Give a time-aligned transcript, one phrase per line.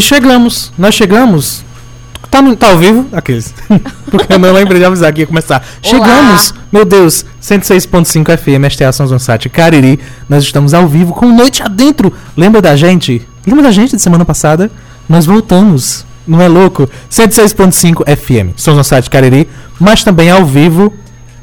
[0.00, 0.72] E chegamos.
[0.78, 1.62] Nós chegamos.
[2.30, 3.06] Tá, no, tá ao vivo?
[3.12, 3.52] Aqueles.
[4.10, 5.62] Porque eu não lembrei de avisar que ia começar.
[5.82, 6.54] Chegamos!
[6.72, 7.26] Meu Deus!
[7.42, 10.00] 106.5 FM, STA São Zonsat, Cariri.
[10.26, 12.14] Nós estamos ao vivo com Noite Adentro.
[12.34, 13.28] Lembra da gente?
[13.46, 14.70] Lembra da gente de semana passada?
[15.06, 16.06] Nós voltamos.
[16.26, 16.88] Não é louco?
[17.10, 19.46] 106.5 FM, São Zonsat, Cariri.
[19.78, 20.94] Mas também ao vivo.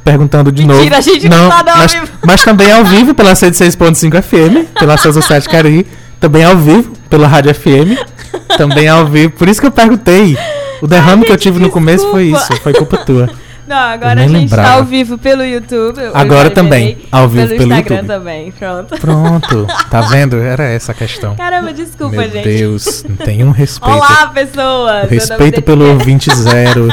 [0.03, 0.95] Perguntando de Mentira, novo.
[0.95, 2.07] a gente não tá ao mas, vivo.
[2.25, 5.85] mas também ao vivo pela 106.5 FM, pela São Zonsat, Cariri.
[6.19, 8.16] Também ao vivo pela Rádio FM.
[8.57, 9.33] Também ao vivo.
[9.33, 10.37] Por isso que eu perguntei.
[10.81, 12.53] O derrame que eu tive no começo foi desculpa.
[12.53, 12.61] isso.
[12.63, 13.29] Foi culpa tua.
[13.67, 14.67] Não, agora a gente lembrava.
[14.69, 15.99] tá ao vivo pelo YouTube.
[16.13, 18.07] Agora também, ao vivo pelo pelo Instagram YouTube.
[18.07, 18.97] também, pronto.
[18.97, 19.67] Pronto.
[19.91, 20.37] Tá vendo?
[20.37, 21.35] Era essa a questão.
[21.35, 22.47] Caramba, desculpa, Meu gente.
[22.47, 23.03] Deus.
[23.07, 23.93] Não tem um respeito.
[23.93, 25.01] Olá, pessoas!
[25.01, 26.87] Meu Respeito pelo é- ouvinte zero.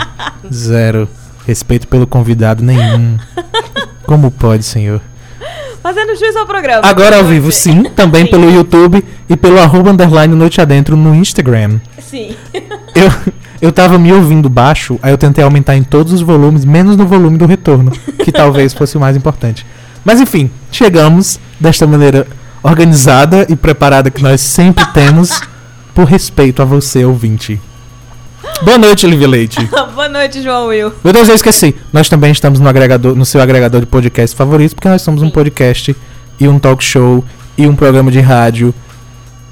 [0.52, 1.08] Zero.
[1.46, 3.18] Respeito pelo convidado nenhum.
[4.04, 5.00] Como pode, senhor?
[5.84, 6.80] Fazendo juiz ao programa.
[6.82, 7.82] Agora ao vivo, sim.
[7.82, 8.30] Também Sim.
[8.30, 11.78] pelo YouTube e pelo arroba underline noite adentro no Instagram.
[12.00, 12.34] Sim.
[12.94, 13.12] Eu,
[13.60, 17.04] eu tava me ouvindo baixo, aí eu tentei aumentar em todos os volumes, menos no
[17.04, 17.90] volume do retorno,
[18.22, 19.66] que talvez fosse o mais importante.
[20.04, 22.24] Mas enfim, chegamos desta maneira
[22.62, 25.40] organizada e preparada que nós sempre temos,
[25.92, 27.60] por respeito a você, ouvinte.
[28.62, 29.64] Boa noite, Olivia Leite.
[29.94, 30.92] Boa noite, João Will.
[31.02, 31.74] Meu Deus, eu esqueci.
[31.92, 35.30] Nós também estamos no agregador, no seu agregador de podcast favorito, porque nós somos um
[35.30, 35.94] podcast
[36.40, 37.24] e um talk show
[37.58, 38.74] e um programa de rádio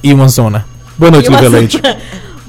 [0.02, 0.64] e uma zona.
[0.96, 1.82] Boa noite, Olivia Leite.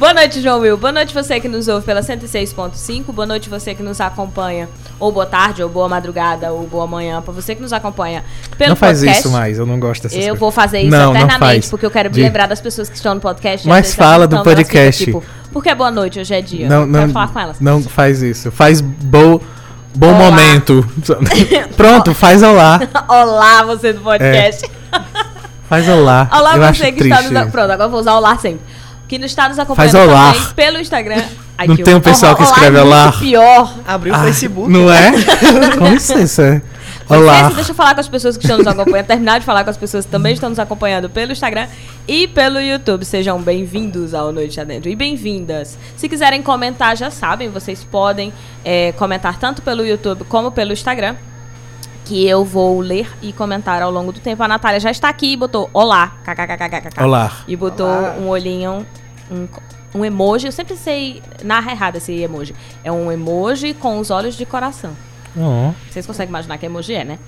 [0.03, 0.75] Boa noite, João Will.
[0.75, 3.05] Boa noite você que nos ouve pela 106.5.
[3.13, 4.67] Boa noite você que nos acompanha.
[4.99, 7.21] Ou boa tarde, ou boa madrugada, ou boa manhã.
[7.21, 8.21] Pra você que nos acompanha
[8.57, 9.21] pelo não faz podcast.
[9.21, 10.39] isso mais, eu não gosto dessas Eu coisas.
[10.41, 11.69] vou fazer isso Não, não eternamente, faz.
[11.69, 13.65] porque eu quero me De- lembrar das pessoas que estão no podcast.
[13.65, 15.05] Mas fala do não podcast.
[15.05, 16.19] Tipo, por que é boa noite?
[16.19, 16.67] Hoje é dia.
[16.67, 17.61] Não, não, falar com elas.
[17.61, 18.51] não faz isso.
[18.51, 19.41] Faz bo,
[19.95, 20.19] bom Olá.
[20.19, 20.85] momento.
[21.77, 22.77] Pronto, faz olá.
[23.07, 24.69] Olá, você do podcast.
[25.69, 26.29] Faz olá.
[26.29, 27.23] Olá, eu você que triste.
[27.23, 27.51] está nos...
[27.53, 28.72] Pronto, agora eu vou usar olá sempre.
[29.19, 30.33] Que está nos acompanhando Faz olá.
[30.33, 31.21] também pelo Instagram.
[31.55, 33.03] Ai, Não que tem um pessoal que escreve é olá?
[33.03, 33.73] muito pior.
[33.87, 34.71] Abriu o Ah, Facebook.
[34.71, 35.11] Não é?
[35.77, 36.61] Com licença.
[37.07, 37.33] Com Olá.
[37.33, 39.69] licença, deixa eu falar com as pessoas que estão nos acompanhando, terminar de falar com
[39.69, 41.67] as pessoas que também estão nos acompanhando pelo Instagram
[42.07, 43.05] e pelo YouTube.
[43.05, 45.77] Sejam bem-vindos ao Noite Adentro e bem-vindas.
[45.95, 48.33] Se quiserem comentar, já sabem, vocês podem
[48.65, 51.15] é, comentar tanto pelo YouTube como pelo Instagram.
[52.05, 54.41] Que eu vou ler e comentar ao longo do tempo.
[54.43, 57.01] A Natália já está aqui e botou olá, kkkkkk.
[57.01, 57.31] Olá.
[57.47, 58.15] E botou Olá.
[58.19, 58.85] um olhinho,
[59.31, 59.47] um,
[59.95, 60.45] um emoji.
[60.45, 62.55] Eu sempre sei narrar errado esse emoji.
[62.83, 64.91] É um emoji com os olhos de coração.
[65.35, 65.73] Oh.
[65.89, 67.19] Vocês conseguem imaginar que emoji é, né?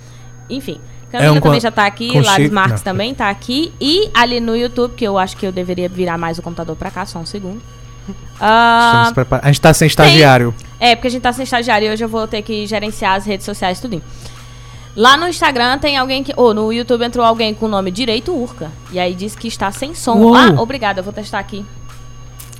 [0.50, 0.80] Enfim.
[1.10, 2.92] É Camila um também já tá aqui, Lares Marques não.
[2.92, 3.74] também tá aqui.
[3.80, 6.92] E ali no YouTube, que eu acho que eu deveria virar mais o computador pra
[6.92, 7.62] cá, só um segundo.
[9.14, 9.48] Preparados.
[9.48, 10.54] A gente tá sem estagiário.
[10.80, 13.26] é, porque a gente tá sem estagiário e hoje eu vou ter que gerenciar as
[13.26, 14.04] redes sociais tudinho.
[14.96, 16.34] Lá no Instagram tem alguém que.
[16.38, 18.72] Ou no YouTube entrou alguém com o nome Direito Urca.
[18.92, 20.16] E aí diz que está sem som.
[20.16, 20.36] Uou.
[20.36, 21.66] Ah, obrigada, eu vou testar aqui.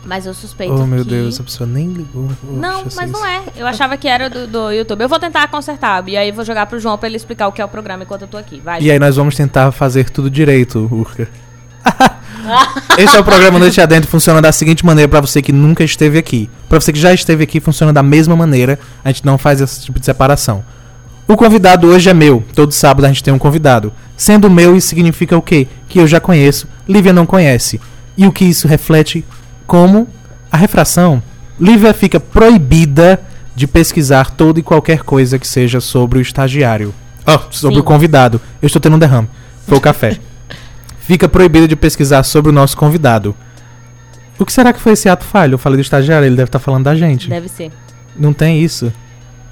[0.06, 1.10] Mas eu suspeito Oh, meu que...
[1.10, 2.30] Deus, a pessoa nem ligou.
[2.44, 3.42] Não, Poxa, mas vocês- não é.
[3.56, 5.02] Eu achava que era do, do YouTube.
[5.02, 6.08] Eu vou tentar consertar.
[6.08, 8.22] E aí vou jogar pro João pra ele explicar o que é o programa enquanto
[8.22, 8.62] eu tô aqui.
[8.64, 8.82] Vai.
[8.82, 11.28] E aí nós vamos tentar fazer tudo direito, Urca.
[12.98, 16.18] Esse é o programa Noite Adentro, funciona da seguinte maneira pra você que nunca esteve
[16.18, 16.50] aqui.
[16.70, 18.80] Pra você que já esteve aqui, funciona da mesma maneira.
[19.04, 20.64] A gente não faz esse tipo de separação.
[21.28, 22.44] O convidado hoje é meu.
[22.54, 23.92] Todo sábado a gente tem um convidado.
[24.16, 25.68] Sendo meu, isso significa o quê?
[25.90, 27.82] Que eu já conheço, Lívia não conhece.
[28.16, 29.26] E o que isso reflete?
[29.68, 30.08] Como
[30.52, 31.22] a refração.
[31.60, 33.20] Lívia fica proibida
[33.56, 36.94] de pesquisar toda e qualquer coisa que seja sobre o estagiário.
[37.26, 37.82] Ó, sobre Sim.
[37.82, 38.40] o convidado.
[38.62, 39.28] Eu estou tendo um derrame.
[39.68, 40.18] Foi o café.
[41.00, 43.36] Fica proibida de pesquisar sobre o nosso convidado.
[44.38, 45.54] O que será que foi esse ato falho?
[45.54, 47.30] Eu falei do estagiário, ele deve estar falando da gente.
[47.30, 47.72] Deve ser.
[48.16, 48.92] Não tem isso.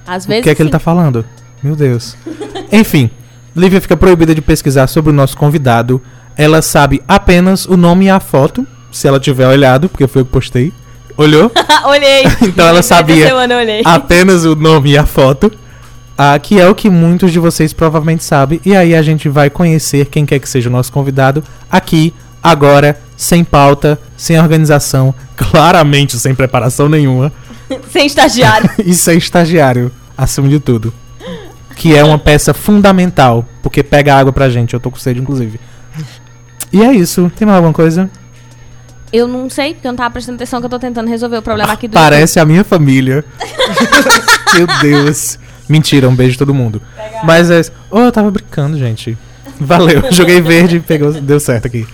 [0.06, 0.44] Às O vezes.
[0.44, 0.72] que é que ele sim.
[0.72, 1.24] tá falando?
[1.62, 2.16] Meu Deus.
[2.70, 3.08] Enfim,
[3.56, 6.02] Lívia fica proibida de pesquisar sobre o nosso convidado.
[6.36, 10.24] Ela sabe apenas o nome e a foto, se ela tiver olhado, porque foi eu
[10.24, 10.72] que postei.
[11.16, 11.50] Olhou?
[11.84, 12.24] olhei.
[12.42, 15.50] Então ela sabia semana apenas o nome e a foto.
[16.16, 18.60] Ah, que é o que muitos de vocês provavelmente sabem.
[18.64, 23.00] E aí a gente vai conhecer quem quer que seja o nosso convidado aqui, agora,
[23.16, 27.32] sem pauta, sem organização, claramente sem preparação nenhuma.
[27.90, 28.70] Sem estagiário.
[28.86, 30.94] e sem estagiário, acima de tudo.
[31.74, 34.74] Que é uma peça fundamental, porque pega água pra gente.
[34.74, 35.58] Eu tô com sede, inclusive.
[36.72, 37.30] E é isso.
[37.36, 38.08] Tem mais alguma coisa?
[39.16, 41.42] Eu não sei, porque eu não tava prestando atenção que eu tô tentando resolver o
[41.42, 41.92] problema aqui do.
[41.94, 43.24] Parece a minha família.
[44.52, 45.38] Meu Deus.
[45.68, 46.82] Mentira, um beijo a todo mundo.
[47.22, 47.60] Mas é.
[47.92, 49.16] Oh, eu tava brincando, gente.
[49.60, 50.02] Valeu.
[50.10, 51.86] Joguei verde e pegou, deu certo aqui.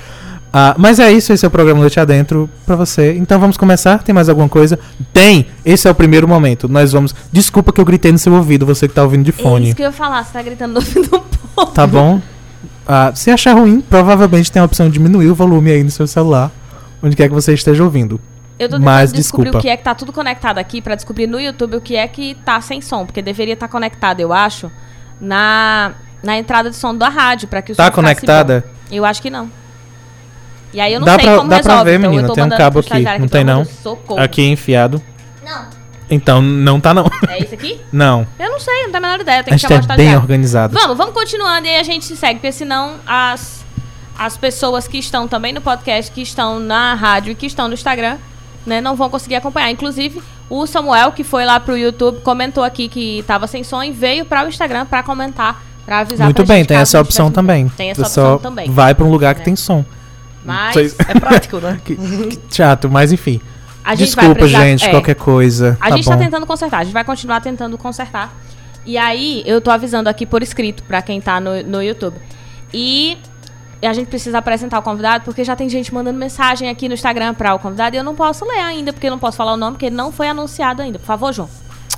[0.51, 3.13] Ah, mas é isso, esse é o programa Noite Adentro pra você.
[3.13, 4.03] Então vamos começar?
[4.03, 4.79] Tem mais alguma coisa?
[5.13, 5.47] Tem!
[5.63, 6.71] Esse é o primeiro momento.
[6.71, 7.15] Nós vamos.
[7.31, 9.67] Desculpa que eu gritei no seu ouvido, você que tá ouvindo de É fone.
[9.67, 11.71] isso que eu ia falar, você tá gritando no ouvido do povo.
[11.73, 12.19] Tá bom?
[12.89, 16.07] Ah, se achar ruim, provavelmente tem a opção de diminuir o volume aí no seu
[16.07, 16.51] celular.
[17.03, 18.21] Onde quer que você esteja ouvindo.
[18.59, 19.59] Eu tô tentando Mas descobrir desculpa.
[19.59, 22.07] o que é que tá tudo conectado aqui pra descobrir no YouTube o que é
[22.07, 24.71] que tá sem som, porque deveria estar conectado, eu acho,
[25.21, 25.93] na
[26.23, 28.63] na entrada de som da rádio para que o Tá conectada?
[28.67, 28.95] bom.
[28.97, 29.51] Eu acho que não.
[30.73, 32.45] E aí eu não Dá sei pra- como dá pra resolve, ver, então menina, tem
[32.45, 33.65] um cabo aqui, não tem não?
[33.65, 34.21] Socorro.
[34.21, 35.03] Aqui enfiado.
[35.43, 35.67] Não.
[36.11, 37.07] Então, não tá não.
[37.29, 37.81] É isso aqui?
[37.91, 38.27] não.
[38.39, 40.15] Eu não sei, não tenho a menor ideia, tem A que gente chamar é bem
[40.17, 40.75] organizado.
[40.79, 43.60] Vamos, vamos continuando e aí a gente se segue, porque senão as,
[44.21, 47.73] as pessoas que estão também no podcast, que estão na rádio e que estão no
[47.73, 48.19] Instagram,
[48.67, 49.71] né, não vão conseguir acompanhar.
[49.71, 50.21] Inclusive,
[50.51, 54.27] o Samuel, que foi lá pro YouTube, comentou aqui que tava sem som e veio
[54.27, 57.67] para o Instagram para comentar, para avisar Muito pra bem, gente, tem essa opção também.
[57.71, 58.71] Tem essa opção também.
[58.71, 59.45] vai pra um lugar que É.
[59.45, 59.83] tem som.
[60.45, 61.81] Mas Vocês- É prático, né?
[61.85, 63.41] Que, que chato, mas enfim.
[63.83, 64.91] a gente vai Desculpa, precisar- gente, é.
[64.91, 65.79] qualquer coisa.
[65.81, 66.11] A tá gente bom.
[66.11, 68.35] tá tentando consertar, a gente vai continuar tentando consertar.
[68.85, 72.17] E aí, eu tô avisando aqui por escrito pra quem tá no, no YouTube.
[72.73, 73.17] E
[73.87, 77.35] a gente precisa apresentar o convidado, porque já tem gente mandando mensagem aqui no Instagram
[77.35, 79.57] pra o convidado e eu não posso ler ainda, porque eu não posso falar o
[79.57, 80.99] nome, porque ele não foi anunciado ainda.
[80.99, 81.49] Por favor, João.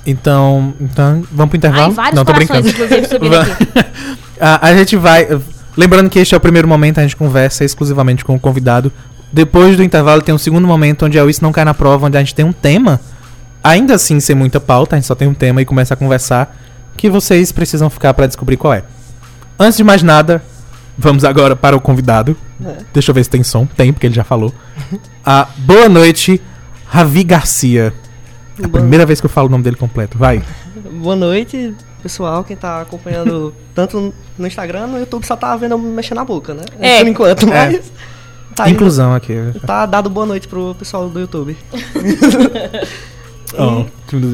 [0.07, 1.89] Então, então, vamos pro intervalo?
[1.89, 2.69] Ai, vários Não, tô brincando.
[2.69, 3.53] inclusive, subindo aqui.
[4.41, 5.29] a, a gente vai.
[5.77, 8.93] Lembrando que este é o primeiro momento, a gente conversa exclusivamente com o convidado.
[9.33, 12.07] Depois do intervalo tem um segundo momento onde é o Isso Não Cai na Prova,
[12.07, 13.01] onde a gente tem um tema.
[13.65, 16.57] Ainda assim, sem muita pauta, a gente só tem um tema e começa a conversar.
[16.97, 18.83] Que vocês precisam ficar pra descobrir qual é.
[19.59, 20.43] Antes de mais nada,
[20.97, 22.37] vamos agora para o convidado.
[22.65, 22.77] É.
[22.93, 23.67] Deixa eu ver se tem som.
[23.67, 24.53] Tem, porque ele já falou.
[25.25, 26.41] Ah, boa noite,
[26.87, 27.93] Ravi Garcia.
[28.59, 30.17] É a Boa- primeira vez que eu falo o nome dele completo.
[30.19, 30.43] Vai.
[31.01, 35.79] Boa noite, pessoal, quem tá acompanhando tanto no Instagram, no YouTube só tá vendo eu
[35.79, 36.63] mexendo na boca, né?
[36.79, 36.99] É.
[37.01, 37.67] Por enquanto, É.
[37.71, 37.93] mas.
[38.55, 39.35] Tá, indo- Inclusão aqui.
[39.67, 41.57] tá dado boa noite pro pessoal do YouTube.
[43.59, 43.85] Ó,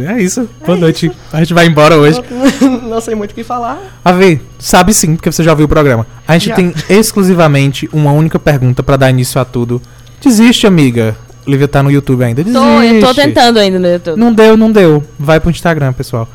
[0.09, 0.49] é isso.
[0.65, 1.11] Boa noite.
[1.33, 2.21] A gente vai embora hoje.
[2.89, 3.79] Não sei muito o que falar.
[4.05, 6.07] A ver, sabe sim, porque você já viu o programa.
[6.27, 6.55] A gente Já.
[6.55, 9.81] tem exclusivamente uma única pergunta pra dar início a tudo.
[10.21, 11.17] Desiste, amiga.
[11.47, 12.43] Lívia tá no YouTube ainda.
[12.43, 12.63] Desiste.
[12.63, 14.19] Tô, eu tô tentando ainda no YouTube.
[14.19, 15.03] Não deu, não deu.
[15.19, 16.29] Vai pro Instagram, pessoal.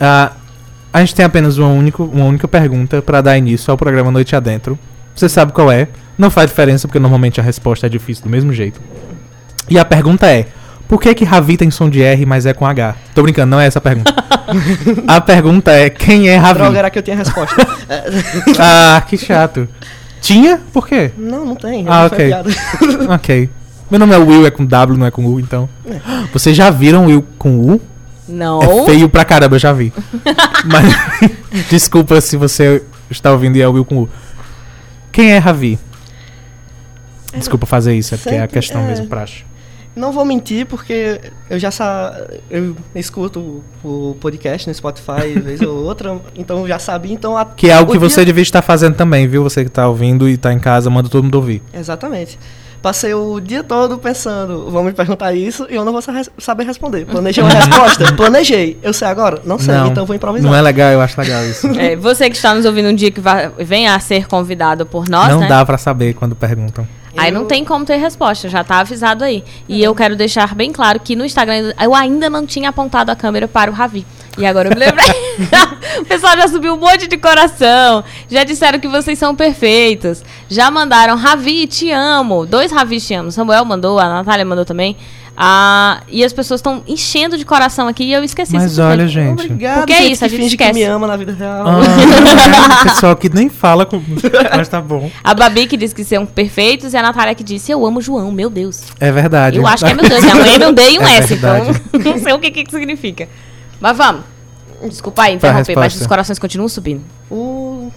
[0.00, 0.32] Ah,
[0.92, 4.34] a gente tem apenas uma, único, uma única pergunta pra dar início ao programa Noite
[4.34, 4.78] Adentro.
[5.14, 5.88] Você sabe qual é.
[6.18, 8.80] Não faz diferença, porque normalmente a resposta é difícil do mesmo jeito.
[9.68, 10.48] E a pergunta é:
[10.90, 12.96] por que que Ravi tem som de R, mas é com H?
[13.14, 14.12] Tô brincando, não é essa a pergunta.
[15.06, 16.58] a pergunta é: quem é Ravi?
[16.58, 17.64] Droga, era que eu tinha resposta.
[17.88, 18.02] É,
[18.58, 19.68] Ah, que chato.
[20.20, 20.60] Tinha?
[20.72, 21.12] Por quê?
[21.16, 21.86] não, não tem.
[21.86, 22.32] Ah, não ok.
[23.08, 23.50] ok.
[23.88, 25.68] Meu nome é Will, é com W, não é com U, então.
[26.32, 27.80] Vocês já viram Will com U?
[28.28, 28.60] Não.
[28.60, 29.92] É feio pra caramba, eu já vi.
[30.64, 34.08] Mas, desculpa se você está ouvindo e é Will com U.
[35.12, 35.78] Quem é Ravi?
[37.36, 38.88] Desculpa fazer isso, é porque é a questão é.
[38.88, 39.49] mesmo, praxe.
[39.94, 42.16] Não vou mentir, porque eu já sa...
[42.50, 47.44] eu escuto o podcast no Spotify vez ou outra, então eu já sabia, então a...
[47.44, 49.42] Que é algo o que dia- você devia estar fazendo também, viu?
[49.42, 51.60] Você que tá ouvindo e tá em casa, manda todo mundo ouvir.
[51.72, 52.38] Exatamente.
[52.80, 56.64] Passei o dia todo pensando, vão me perguntar isso e eu não vou sa- saber
[56.64, 57.04] responder.
[57.04, 58.10] Planejei uma resposta?
[58.16, 58.78] Planejei.
[58.82, 59.38] Eu sei agora?
[59.44, 60.50] Não sei, não, então vou improvisar.
[60.50, 61.66] Não é legal, eu acho legal isso.
[61.78, 65.10] É, você que está nos ouvindo um dia que vai, venha a ser convidado por
[65.10, 65.48] nós, não né?
[65.48, 66.88] dá pra saber quando perguntam.
[67.16, 69.42] Aí não Eu- tem como ter resposta, já tá avisado aí.
[69.68, 73.16] E eu quero deixar bem claro que no Instagram eu ainda não tinha apontado a
[73.16, 74.06] câmera para o Ravi.
[74.38, 75.06] E agora eu me lembrei.
[76.00, 78.04] o pessoal já subiu um monte de coração.
[78.30, 80.22] Já disseram que vocês são perfeitos.
[80.48, 82.46] Já mandaram Ravi, te amo.
[82.46, 83.30] Dois Ravis te amo.
[83.32, 84.96] Samuel mandou, a Natália mandou também.
[85.42, 88.52] Ah, e as pessoas estão enchendo de coração aqui e eu esqueci.
[88.52, 88.92] Mas simplesmente.
[88.92, 89.44] olha, gente.
[89.44, 90.72] Obrigado, Porque é isso, a gente finge esquece.
[90.72, 91.64] que me ama na vida real.
[91.66, 94.02] Ah, pessoal que nem fala com.
[94.54, 95.10] Mas tá bom.
[95.24, 98.30] A Babi que disse que são perfeitos e a Natália que disse eu amo João,
[98.30, 98.82] meu Deus.
[99.00, 99.56] É verdade.
[99.56, 101.32] Eu acho que é meu Deus, é um M, um D e um É S,
[101.32, 101.80] então verdade.
[102.04, 103.26] não sei o que, que significa.
[103.80, 104.24] Mas vamos.
[104.90, 107.02] Desculpa aí interromper, mas os corações continuam subindo.
[107.30, 107.90] O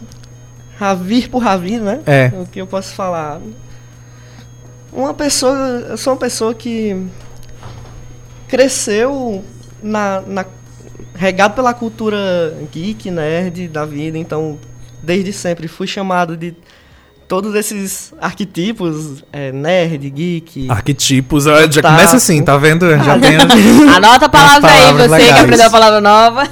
[0.78, 2.00] Ravir por Ravir, né?
[2.06, 2.32] É.
[2.40, 3.42] O que eu posso falar?
[4.94, 5.58] Uma pessoa.
[5.90, 7.06] Eu sou uma pessoa que
[8.54, 9.44] cresceu
[9.82, 10.46] na, na
[11.16, 14.60] regado pela cultura geek, nerd da vida, então
[15.02, 16.54] desde sempre fui chamado de
[17.28, 20.70] todos esses arquetipos, é, nerd, geek.
[20.70, 21.90] Arquetipos, já Tá.
[21.90, 22.88] começa assim, tá vendo?
[23.04, 23.38] Já tem.
[23.90, 25.42] Anota a palavra aí, você que legais.
[25.42, 26.48] aprendeu a palavra nova.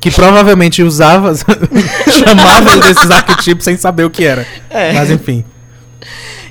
[0.00, 1.34] que provavelmente usava,
[2.08, 4.46] chamava desses arquetipos sem saber o que era.
[4.70, 4.94] É.
[4.94, 5.44] Mas enfim.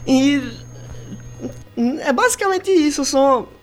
[0.06, 0.40] E
[2.02, 3.02] é basicamente isso.
[3.02, 3.55] Eu, sou,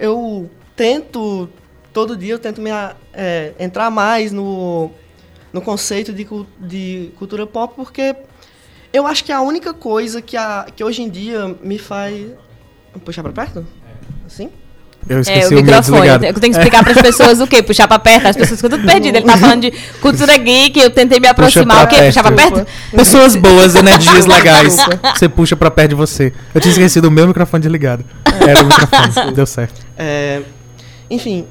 [0.00, 1.48] eu tento,
[1.92, 4.90] todo dia eu tento me, a- é, entrar mais no,
[5.52, 6.26] no conceito de,
[6.60, 8.14] de cultura pop, porque
[8.92, 12.26] eu acho que é a única coisa que, a, que hoje em dia me faz.
[12.92, 13.66] Vou puxar pra perto?
[14.26, 14.50] Assim?
[15.08, 16.08] Eu É, esqueci o o, meu microfone.
[16.08, 17.62] Eu tenho que explicar para as pessoas o quê?
[17.62, 18.26] Puxar pra perto.
[18.26, 19.20] As pessoas ficam tudo perdidas.
[19.22, 19.70] Ele tá falando de
[20.00, 21.84] cultura geek, eu tentei me aproximar.
[21.84, 21.96] O quê?
[21.96, 22.06] perto.
[22.08, 22.66] Puxar pra perto?
[22.90, 24.76] Pessoas boas, energias legais.
[25.16, 26.32] Você puxa pra perto de você.
[26.54, 28.04] Eu tinha esquecido o meu microfone desligado.
[28.46, 29.30] Era o microfone.
[29.34, 29.86] Deu certo.
[29.96, 30.42] É,
[31.08, 31.46] enfim,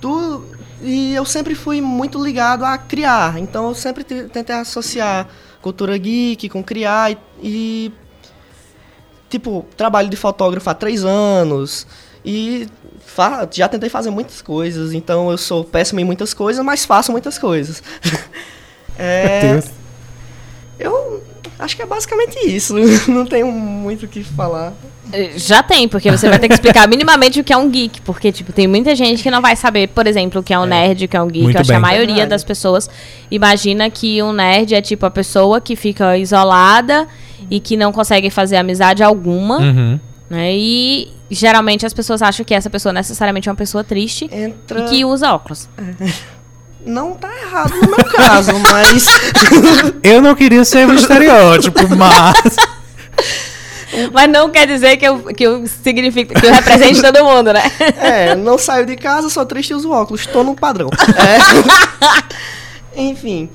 [0.00, 0.44] tu
[0.84, 3.38] e eu sempre fui muito ligado a criar.
[3.38, 5.26] Então eu sempre te- tentei associar
[5.60, 7.92] cultura geek com criar e, e,
[9.30, 11.86] tipo trabalho de fotógrafo há três anos
[12.24, 12.68] e
[13.04, 14.92] fa- já tentei fazer muitas coisas.
[14.92, 17.82] Então eu sou péssimo em muitas coisas, mas faço muitas coisas.
[18.98, 19.64] É, Deus.
[20.78, 21.22] eu
[21.58, 22.74] acho que é basicamente isso.
[23.10, 24.72] Não tenho muito o que falar.
[25.36, 28.00] Já tem, porque você vai ter que explicar minimamente o que é um geek.
[28.02, 30.64] Porque, tipo, tem muita gente que não vai saber, por exemplo, o que é um
[30.64, 31.42] nerd, o que é um geek.
[31.44, 31.82] Muito Eu acho que a bem.
[31.82, 32.30] maioria Verdade.
[32.30, 32.88] das pessoas
[33.30, 37.06] imagina que um nerd é, tipo, a pessoa que fica isolada
[37.50, 39.58] e que não consegue fazer amizade alguma.
[39.58, 40.00] Uhum.
[40.30, 40.54] Né?
[40.54, 44.80] E geralmente as pessoas acham que essa pessoa necessariamente é uma pessoa triste Entra.
[44.80, 45.68] e que usa óculos.
[46.84, 49.06] Não tá errado no meu caso, mas.
[50.02, 52.56] Eu não queria ser um estereótipo, mas.
[54.12, 57.62] Mas não quer dizer que eu, que eu, signifique, que eu represente todo mundo, né?
[58.00, 60.26] É, não saio de casa, sou triste e uso óculos.
[60.26, 60.88] Tô no padrão.
[62.94, 63.00] É.
[63.00, 63.48] Enfim.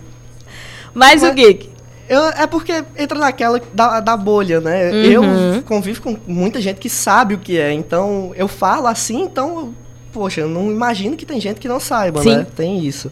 [0.93, 1.69] Mas o geek.
[2.09, 4.91] Eu, é porque entra naquela da, da bolha, né?
[4.91, 5.03] Uhum.
[5.03, 7.73] Eu convivo com muita gente que sabe o que é.
[7.73, 9.73] Então, eu falo assim, então,
[10.13, 12.37] poxa, eu não imagino que tem gente que não saiba, Sim.
[12.37, 12.47] né?
[12.55, 13.11] Tem isso.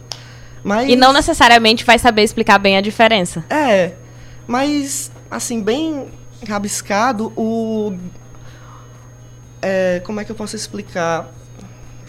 [0.64, 3.44] Mas, E não necessariamente vai saber explicar bem a diferença.
[3.50, 3.94] É,
[4.48, 6.08] mas, assim, bem
[6.48, 7.96] rabiscado, o...
[9.62, 11.30] É, como é que eu posso explicar?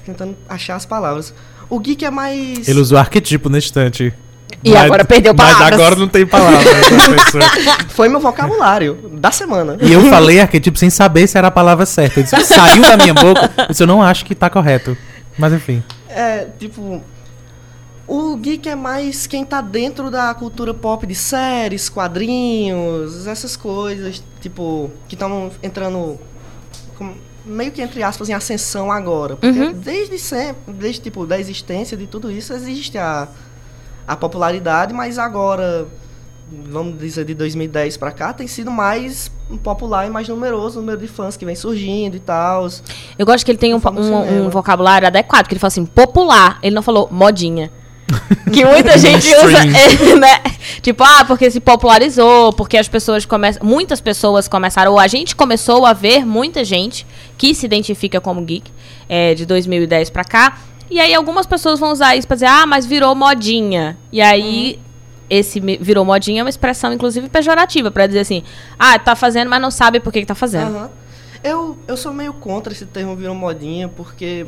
[0.04, 1.34] Tentando achar as palavras.
[1.68, 2.68] O geek é mais...
[2.68, 4.14] Ele usou arquetipo na estante.
[4.64, 5.80] E agora perdeu Mas palavras.
[5.80, 6.64] agora não tem palavras.
[6.64, 7.50] né?
[7.90, 9.76] Foi meu vocabulário da semana.
[9.80, 12.20] e eu falei arquetipo sem saber se era a palavra certa.
[12.20, 13.50] Isso saiu da minha boca.
[13.70, 14.96] Isso eu não acho que tá correto.
[15.38, 15.82] Mas enfim.
[16.08, 17.02] É, tipo.
[18.08, 24.22] O geek é mais quem tá dentro da cultura pop de séries, quadrinhos, essas coisas,
[24.40, 26.16] tipo, que estão entrando
[26.96, 29.34] com- meio que entre aspas em ascensão agora.
[29.34, 29.72] Porque Uhum.
[29.72, 33.26] desde sempre, desde tipo, da existência de tudo isso, existe a,
[34.06, 35.86] a popularidade, mas agora,
[36.70, 39.30] vamos dizer, de 2010 pra cá, tem sido mais
[39.62, 42.68] popular e mais numeroso o número de fãs que vem surgindo e tal.
[43.18, 46.58] Eu gosto que ele tem um, um- um vocabulário adequado, que ele fala assim, popular.
[46.62, 47.70] Ele não falou modinha.
[48.52, 49.64] Que muita gente usa,
[50.16, 50.40] né?
[50.80, 53.66] Tipo, ah, porque se popularizou, porque as pessoas começam.
[53.66, 57.04] Muitas pessoas começaram, ou a gente começou a ver muita gente
[57.36, 58.70] que se identifica como geek
[59.08, 60.58] é, de 2010 pra cá.
[60.90, 63.96] E aí algumas pessoas vão usar isso pra dizer, ah, mas virou modinha.
[64.12, 64.78] E aí.
[65.28, 68.44] Esse me- virou modinha é uma expressão, inclusive, pejorativa, pra dizer assim,
[68.78, 70.76] ah, tá fazendo, mas não sabe por que, que tá fazendo.
[70.76, 70.90] Aham.
[71.42, 74.46] Eu, eu sou meio contra esse termo virou modinha, porque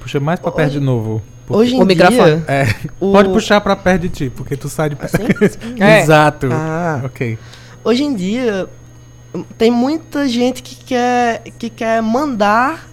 [0.00, 1.20] Puxa mais pra perto de novo.
[1.46, 2.36] Porque- hoje em O microfone.
[2.36, 2.44] dia...
[2.48, 2.66] É,
[2.98, 5.16] O- pode puxar pra perto de ti, porque tu sai de perto.
[5.16, 5.26] Assim?
[5.78, 6.00] É.
[6.00, 6.48] Exato.
[6.50, 7.02] Ah.
[7.04, 7.38] Ok.
[7.84, 8.70] Hoje em dia,
[9.58, 12.88] tem muita gente que quer, que quer mandar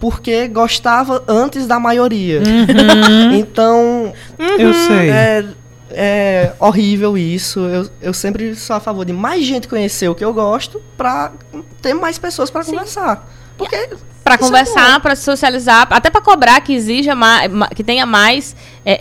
[0.00, 2.42] porque gostava antes da maioria.
[3.32, 4.12] Então,
[4.58, 5.10] Eu sei.
[5.10, 5.44] é,
[5.90, 7.60] é horrível isso.
[7.60, 11.32] Eu, eu sempre sou a favor de mais gente conhecer o que eu gosto pra
[11.80, 13.28] ter mais pessoas pra conversar.
[13.56, 13.88] Porque
[14.26, 18.56] Pra é conversar, pra se socializar, até pra cobrar que exija mais, que tenha mais
[18.84, 18.98] é,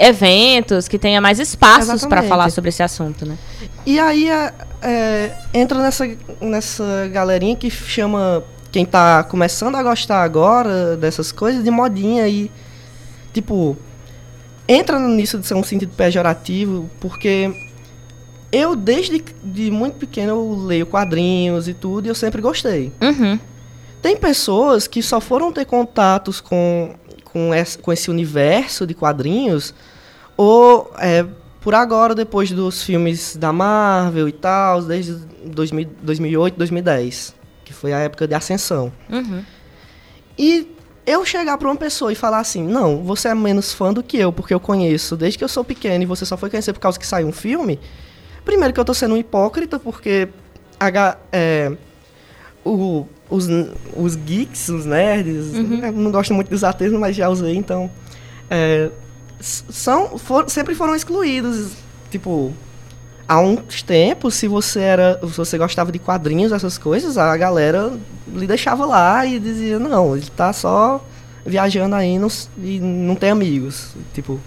[0.00, 2.28] é, eventos, que tenha mais espaços pra Exatamente.
[2.28, 3.38] falar sobre esse assunto, né?
[3.86, 10.22] E aí é, é, entra nessa, nessa galerinha que chama quem tá começando a gostar
[10.22, 12.50] agora dessas coisas de modinha e
[13.32, 13.76] tipo
[14.66, 17.52] entra nisso de ser um sentido pejorativo porque
[18.52, 22.92] eu desde de muito pequeno eu leio quadrinhos e tudo e eu sempre gostei.
[23.00, 23.38] Uhum.
[24.00, 26.94] Tem pessoas que só foram ter contatos com,
[27.24, 29.74] com, esse, com esse universo de quadrinhos
[30.36, 31.26] ou é,
[31.60, 37.34] por agora, depois dos filmes da Marvel e tal, desde 2000, 2008, 2010,
[37.68, 38.90] que foi a época de ascensão.
[39.10, 39.44] Uhum.
[40.38, 40.74] E
[41.06, 44.16] eu chegar pra uma pessoa e falar assim, não, você é menos fã do que
[44.18, 46.80] eu, porque eu conheço desde que eu sou pequeno e você só foi conhecer por
[46.80, 47.78] causa que saiu um filme.
[48.44, 50.28] Primeiro que eu tô sendo um hipócrita, porque
[50.80, 51.72] a é,
[52.64, 53.46] o- os,
[53.94, 57.90] os geeks, os nerds, eu não gosto muito dos termos, mas já usei, então.
[58.50, 58.90] é,
[59.40, 61.72] são, for- sempre foram excluídos.
[62.10, 62.52] Tipo,
[63.28, 65.20] há uns tempos, se você era.
[65.22, 67.92] Se você gostava de quadrinhos, essas coisas, a galera
[68.34, 71.04] lhe deixava lá e dizia, não, ele tá só
[71.46, 73.94] viajando aí não s- e não tem amigos.
[74.14, 74.40] Tipo,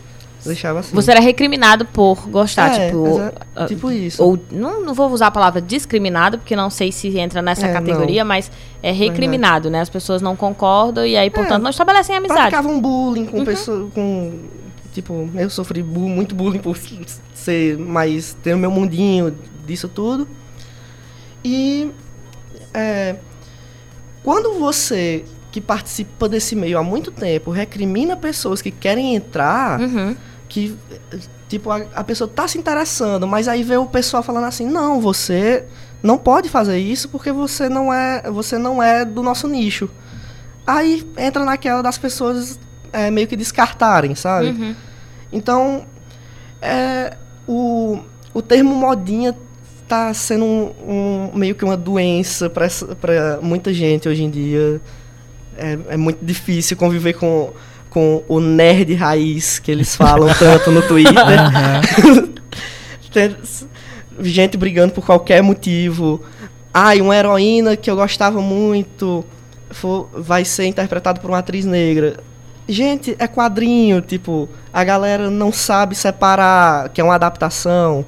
[0.43, 0.95] Deixava assim.
[0.95, 3.21] Você era recriminado por gostar, É, tipo.
[3.55, 4.23] ah, tipo isso.
[4.23, 7.71] Ou não, não vou usar a palavra discriminado, porque não sei se entra nessa É,
[7.73, 9.81] categoria, mas é recriminado, né?
[9.81, 12.39] As pessoas não concordam e aí, portanto, não estabelecem amizade.
[12.39, 13.27] Praticavam bullying Uhum.
[13.27, 13.93] com pessoas.
[13.93, 14.39] Com,
[14.91, 16.75] tipo, eu sofri bu- muito bullying por
[17.41, 18.35] ser mais.
[18.41, 20.27] ter o meu mundinho disso tudo.
[21.43, 21.91] E.
[22.73, 23.15] é,
[24.23, 30.15] quando você que participa desse meio há muito tempo recrimina pessoas que querem entrar, Uhum.
[30.47, 30.77] que
[31.49, 35.01] tipo a, a pessoa tá se interessando, mas aí vê o pessoal falando assim: "Não,
[35.01, 35.65] você
[36.03, 39.89] não pode fazer isso porque você não é, você não é do nosso nicho".
[40.65, 42.59] Aí entra naquela das pessoas
[42.93, 44.49] é, meio que descartarem, sabe?
[44.49, 44.75] Uhum.
[45.33, 45.85] Então,
[46.61, 47.17] é,
[47.53, 47.99] o,
[48.33, 49.35] o termo modinha
[49.87, 54.79] tá sendo um, um- meio que uma doença para muita gente hoje em dia.
[55.57, 57.51] É, é muito difícil conviver com,
[57.89, 61.13] com o nerd raiz que eles falam tanto no Twitter.
[63.11, 63.35] Tem
[64.21, 66.21] gente brigando por qualquer motivo.
[66.73, 69.25] Ai, uma heroína que eu gostava muito
[69.71, 72.17] fo- vai ser interpretada por uma atriz negra.
[72.67, 78.05] Gente, é quadrinho, tipo, a galera não sabe separar que é uma adaptação.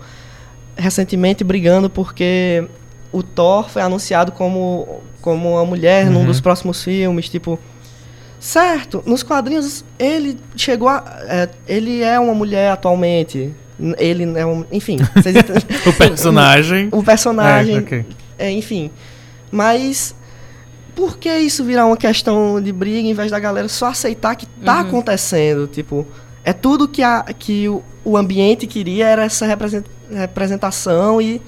[0.76, 2.66] Recentemente brigando porque
[3.12, 6.26] o Thor foi anunciado como, como uma mulher num Uhum.
[6.26, 7.60] dos próximos filmes, tipo.
[8.40, 11.04] Certo, nos quadrinhos ele chegou a.
[11.28, 13.54] é, ele é uma mulher atualmente.
[13.98, 14.66] Ele é um.
[14.72, 14.98] Enfim?
[15.88, 16.90] O personagem.
[16.92, 17.76] o personagem.
[17.76, 18.06] É, ok.
[18.40, 18.90] É, enfim.
[19.52, 20.16] Mas
[20.96, 24.46] por que isso virar uma questão de briga em vez da galera só aceitar que
[24.46, 25.68] tá acontecendo?
[25.68, 26.06] Tipo,
[26.44, 31.42] é tudo que, a, que o, o ambiente queria era essa represent- representação e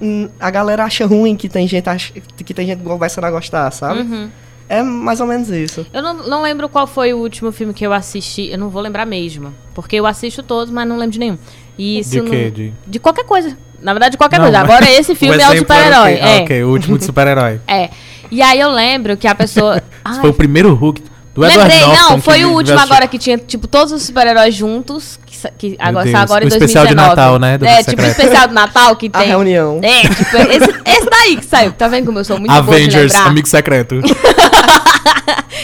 [0.00, 2.12] hum, a galera acha ruim que tem gente ach-
[2.44, 4.00] que tem gente começando a gostar, sabe?
[4.00, 4.30] Uhum.
[4.68, 5.84] É mais ou menos isso.
[5.92, 8.50] Eu não, não lembro qual foi o último filme que eu assisti.
[8.52, 9.52] Eu não vou lembrar mesmo.
[9.74, 11.36] Porque eu assisto todos, mas não lembro de nenhum.
[11.76, 12.50] E isso De não- quê?
[12.52, 12.72] De...
[12.86, 13.58] De qualquer coisa.
[13.82, 14.60] Na verdade, de qualquer Não, coisa.
[14.60, 16.20] Agora esse filme é o super-herói.
[16.22, 16.42] Ah, É.
[16.42, 17.60] ok, o último de super-herói.
[17.66, 17.90] É.
[18.30, 19.82] E aí eu lembro que a pessoa.
[20.04, 21.02] Ai, foi o primeiro Hulk
[21.34, 22.10] do Edward Lembrei, Norton.
[22.10, 22.92] não, foi o último assistir.
[22.92, 25.18] agora que tinha, tipo, todos os super-heróis juntos.
[25.26, 27.08] Que, que agora, Deus, agora em o especial de 2019.
[27.16, 29.28] Natal, né, do É, tipo, o especial do Natal que A tem.
[29.28, 29.80] reunião.
[29.82, 31.72] É, tipo, esse, esse daí que saiu.
[31.72, 33.30] Tá vendo como eu sou muito boa de Avengers, lembrar?
[33.30, 34.00] Amigo Secreto.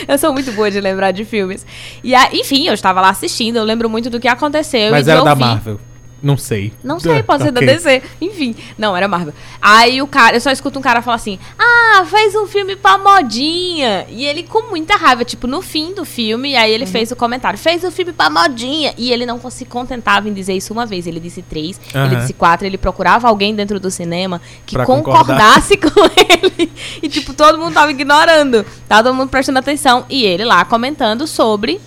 [0.09, 1.67] Eu sou muito boa de lembrar de filmes.
[2.05, 4.91] E enfim, eu estava lá assistindo, eu lembro muito do que aconteceu.
[4.91, 5.45] Mas e era de da ouvir.
[5.45, 5.81] Marvel.
[6.23, 6.73] Não sei.
[6.83, 7.61] Não sei, pode ser da.
[7.61, 8.03] DC.
[8.21, 9.35] Enfim, não, era Marvel.
[9.61, 12.97] Aí o cara, eu só escuto um cara falar assim: Ah, fez um filme pra
[12.99, 14.07] modinha.
[14.09, 17.59] E ele com muita raiva, tipo, no fim do filme, aí ele fez o comentário:
[17.59, 18.95] Fez um filme pra modinha.
[18.97, 21.07] E ele não se contentava em dizer isso uma vez.
[21.07, 22.21] Ele disse três, ele Aham.
[22.21, 22.67] disse quatro.
[22.67, 26.73] Ele procurava alguém dentro do cinema que Pra concordasse com ele.
[27.03, 28.65] E, tipo, todo mundo tava ignorando.
[28.89, 30.07] Tava todo mundo prestando atenção.
[30.09, 31.79] E ele lá comentando sobre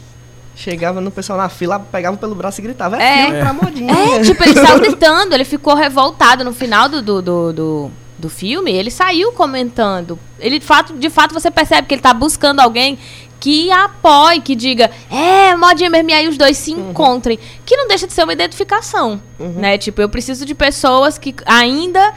[0.60, 3.24] Chegava no pessoal na fila, pegava pelo braço e gritava: É, É.
[3.28, 3.94] filme pra modinha.
[3.94, 8.30] É, tipo, ele saiu gritando, ele ficou revoltado no final do, do, do, do, do
[8.30, 10.20] filme, ele saiu comentando.
[10.38, 13.00] Ele, de fato, de fato, você percebe que ele tá buscando alguém
[13.40, 17.40] que apoie, que diga, é, modinha mesmo, e aí os dois se encontrem.
[17.66, 19.78] Que não deixa de ser uma identificação, né?
[19.78, 22.14] Tipo, eu preciso de pessoas que ainda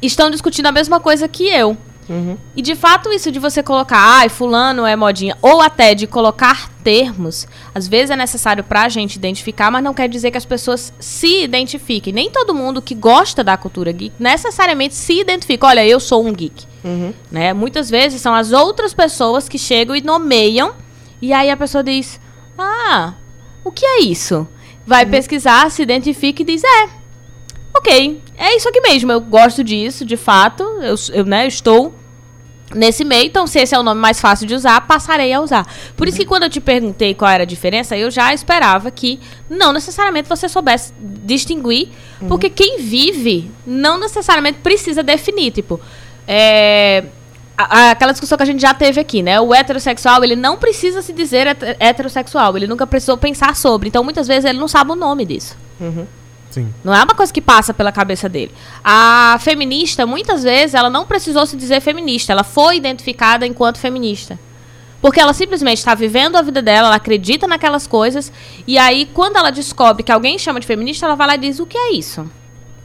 [0.00, 1.76] estão discutindo a mesma coisa que eu.
[2.08, 2.36] Uhum.
[2.54, 6.68] E de fato, isso de você colocar, ai, fulano é modinha, ou até de colocar
[6.82, 10.92] termos, às vezes é necessário pra gente identificar, mas não quer dizer que as pessoas
[10.98, 12.12] se identifiquem.
[12.12, 15.66] Nem todo mundo que gosta da cultura geek necessariamente se identifica.
[15.66, 16.66] Olha, eu sou um geek.
[16.84, 17.14] Uhum.
[17.30, 17.52] Né?
[17.54, 20.74] Muitas vezes são as outras pessoas que chegam e nomeiam,
[21.20, 22.20] e aí a pessoa diz:
[22.58, 23.14] Ah,
[23.64, 24.46] o que é isso?
[24.86, 26.88] Vai pesquisar, se identifica e diz: É,
[27.76, 31.94] ok, é isso aqui mesmo, eu gosto disso, de fato, eu, eu, né, eu estou
[32.74, 35.64] nesse meio, então se esse é o nome mais fácil de usar, passarei a usar.
[35.96, 39.20] Por isso que quando eu te perguntei qual era a diferença, eu já esperava que
[39.48, 41.88] não necessariamente você soubesse distinguir,
[42.26, 45.78] porque quem vive não necessariamente precisa definir, tipo,
[46.26, 47.04] é,
[47.56, 49.38] a- a- aquela discussão que a gente já teve aqui, né?
[49.40, 54.02] O heterossexual, ele não precisa se dizer het- heterossexual, ele nunca precisou pensar sobre, então
[54.02, 55.56] muitas vezes ele não sabe o nome disso.
[55.80, 56.06] Uhum.
[56.54, 56.72] Sim.
[56.84, 58.52] Não é uma coisa que passa pela cabeça dele.
[58.84, 62.30] A feminista, muitas vezes, ela não precisou se dizer feminista.
[62.32, 64.38] Ela foi identificada enquanto feminista.
[65.02, 68.32] Porque ela simplesmente está vivendo a vida dela, ela acredita naquelas coisas.
[68.68, 71.58] E aí, quando ela descobre que alguém chama de feminista, ela vai lá e diz:
[71.58, 72.24] O que é isso?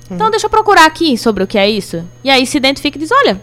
[0.09, 2.03] Então, deixa eu procurar aqui sobre o que é isso.
[2.23, 3.39] E aí se identifica e diz: Olha,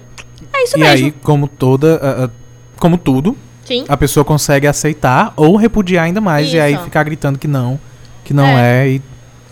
[0.53, 1.07] é isso E mesmo.
[1.07, 2.31] aí, como toda.
[2.79, 3.85] como tudo, Sim.
[3.89, 6.83] a pessoa consegue aceitar ou repudiar ainda mais e aí Isso.
[6.85, 7.79] ficar gritando que não,
[8.25, 9.03] que não é, e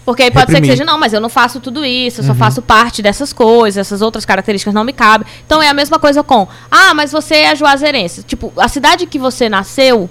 [0.04, 0.70] Porque aí pode ser reprimir.
[0.72, 2.28] que seja, não, mas eu não faço tudo isso, Uhum.
[2.28, 5.26] eu só faço parte dessas coisas, essas outras características não me cabem.
[5.46, 8.22] Então é a mesma coisa com, ah, mas você é juazeirense.
[8.22, 10.10] Tipo, a cidade que você nasceu,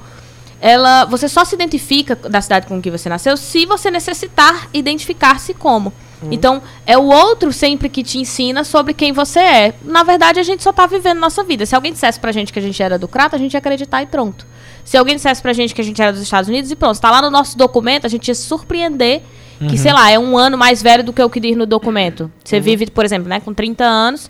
[0.60, 5.54] ela, você só se identifica da cidade com que você nasceu se você necessitar identificar-se
[5.54, 5.94] como.
[6.32, 9.74] Então, é o outro sempre que te ensina sobre quem você é.
[9.84, 11.66] Na verdade, a gente só tá vivendo nossa vida.
[11.66, 14.02] Se alguém dissesse pra gente que a gente era do Crato, a gente ia acreditar
[14.02, 14.48] e pronto.
[14.86, 17.12] Se alguém dissesse pra gente que a gente era dos Estados Unidos e pronto, tá
[17.12, 19.22] lá no nosso documento, a gente ia se surpreender
[19.60, 22.32] que, sei lá, é um ano mais velho do que o que diz no documento.
[22.44, 24.30] Você vive, por exemplo, né, com 30 anos,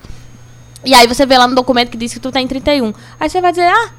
[0.85, 2.93] e aí você vê lá no documento que diz que tu tem 31.
[3.19, 3.91] Aí você vai dizer, ah,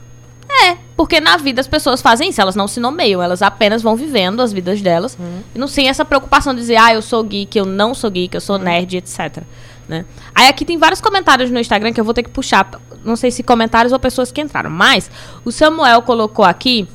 [0.67, 3.97] é, porque na vida as pessoas fazem isso, elas não se nomeiam, elas apenas vão
[3.97, 5.19] vivendo as vidas delas.
[5.55, 8.35] E não tem essa preocupação de dizer, ah, eu sou geek, eu não sou geek,
[8.35, 9.43] eu sou nerd, etc.
[9.89, 10.05] Né?
[10.35, 12.71] Aí aqui tem vários comentários no Instagram que eu vou ter que puxar.
[13.05, 14.71] Não sei se comentários ou pessoas que entraram.
[14.71, 15.11] Mas
[15.45, 16.89] o Samuel colocou aqui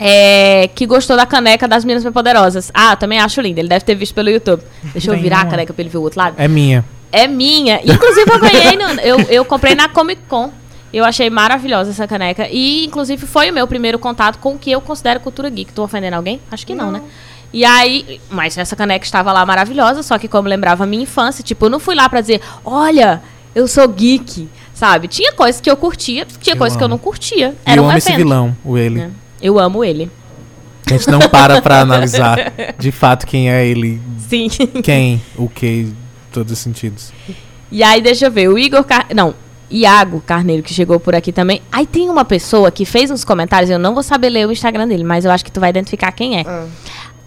[0.00, 2.70] é, que gostou da caneca das Meninas Poderosas.
[2.72, 3.60] Ah, eu também acho linda.
[3.60, 4.62] Ele deve ter visto pelo YouTube.
[4.94, 5.50] Deixa eu Tem virar a uma.
[5.50, 6.36] caneca pra ele ver o outro lado.
[6.38, 6.82] É minha.
[7.12, 7.80] É minha.
[7.84, 8.76] Inclusive, eu ganhei.
[8.76, 10.50] No, eu, eu comprei na Comic Con.
[10.92, 12.48] Eu achei maravilhosa essa caneca.
[12.50, 15.72] E, inclusive, foi o meu primeiro contato com o que eu considero cultura geek.
[15.72, 16.40] Tô ofendendo alguém?
[16.50, 17.02] Acho que não, né?
[17.52, 21.42] E aí, mas essa caneca estava lá maravilhosa, só que como lembrava a minha infância,
[21.42, 23.20] tipo, eu não fui lá pra dizer, olha,
[23.54, 25.08] eu sou geek, sabe?
[25.08, 27.54] Tinha coisas que eu curtia, tinha coisas que eu não curtia.
[27.64, 28.08] Era eu um amo evento.
[28.08, 29.00] esse vilão, o ele.
[29.00, 29.10] É.
[29.40, 30.10] Eu amo ele.
[30.86, 34.48] A gente não para pra analisar de fato quem é ele, Sim.
[34.82, 35.96] quem, o que, em
[36.32, 37.12] todos os sentidos.
[37.70, 39.06] E aí, deixa eu ver, o Igor Car...
[39.14, 39.34] Não,
[39.70, 41.62] Iago Carneiro, que chegou por aqui também.
[41.70, 44.88] Aí tem uma pessoa que fez uns comentários, eu não vou saber ler o Instagram
[44.88, 46.44] dele, mas eu acho que tu vai identificar quem é.
[46.46, 46.66] Ah,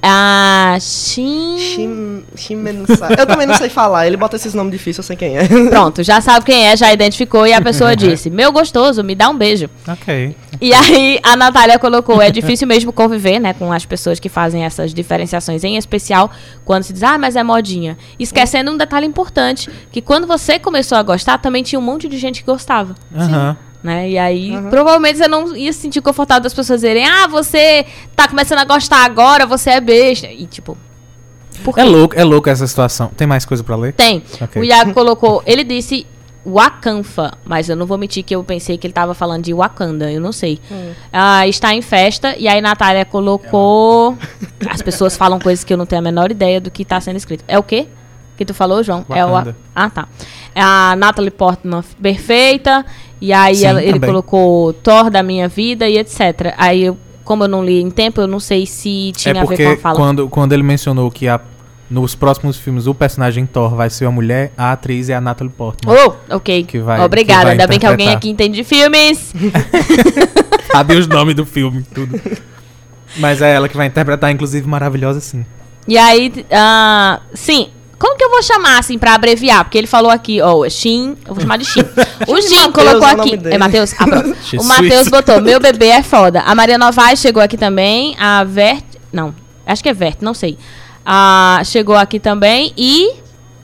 [0.06, 1.58] Ah, Shin...
[1.58, 3.16] Shim, Shimensai.
[3.18, 5.48] Eu também não sei falar, ele bota esses nomes difíceis, eu sei quem é.
[5.72, 7.48] Pronto, já sabe quem é, já identificou.
[7.48, 9.70] E a pessoa disse: Meu gostoso, me dá um beijo.
[9.88, 10.36] Ok.
[10.60, 14.66] E aí a Natália colocou: É difícil mesmo conviver, né, com as pessoas que fazem
[14.66, 16.30] essas diferenciações, em especial
[16.66, 17.98] quando se diz, ah, mas é modinha.
[18.20, 22.18] Esquecendo um detalhe importante: que quando você começou a gostar, também tinha um monte de
[22.18, 22.94] gente que gostava.
[23.16, 23.58] Aham.
[23.84, 24.12] Né?
[24.12, 28.28] E aí, provavelmente você não ia se sentir confortável das pessoas dizerem: Ah, você tá
[28.28, 30.28] começando a gostar agora, você é besta.
[30.28, 30.78] E tipo.
[31.63, 33.12] Por É louco, é louco essa situação.
[33.15, 33.93] Tem mais coisa pra ler?
[33.93, 34.24] Tem.
[34.41, 34.62] Ok.
[34.62, 35.43] O Iago colocou.
[35.46, 36.08] Ele disse
[36.46, 40.12] Wakanfa, mas eu não vou mentir que eu pensei que ele tava falando de Wakanda,
[40.12, 40.60] eu não sei.
[41.12, 44.17] Ah, está em festa, e aí Natália colocou.
[44.69, 47.15] As pessoas falam coisas que eu não tenho a menor ideia do que tá sendo
[47.15, 47.43] escrito.
[47.48, 47.88] É o quê?
[48.36, 49.06] Que tu falou, João?
[49.10, 49.30] É o.
[49.30, 49.56] Wakanda.
[49.76, 50.08] Ah, tá.
[50.54, 52.86] É a Natalie Portman perfeita,
[53.26, 54.10] e aí Sim, ela- ele também.
[54.10, 56.54] colocou Thor da minha vida e etc.
[56.58, 59.46] Aí, eu, como eu não li em tempo, eu não sei se tinha é a
[59.46, 59.96] ver com a fala.
[59.96, 61.40] quando, quando ele mencionou que a-
[61.90, 65.54] nos próximos filmes o personagem Thor vai ser uma mulher, a atriz é a Natalie
[65.56, 65.96] Portman.
[65.96, 66.64] Oh, ok.
[66.66, 67.40] Que vai- Obrigada.
[67.40, 69.34] que vai Ainda bem que alguém aqui entende de filmes.
[70.72, 72.20] Sabe os nomes do filme, tudo.
[73.20, 75.46] Mas é ela que vai interpretar, inclusive, maravilhosa sim.
[75.88, 77.70] E aí, ah, sim.
[78.04, 79.63] Como que eu vou chamar, assim, pra abreviar?
[79.63, 81.86] Porque ele falou aqui, ó, Shin, eu vou chamar de Shin.
[82.28, 83.39] O Shin colocou é aqui.
[83.46, 83.94] É Matheus?
[83.98, 84.04] Ah,
[84.60, 84.63] o.
[84.66, 86.42] Matheus botou, meu bebê é foda.
[86.42, 88.13] A Maria Novaes chegou aqui também.
[88.20, 88.84] A Vert.
[89.10, 89.34] Não,
[89.66, 90.58] acho que é Vert, não sei.
[91.06, 92.74] Ah, chegou aqui também.
[92.78, 93.10] E.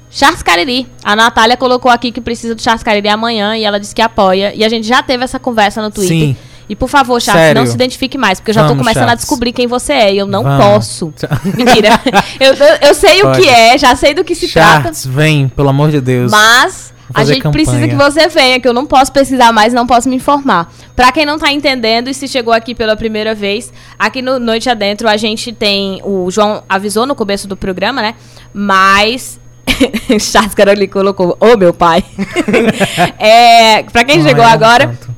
[0.09, 0.87] Charles Cariri.
[1.03, 4.53] A Natália colocou aqui que precisa do Charles Cariri amanhã e ela disse que apoia.
[4.55, 6.17] E a gente já teve essa conversa no Twitter.
[6.17, 6.37] Sim.
[6.69, 9.07] E por favor, Charles, não se identifique mais, porque eu já tô Vamos, começando a
[9.07, 9.21] Charles.
[9.21, 10.13] descobrir quem você é.
[10.13, 10.63] E eu não Vamos.
[10.63, 11.13] posso.
[11.57, 11.99] Mentira.
[12.39, 12.53] eu,
[12.87, 13.41] eu, sei o Pode.
[13.41, 14.81] que é, já sei do que se trata.
[14.83, 16.31] Charles, vem, pelo amor de Deus.
[16.31, 17.65] Mas a gente campanha.
[17.65, 20.71] precisa que você venha, que eu não posso pesquisar mais, não posso me informar.
[20.95, 24.69] Pra quem não tá entendendo e se chegou aqui pela primeira vez, aqui no Noite
[24.69, 26.01] Adentro a gente tem.
[26.03, 28.15] O João avisou no começo do programa, né?
[28.53, 29.39] Mas.
[30.19, 32.03] Charles Caroli colocou, ô meu pai.
[33.17, 35.08] é, pra quem chegou Ai, agora, tanto.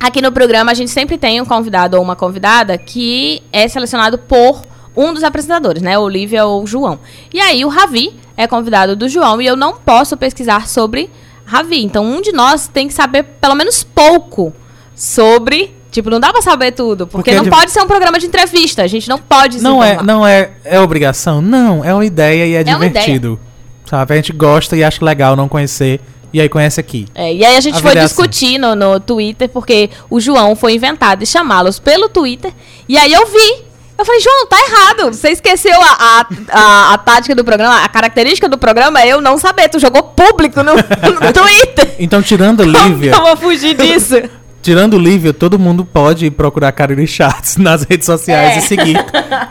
[0.00, 4.18] Aqui no programa a gente sempre tem um convidado ou uma convidada que é selecionado
[4.18, 4.62] por
[4.96, 5.98] um dos apresentadores, né?
[5.98, 6.98] Olivia ou João.
[7.32, 11.10] E aí o Ravi é convidado do João e eu não posso pesquisar sobre
[11.44, 11.82] Ravi.
[11.84, 14.52] Então um de nós tem que saber pelo menos pouco
[14.94, 15.74] sobre.
[15.90, 18.18] Tipo, não dá pra saber tudo, porque, Porque é não de- pode ser um programa
[18.18, 18.82] de entrevista.
[18.82, 21.40] A gente não pode Não é, não é, é obrigação?
[21.40, 23.38] Não, é uma ideia e é, É divertido.
[23.86, 24.12] Sabe?
[24.12, 26.00] A gente gosta e acha legal não conhecer.
[26.34, 27.06] E aí conhece aqui.
[27.14, 28.06] É, e aí a gente A foi é assim.
[28.08, 32.52] discutir no, no Twitter, porque o João foi inventado de chamá-los pelo Twitter.
[32.88, 33.62] E aí eu vi.
[33.96, 35.12] Eu falei, João, tá errado.
[35.14, 39.20] Você esqueceu a, a, a, a tática do programa, a característica do programa é eu
[39.20, 39.68] não saber.
[39.68, 41.94] Tu jogou público no, no Twitter.
[42.00, 44.20] Então, tirando Como Lívia, que eu vou fugir disso?
[44.60, 48.58] tirando Lívia, todo mundo pode procurar Cariri Chats nas redes sociais É.
[48.58, 48.96] e seguir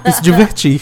[0.05, 0.81] e se divertir.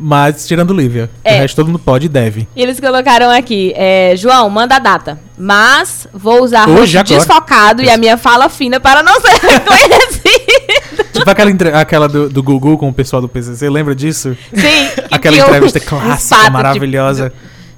[0.00, 1.38] Mas tirando Lívia, É.
[1.38, 2.46] o resto todo mundo pode e deve.
[2.54, 5.18] E eles colocaram aqui, é, João, manda a data.
[5.36, 11.04] Mas vou usar Hoje, rosto desfocado e a minha fala fina para não ser reconhecido.
[11.12, 14.36] Tipo aquela, aquela do, do Gugu com o pessoal do PCC, lembra disso?
[14.54, 14.88] Sim.
[15.10, 17.32] Aquela que eu- entrevista um clássica, fato, tipo, maravilhosa.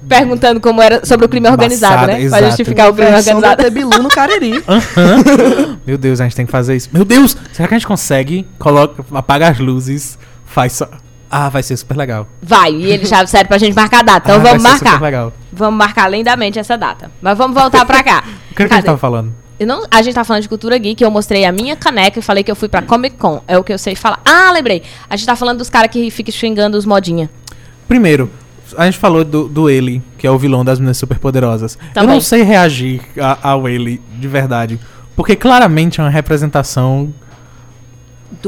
[0.07, 2.17] perguntando como era sobre o crime organizado, Embaçada, né?
[2.17, 2.45] Pra exato.
[2.45, 3.63] justificar o crime Versão organizado.
[3.63, 4.63] da Bilu no Cariri.
[5.87, 6.89] Meu Deus, a gente tem que fazer isso.
[6.91, 8.45] Meu Deus, será que a gente consegue?
[8.59, 10.87] Coloca, apaga as luzes, faz só.
[11.31, 12.27] Ah, vai ser super legal.
[12.41, 14.31] Vai, e ele já sério pra gente marcar a data.
[14.31, 14.91] Então Ah, vamos vai ser marcar.
[14.95, 15.33] super legal.
[15.53, 17.09] Vamos marcar lindamente essa data.
[17.21, 18.23] Mas vamos voltar pra cá.
[18.51, 19.33] O que, é que a gente tava falando?
[19.57, 22.21] Eu não, a gente tá falando de cultura geek, eu mostrei a minha caneca e
[22.21, 23.41] falei que eu fui pra Comic Con.
[23.47, 24.19] É o que eu sei falar.
[24.25, 24.83] Ah, lembrei.
[25.09, 27.29] A gente tá falando dos caras que ficam xingando os modinha.
[27.87, 28.29] Primeiro,
[28.77, 31.77] a gente falou do, do ele, que é o vilão das meninas superpoderosas.
[31.95, 34.77] Eu não sei reagir a- ao ele de verdade.
[35.15, 37.13] Porque claramente é uma representação.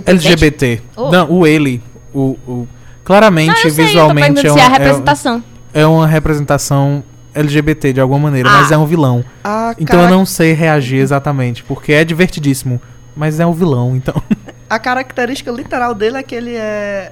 [0.06, 0.82] LGBT.
[0.96, 1.10] Oh.
[1.12, 1.82] Não, o ele.
[2.14, 2.68] O, o-
[3.04, 5.44] claramente, eu sei, eu visualmente, perguntando é é é, representação.
[5.74, 8.62] é uma representação LGBT de alguma maneira, Ah.
[8.62, 9.24] mas é um vilão.
[9.44, 12.80] A, Então eu cara- não sei reagir exatamente, porque é divertidíssimo,
[13.16, 14.14] mas é um vilão, então.
[14.70, 17.12] a característica literal dele é que ele é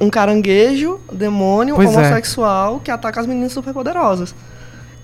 [0.00, 1.96] um caranguejo, demônio, Pois é.
[1.98, 4.34] homossexual que ataca as meninas superpoderosas.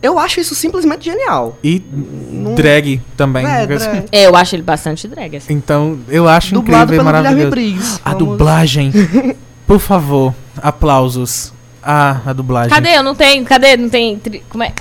[0.04, 1.58] Eu acho isso simplesmente genial.
[1.64, 1.82] E
[2.30, 3.46] Não- drag também.
[3.46, 4.04] É, drag.
[4.12, 5.54] É, eu acho ele bastante drag, assim.
[5.54, 7.50] Então, eu acho Dublado incrível e maravilhoso.
[7.50, 8.00] Briggs.
[8.04, 8.92] A Vamos- dublagem.
[9.66, 11.52] Por favor, aplausos.
[11.82, 12.70] Ah, a dublagem.
[12.70, 12.90] Cadê?
[12.96, 13.44] Eu não tenho.
[13.46, 13.76] Cadê?
[13.78, 14.18] Não tem.
[14.18, 14.72] tri- Como é?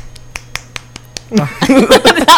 [1.34, 1.44] Eu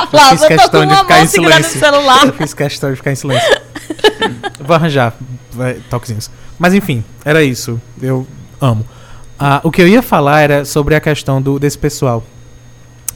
[0.04, 0.42] Aplausos.
[0.42, 2.26] fiz Eu tô com questão de uma ficar em mão segurando o celular.
[2.28, 3.62] Eu fiz questão de ficar em silêncio.
[4.64, 5.14] Vou arranjar
[5.52, 6.30] vai, toquezinhos.
[6.58, 7.82] Mas enfim, era isso.
[8.02, 8.26] Eu
[8.62, 8.86] amo.
[9.40, 12.24] Ah, o que eu ia falar era sobre a questão do, desse pessoal.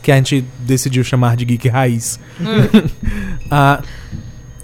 [0.10, 2.20] Que a gente decidiu chamar de geek raiz.
[3.52, 3.82] Ah,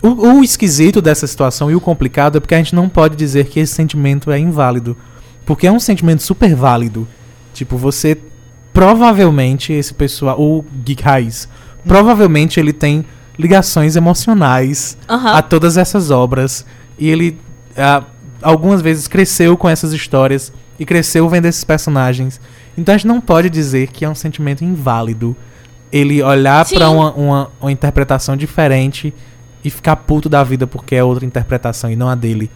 [0.04, 3.48] o, o esquisito dessa situação e o complicado é porque a gente não pode dizer
[3.48, 4.96] que esse sentimento é inválido.
[5.44, 7.08] Porque é um sentimento super válido.
[7.52, 8.18] Tipo, você
[8.72, 11.50] provavelmente esse pessoal, o geek raiz,
[11.84, 13.06] provavelmente ele tem
[13.38, 15.32] ligações emocionais Aham.
[15.32, 16.66] a todas essas obras.
[16.98, 17.40] E ele
[17.76, 18.04] ah,
[18.42, 22.40] algumas vezes cresceu com essas histórias e cresceu vendo esses personagens.
[22.78, 25.36] Então a gente não pode dizer que é um sentimento inválido
[25.92, 29.14] ele olhar pra uma, uma, uma interpretação diferente
[29.64, 32.52] e ficar puto da vida porque é outra interpretação e não a dele.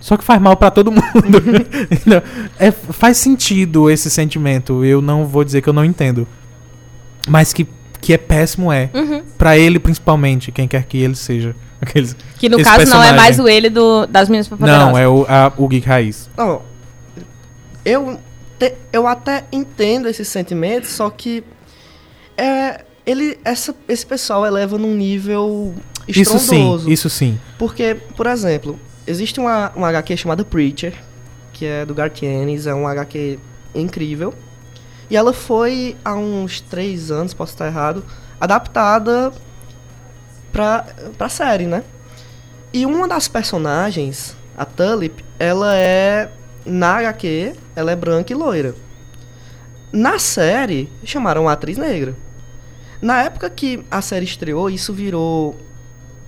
[0.00, 1.02] Só que faz mal pra todo mundo.
[2.58, 4.84] É, faz sentido esse sentimento.
[4.84, 6.26] Eu não vou dizer que eu não entendo.
[7.28, 7.68] Mas que,
[8.00, 8.90] que é péssimo é.
[8.92, 9.22] Uhum.
[9.38, 11.54] Pra ele, principalmente, quem quer que ele seja.
[11.80, 12.16] Aqueles...
[12.38, 13.16] Que no caso não é personagem.
[13.16, 14.48] mais o ele do, das meninas.
[14.58, 16.28] Não, é o, a- o Geek Raiz.
[16.36, 16.62] Não,
[17.84, 18.18] eu,
[18.70, 21.42] te- eu até entendo esse sentimento, só que
[22.36, 25.74] é, ele, essa, esse pessoal eleva num nível
[26.06, 26.90] Isso sim, estrondoso.
[26.90, 27.40] isso sim.
[27.58, 30.94] Porque, por exemplo, existe uma, uma HQ chamada Preacher,
[31.52, 33.38] que é do Garth Ennis, é um HQ
[33.74, 34.32] incrível.
[35.10, 38.04] E ela foi, há uns três anos, posso estar errado,
[38.40, 39.32] adaptada
[40.52, 40.86] pra,
[41.18, 41.82] pra série, né?
[42.72, 46.30] E uma das personagens, a Tulip, ela é,
[46.64, 48.74] na HQ, ela é branca e loira.
[49.92, 52.16] Na série, chamaram uma atriz negra.
[53.00, 55.56] Na época que a série estreou, isso virou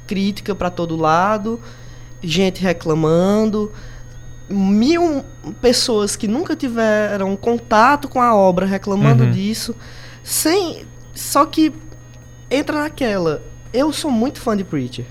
[0.06, 1.60] crítica pra todo lado,
[2.22, 3.72] gente reclamando,
[4.48, 5.24] mil
[5.62, 9.30] pessoas que nunca tiveram contato com a obra reclamando Uhum.
[9.30, 9.74] disso,
[10.22, 11.72] sem só que
[12.50, 13.42] entra naquela.
[13.72, 15.06] Eu sou muito fã de Preacher.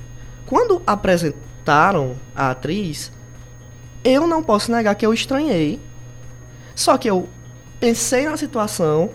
[0.46, 3.12] Quando apresentaram a atriz,
[4.04, 5.80] eu não posso negar que eu estranhei.
[6.76, 7.28] Só que eu
[7.80, 9.10] pensei na situação,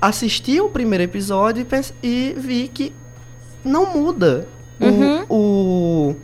[0.00, 2.92] assisti o primeiro episódio e, pens- e vi que
[3.64, 4.46] não muda
[4.80, 5.24] o- Uhum.
[5.28, 6.16] o,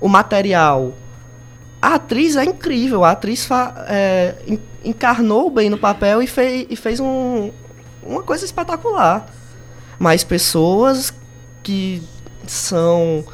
[0.00, 0.94] o material.
[1.80, 6.66] A atriz é incrível, a atriz fa- é, en- encarnou bem no papel e, fei-
[6.70, 7.50] e fez um-
[8.02, 9.26] uma coisa espetacular.
[9.98, 11.12] Mas pessoas
[11.62, 12.02] que
[12.46, 13.24] são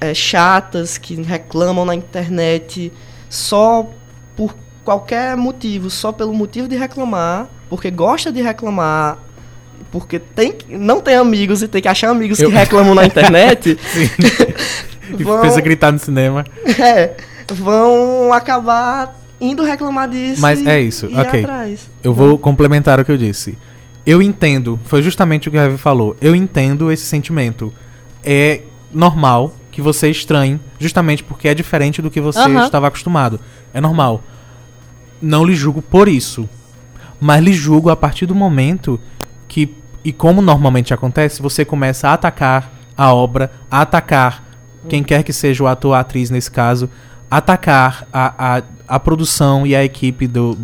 [0.00, 2.92] é, chatas, que reclamam na internet
[3.28, 3.88] só
[4.36, 4.54] por
[4.84, 9.18] qualquer motivo, só pelo motivo de reclamar, porque gosta de reclamar,
[9.92, 13.78] porque tem, não tem amigos e tem que achar amigos Eu- que reclamam na internet,
[15.18, 16.44] E Vão- a gritar no cinema.
[16.78, 17.16] é,
[17.52, 20.40] vão acabar indo reclamar disso.
[20.40, 21.40] Mas e- é isso, e ok.
[21.40, 21.88] atrás.
[22.02, 23.58] Eu vou complementar o que eu disse.
[24.06, 26.16] Eu entendo, foi justamente o que o Heavy falou.
[26.20, 27.72] Eu entendo esse sentimento.
[28.24, 32.64] É normal que você estranhe, justamente porque é diferente do que você Aham.
[32.64, 33.40] estava acostumado.
[33.72, 34.22] É normal.
[35.20, 36.48] Não lhe julgo por isso.
[37.20, 38.98] Mas lhe julgo a partir do momento
[39.46, 44.44] que, e como normalmente acontece, você começa a atacar a obra, a atacar
[44.88, 46.88] quem quer que seja o ator ou a atriz nesse caso,
[47.30, 50.56] atacar a, a, a produção e a equipe do,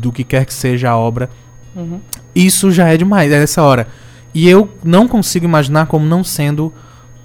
[0.00, 1.30] do que quer que seja a obra.
[1.74, 2.00] Uhum.
[2.34, 3.86] Isso já é demais, é nessa hora.
[4.34, 6.72] E eu não consigo imaginar como não sendo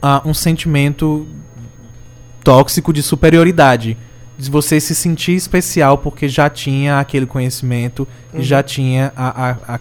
[0.02, 1.28] ah, um sentimento
[2.44, 3.98] tóxico de superioridade.
[4.38, 8.40] de você se sentir especial porque já tinha aquele conhecimento Uhum.
[8.40, 9.80] e já tinha a, a- a-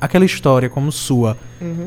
[0.00, 1.36] aquela história como sua.
[1.60, 1.86] Uhum.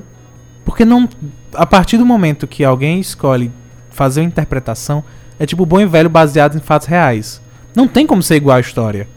[0.64, 1.10] Porque não.
[1.56, 3.52] A partir do momento que alguém escolhe
[3.90, 5.04] fazer uma interpretação,
[5.40, 7.42] é tipo bom e velho baseado em fatos reais.
[7.76, 9.08] Não tem como ser igual à história.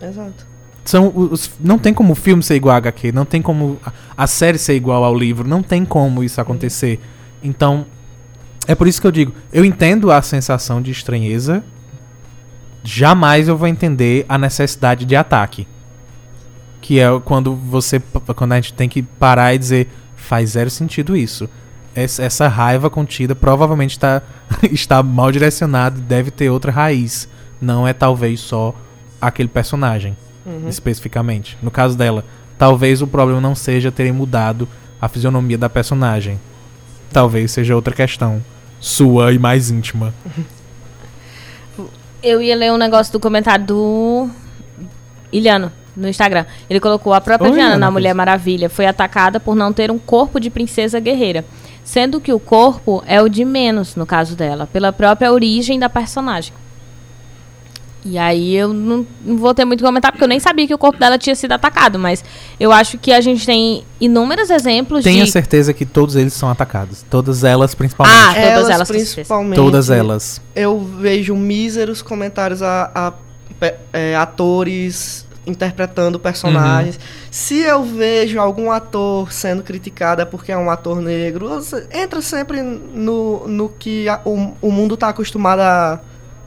[0.00, 0.44] Exato.
[0.84, 3.92] São os, não tem como o filme ser igual a HQ, não tem como a,
[4.16, 6.98] a série ser igual ao livro, não tem como isso acontecer.
[7.42, 7.86] Então,
[8.66, 11.64] é por isso que eu digo, eu entendo a sensação de estranheza,
[12.84, 15.66] jamais eu vou entender a necessidade de ataque.
[16.80, 18.00] Que é quando você
[18.34, 21.48] quando a gente tem que parar e dizer faz zero sentido isso.
[21.94, 24.22] Essa, raiva contida provavelmente tá,
[24.70, 27.28] está mal direcionada e deve ter outra raiz.
[27.60, 28.74] Não é talvez só
[29.20, 30.68] aquele personagem Uhum.
[30.68, 31.56] especificamente.
[31.62, 32.24] No caso dela,
[32.58, 34.68] talvez o problema não seja terem mudado
[35.00, 36.40] a fisionomia da personagem.
[37.12, 38.42] Talvez seja outra questão.
[38.80, 40.12] Sua e mais íntima.
[42.22, 44.28] Eu ia ler um negócio do comentário do
[45.32, 46.46] Iliano no Instagram.
[46.68, 48.14] Ele colocou a própria Oi, Diana na Mulher?
[48.14, 51.44] Maravilha foi atacada por não ter um corpo de princesa guerreira,
[51.84, 55.88] sendo que o corpo é o de menos no caso dela, pela própria origem da
[55.88, 56.52] personagem.
[58.04, 60.74] E aí eu não, não vou ter muito que comentar porque eu nem sabia que
[60.74, 62.24] o corpo dela tinha sido atacado, mas
[62.58, 66.48] eu acho que a gente tem inúmeros exemplos Tenha de certeza que todos eles são
[66.48, 67.04] atacados.
[67.08, 68.16] Todas elas, principalmente.
[68.18, 69.54] Ah, todas elas, elas, principalmente.
[69.56, 70.40] todas elas.
[70.54, 73.12] Eu vejo míseros comentários a, a
[73.92, 76.98] é, atores interpretando personagens.
[77.30, 81.48] Se eu vejo algum ator sendo criticado é porque é um ator negro,
[81.92, 86.00] entra sempre no, no que a- o, o mundo está acostumado a.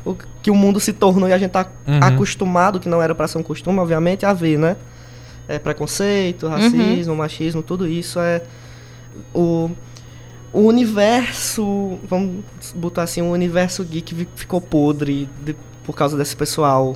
[0.05, 1.99] O que o mundo se tornou e a gente tá Uhum.
[2.01, 4.75] acostumado, que não era para ser um costume, obviamente, a ver, né?
[5.47, 8.41] É preconceito, racismo, machismo, tudo isso é
[9.33, 9.69] o
[10.53, 16.95] o universo, vamos botar assim, o universo geek ficou podre de- por causa desse pessoal.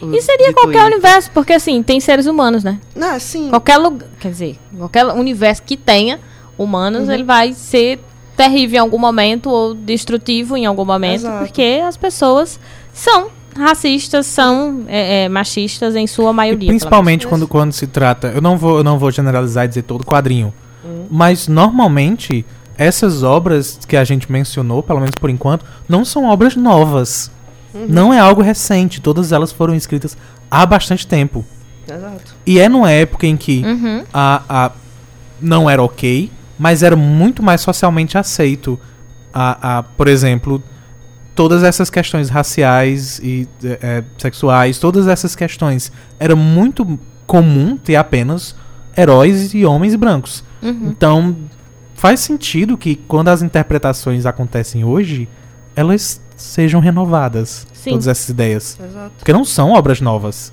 [0.00, 0.86] E seria qualquer Twitter.
[0.86, 2.80] universo, porque assim, tem seres humanos, né?
[2.96, 3.50] Não, sim.
[3.50, 6.18] Qualquer lugar, quer dizer, qualquer universo que tenha
[6.56, 7.14] humanos, Uhum.
[7.14, 8.00] ele vai ser
[8.36, 11.44] terrível em algum momento ou destrutivo em algum momento, Exato.
[11.44, 12.58] porque as pessoas
[12.92, 16.68] são racistas, são é, é, machistas em sua E maioria.
[16.68, 18.28] principalmente pelo quando, quando se trata.
[18.28, 20.52] Eu não vou, eu não vou generalizar e dizer todo quadrinho.
[20.84, 21.06] Uhum.
[21.10, 22.44] Mas normalmente,
[22.78, 27.30] essas obras que a gente mencionou, pelo menos por enquanto, não são obras novas.
[27.74, 27.86] Uhum.
[27.88, 29.00] Não é algo recente.
[29.00, 30.16] Todas elas foram escritas
[30.50, 31.44] há bastante tempo.
[31.86, 32.34] Exato.
[32.46, 34.04] E é numa época em que Uhum.
[34.14, 34.70] a, a
[35.40, 36.30] não era ok,
[36.62, 38.78] mas era muito mais socialmente aceito.
[39.34, 40.62] A, a, por exemplo,
[41.34, 47.96] todas essas questões raciais e é, é, sexuais, todas essas questões, era muito comum ter
[47.96, 48.54] apenas
[48.96, 50.44] heróis e homens brancos.
[50.62, 50.90] Uhum.
[50.90, 51.36] Então,
[51.96, 55.28] faz sentido que quando as interpretações acontecem hoje,
[55.74, 57.66] elas sejam renovadas.
[57.72, 57.90] Sim.
[57.90, 58.78] Todas essas ideias.
[58.80, 59.14] Exato.
[59.18, 60.52] Porque não são obras novas.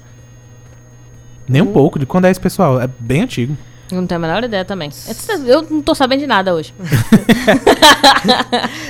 [1.47, 1.73] Nem um Uhum.
[1.73, 1.99] pouco.
[1.99, 2.81] De quando é esse pessoal?
[2.81, 3.55] É bem antigo.
[3.91, 4.91] Eu não tenho a menor ideia também.
[5.29, 6.73] Eu- Eu não tô sabendo de nada hoje.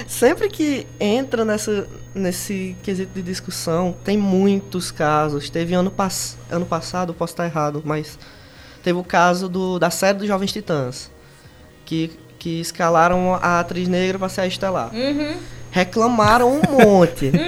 [0.07, 5.49] Sempre que entra nessa, nesse quesito de discussão, tem muitos casos.
[5.49, 8.17] Teve ano, pass ano passado, posso estar errado, mas
[8.83, 11.11] teve o caso do, da série dos Jovens Titãs,
[11.85, 14.91] que, que escalaram a atriz negra para ser a Estelar.
[15.71, 17.31] Reclamaram um monte.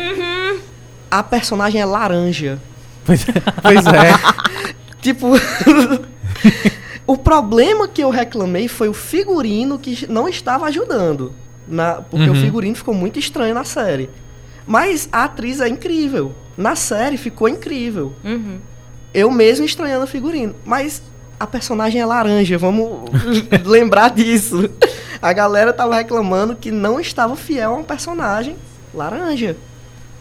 [1.12, 2.58] A personagem é laranja.
[3.06, 3.34] Pois é.
[3.62, 4.14] Pois é.
[5.02, 5.32] Tipo.
[7.08, 11.34] O problema que eu reclamei foi o figurino que não estava ajudando.
[11.68, 12.42] Na, porque o Uhum.
[12.42, 14.10] figurino ficou muito estranho na série.
[14.68, 16.34] Mas a atriz é incrível.
[16.58, 18.14] Na série ficou incrível.
[18.24, 18.60] Uhum.
[19.14, 20.56] Eu mesmo estranhando o figurino.
[20.66, 21.02] Mas
[21.40, 23.10] a personagem é laranja, vamos
[23.66, 24.70] lembrar disso.
[25.22, 28.56] A galera tava reclamando que não estava fiel a um personagem
[28.94, 29.56] laranja.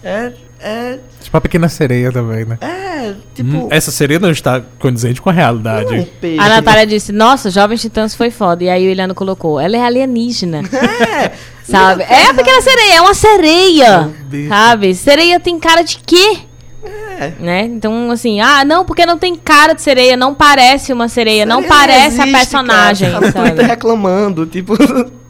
[0.02, 0.32] É.
[0.62, 0.98] É.
[1.22, 2.58] tipo a pequena sereia também, né?
[2.60, 3.14] É.
[3.34, 3.50] Tipo.
[3.50, 5.96] Hum, Essa sereia não está condizente com a realidade.
[5.96, 6.38] não, peixe.
[6.38, 8.64] A Natália disse, nossa, Jovens Titãs foi foda.
[8.64, 10.60] E aí o Iliano colocou, ela é alienígena.
[10.60, 11.32] É.
[11.64, 12.02] Sabe?
[12.02, 14.10] É a pequena sereia, é uma sereia.
[14.48, 14.94] Sabe?
[14.94, 16.38] Sereia tem cara de quê?
[16.82, 17.32] É.
[17.38, 17.64] Né?
[17.64, 21.60] Então, assim, ah, não, porque não tem cara de sereia, não parece uma sereia, não
[21.62, 23.48] Sereia parece a existe, personagem, Cara, tá sabe?
[23.50, 24.74] Twitter reclamando, tipo.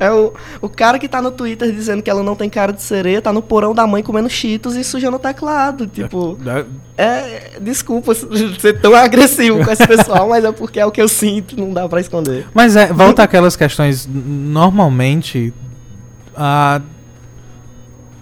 [0.00, 2.80] É o, o cara que tá no Twitter dizendo que ela não tem cara de
[2.82, 5.86] sereia, tá no porão da mãe comendo cheetos e sujando o teclado.
[5.88, 6.38] Tipo,
[6.96, 7.58] é.
[7.60, 11.58] Desculpa ser tão agressivo com esse pessoal, mas é porque é o que eu sinto,
[11.58, 12.46] não dá pra esconder.
[12.54, 14.08] Mas é, volta àquelas questões.
[14.08, 15.52] Normalmente,
[16.36, 16.80] a,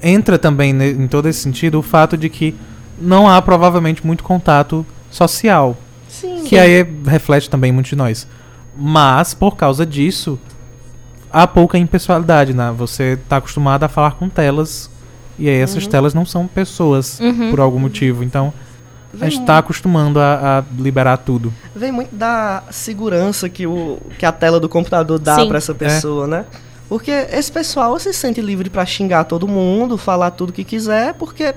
[0.02, 2.54] entra também ne- em todo esse sentido o fato de que
[2.98, 5.76] não há provavelmente muito contato social.
[6.08, 6.44] Sim.
[6.44, 8.26] Que aí reflete também muito de nós.
[8.74, 10.38] Mas, por causa disso,
[11.42, 12.72] há pouca impessoalidade, né?
[12.76, 14.90] Você tá acostumado a falar com telas
[15.38, 17.50] E aí essas telas não são pessoas Uhum.
[17.50, 18.24] por algum motivo.
[18.24, 18.52] Então
[19.12, 21.52] a Vem, gente tá acostumando a, a liberar tudo.
[21.74, 26.26] vem muito da segurança que, o, que a tela do computador dá pra essa pessoa,
[26.26, 26.44] né?
[26.88, 31.54] Porque esse pessoal se sente livre pra xingar todo mundo, falar tudo que quiser, porque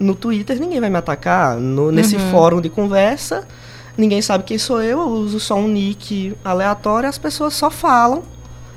[0.00, 1.56] no Twitter ninguém vai me atacar.
[1.56, 2.30] No, nesse Uhum.
[2.30, 3.44] fórum de conversa,
[3.96, 8.22] ninguém sabe quem sou eu, eu uso só um nick aleatório, as pessoas só falam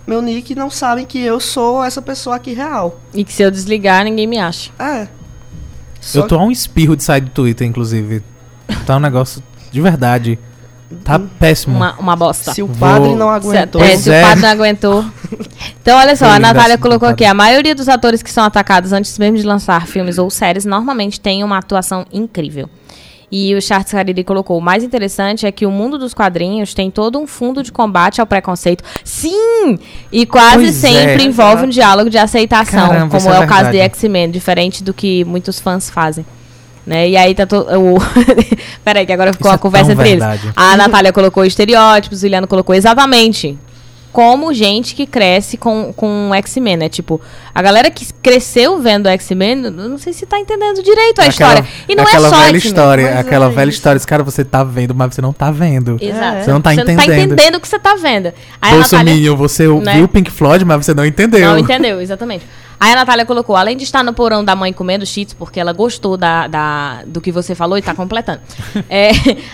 [0.08, 3.00] meu nick não sabem que eu sou essa pessoa aqui real.
[3.14, 4.72] E que se eu desligar, ninguém me acha.
[4.80, 5.08] É.
[6.00, 8.22] Só Eu tô a um espirro de sair do Twitter, inclusive.
[8.86, 9.42] Tá um negócio
[9.72, 10.38] de verdade.
[11.04, 11.76] Tá péssimo.
[11.76, 12.54] Uma, uma bosta.
[12.54, 13.84] Se o padre Vou- não aguentou.
[13.84, 14.20] É, se é.
[14.22, 15.06] o padre não aguentou.
[15.82, 19.18] Então, olha só, a Natália colocou aqui: a maioria dos atores que são atacados antes
[19.18, 22.70] mesmo de lançar filmes ou séries normalmente tem uma atuação incrível.
[23.32, 26.92] E o Charles Cariri colocou: o mais interessante é que o mundo dos quadrinhos tem
[26.92, 28.84] todo um fundo de combate ao preconceito.
[29.04, 29.80] Sim!
[30.12, 30.90] E quase Pois é.
[30.90, 33.80] sempre envolve um diálogo de aceitação, Caramba, como é é, o caso de.
[33.80, 36.26] X-Men, diferente do que muitos fãs fazem.
[36.86, 37.10] Né?
[37.10, 37.68] E aí tá todo.
[37.80, 37.98] O...
[38.86, 40.46] Peraí, que agora ficou Isso uma é conversa entre verdade.
[40.46, 40.54] eles.
[40.56, 43.58] A Natália colocou estereótipos, o Juliano colocou exatamente.
[44.16, 46.88] Como gente que cresce com, com X-Men, né?
[46.88, 47.20] Tipo,
[47.54, 51.68] a galera que cresceu vendo X-Men, eu não sei se tá entendendo direito a história.
[51.90, 53.78] E não aquela é só velha história, aquela é velha isso.
[53.78, 53.98] história.
[53.98, 55.98] Esse cara você tá vendo, mas você não tá vendo.
[56.00, 56.46] Exato.
[56.46, 57.34] Você não tá Você não tá entendendo.
[57.34, 58.28] entendendo o que você tá vendo.
[58.62, 59.98] Aí Natália Bolsominion, você né?
[59.98, 61.50] viu Pink Floyd, mas você não entendeu.
[61.50, 62.46] Não entendeu, exatamente.
[62.86, 65.74] Aí a Natália colocou, além de estar no porão da mãe comendo cheats, porque ela
[65.74, 68.42] gostou da, da- do que você falou e tá completando.
[68.88, 69.10] é,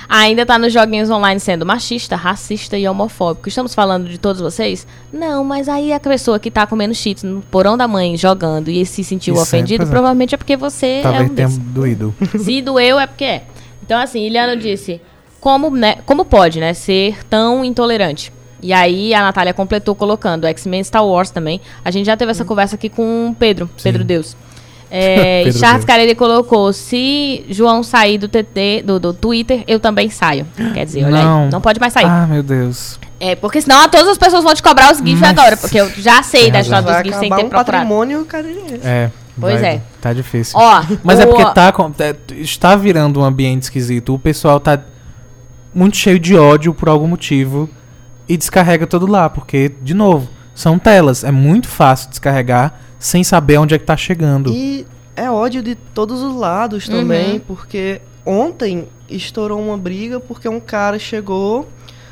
[0.09, 3.47] ainda tá nos joguinhos online sendo machista, racista e homofóbico.
[3.47, 4.85] Estamos falando de todos vocês?
[5.13, 8.85] Não, mas aí a pessoa que tá comendo cheats no porão da mãe jogando e
[8.85, 9.87] se sentiu Isso é, ofendido, é.
[9.87, 12.13] provavelmente é porque você é Talvez um tenha doído.
[12.37, 13.43] Se doeu é porque é.
[13.81, 14.99] Então, assim, Iliano disse:
[15.39, 18.29] como, né, como pode, né, ser tão intolerante?
[18.61, 21.59] E aí a Natália completou colocando X-Men Star Wars também.
[21.83, 24.35] A gente já teve essa conversa aqui com o Pedro, Pedro Deus.
[24.93, 25.85] É, e Pedro Charles.
[25.85, 30.45] Carelli colocou: se João sair do TT, do, do Twitter, eu também saio.
[30.73, 31.43] Quer dizer, olha Não.
[31.45, 32.03] aí, não pode mais sair.
[32.05, 32.99] Ah, meu Deus.
[33.17, 35.89] É, porque senão todas as pessoas vão te cobrar os GIFs Mas- agora, porque eu
[35.91, 36.79] já sei Tem da razão.
[36.79, 37.71] história dos Vai GIFs sem ter um procurado.
[37.71, 38.81] patrimônio canadense.
[38.83, 39.09] É.
[39.39, 39.81] Pois vai- é.
[40.01, 40.59] Tá difícil.
[40.59, 44.13] Ó, Mas é o- porque tá, é, está virando um ambiente esquisito.
[44.13, 44.77] O pessoal tá
[45.73, 47.69] muito cheio de ódio por algum motivo
[48.33, 49.29] e descarrega tudo lá.
[49.29, 51.23] Porque, de novo, são telas.
[51.23, 54.51] É muito fácil descarregar sem saber onde é que tá chegando.
[54.51, 56.95] E é ódio de todos os lados Uhum.
[56.95, 61.67] também, porque ontem estourou uma briga porque um cara chegou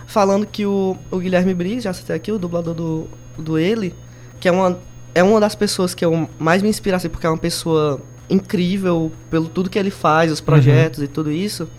[0.06, 3.08] falando que o, o Guilherme Briggs, já citei aqui, o dublador do,
[3.38, 3.94] do ele,
[4.40, 4.78] que é uma,
[5.14, 9.12] é uma das pessoas que eu mais me inspiro, assim, porque é uma pessoa incrível
[9.30, 11.70] pelo tudo que ele faz, os projetos e tudo isso.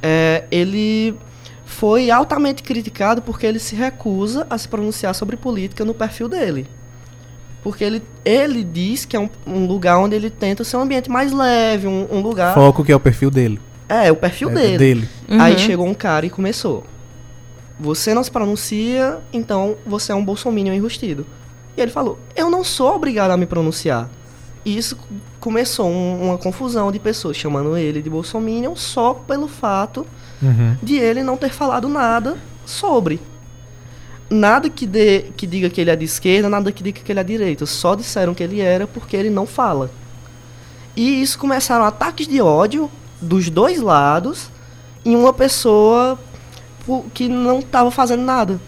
[0.00, 1.16] É, ele
[1.72, 6.68] foi altamente criticado porque ele se recusa a se pronunciar sobre política no perfil dele.
[7.62, 11.10] Porque ele, ele diz que é um, um lugar onde ele tenta ser um ambiente
[11.10, 12.54] mais leve, um, um lugar.
[12.54, 13.60] Foco que é o perfil dele.
[13.88, 15.08] É, o perfil É, dele.
[15.28, 15.40] Uhum.
[15.40, 16.84] Aí chegou um cara e começou.
[17.80, 21.26] Você não se pronuncia, então você é um bolsominion enrustido.
[21.76, 24.10] E ele falou: Eu não sou obrigado a me pronunciar.
[24.64, 24.96] E isso
[25.40, 30.06] começou um- uma confusão de pessoas chamando ele de bolsominion só pelo fato
[30.40, 30.76] Uhum.
[30.82, 33.20] de ele não ter falado nada sobre.
[34.30, 37.20] Nada que, dê, que diga que ele é de esquerda, nada que diga que ele
[37.20, 37.66] é de direita.
[37.66, 39.90] Só disseram que ele era porque ele não fala.
[40.96, 42.90] E isso começaram ataques de ódio
[43.20, 44.48] dos dois lados
[45.04, 46.18] em uma pessoa
[47.12, 48.60] que não estava fazendo nada.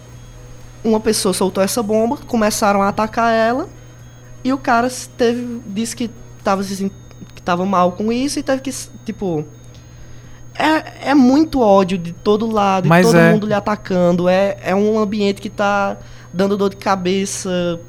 [0.83, 3.69] Uma pessoa soltou essa bomba, começaram a atacar ela
[4.45, 6.91] e o cara teve disse que estava se sen-
[7.35, 8.71] que tava mal com isso e teve que
[9.05, 9.45] tipo
[10.57, 13.33] é, é muito ódio de todo lado, Mas e todo é.
[13.33, 14.29] mundo lhe atacando.
[14.29, 15.97] É, é um ambiente que tá
[16.33, 17.81] dando dor de cabeça.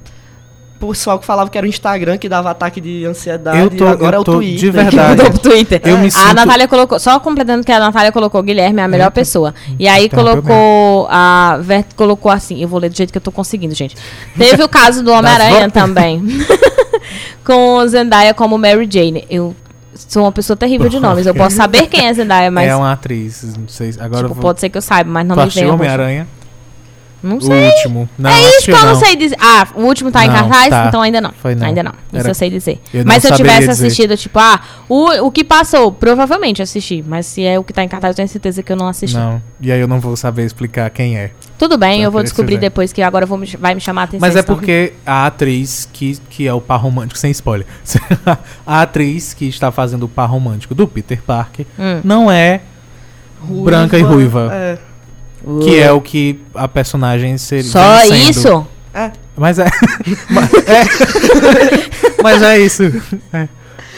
[0.85, 3.87] O pessoal que falava que era o Instagram que dava ataque de ansiedade, Eu tô-
[3.87, 4.59] agora eu é o tô Twitter.
[4.59, 5.09] de verdade.
[5.21, 5.81] Mudou pro Twitter.
[5.83, 8.87] Eu me A sinto- Natália colocou, só completando que a Natália colocou Guilherme é a
[8.87, 9.11] melhor Eita.
[9.11, 9.53] pessoa.
[9.79, 13.31] E aí colocou a Vert colocou assim, eu vou ler do jeito que eu tô
[13.31, 13.95] conseguindo, gente.
[14.37, 16.21] Teve o caso do Homem-Aranha também.
[17.43, 19.25] Com Zendaya como Mary Jane.
[19.29, 19.55] Eu
[19.93, 21.25] sou uma pessoa terrível de nomes.
[21.25, 23.43] Eu posso saber quem é Zendaya, mas É uma atriz.
[23.57, 23.89] Não sei.
[23.99, 24.41] Agora tipo, eu vou.
[24.41, 25.73] pode ser que eu saiba, mas não tu me rosto.
[25.73, 26.27] Homem-Aranha?
[27.25, 27.67] Não O sei.
[27.69, 28.09] último.
[28.17, 29.35] Não, é isso que eu não sei dizer.
[29.39, 30.69] Ah, o último tá em Não, cartaz?
[30.69, 30.85] tá.
[30.87, 31.31] Então ainda não.
[31.31, 31.65] Foi não.
[31.67, 31.91] Ainda não.
[31.91, 32.79] Isso Era- eu sei dizer.
[32.93, 33.71] eu mas se eu tivesse dizer.
[33.71, 37.03] assistido, tipo, ah, o, o que passou, provavelmente assisti.
[37.07, 39.17] Mas se é o que tá em cartaz, eu tenho certeza que eu não assisti.
[39.17, 39.41] Não.
[39.59, 41.31] E aí eu não vou saber explicar quem é.
[41.57, 42.67] Tudo bem, eu vou descobrir dizer.
[42.69, 44.27] depois que agora vou me- vai me chamar a atenção.
[44.27, 47.65] Mas é porque a atriz que, que é o par romântico, sem spoiler.
[48.67, 52.01] a atriz que está fazendo o par romântico do Peter Parker Hum.
[52.03, 52.61] não é
[53.63, 54.49] branca e ruiva.
[54.53, 54.77] É.
[55.63, 57.69] que é o que a personagem seria.
[57.71, 58.29] Só vem sendo.
[58.29, 58.67] isso?
[58.93, 59.11] É.
[59.37, 59.65] Mas é.
[62.23, 62.83] Mas é isso.
[63.33, 63.47] É.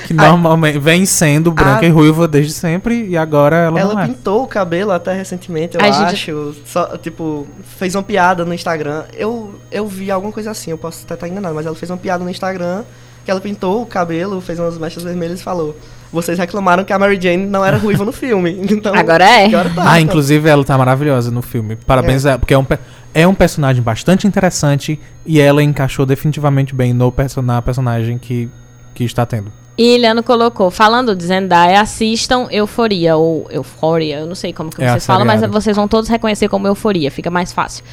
[0.05, 1.85] Que normalmente vem sendo branca Ah.
[1.85, 4.07] e ruiva desde sempre e agora ela, Ela não é.
[4.07, 6.55] pintou o cabelo até recentemente, eu A gente- acho.
[6.65, 7.45] Só, tipo,
[7.77, 9.03] fez uma piada no Instagram.
[9.13, 11.97] Eu, eu vi alguma coisa assim, eu posso até estar enganado, mas ela fez uma
[11.97, 12.83] piada no Instagram
[13.25, 15.75] que ela pintou o cabelo, fez umas mechas vermelhas e falou:
[16.11, 18.61] Vocês reclamaram que a Mary Jane não era ruiva no filme.
[18.69, 19.45] Então, Agora é.
[19.45, 19.91] Agora tá.
[19.91, 21.75] Ah, inclusive ela tá maravilhosa no filme.
[21.75, 22.65] Parabéns a ela, porque é um,
[23.13, 28.49] é um personagem bastante interessante e ela encaixou definitivamente bem no perso na personagem que,
[28.93, 29.51] que está tendo.
[29.77, 34.83] E Iliano colocou, falando de Zendaya, assistam Euforia, ou Euphoria, eu não sei como que
[34.83, 37.83] É vocês falam, mas vocês vão todos reconhecer como Euforia, fica mais fácil.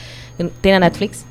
[0.62, 1.26] Tem na Netflix?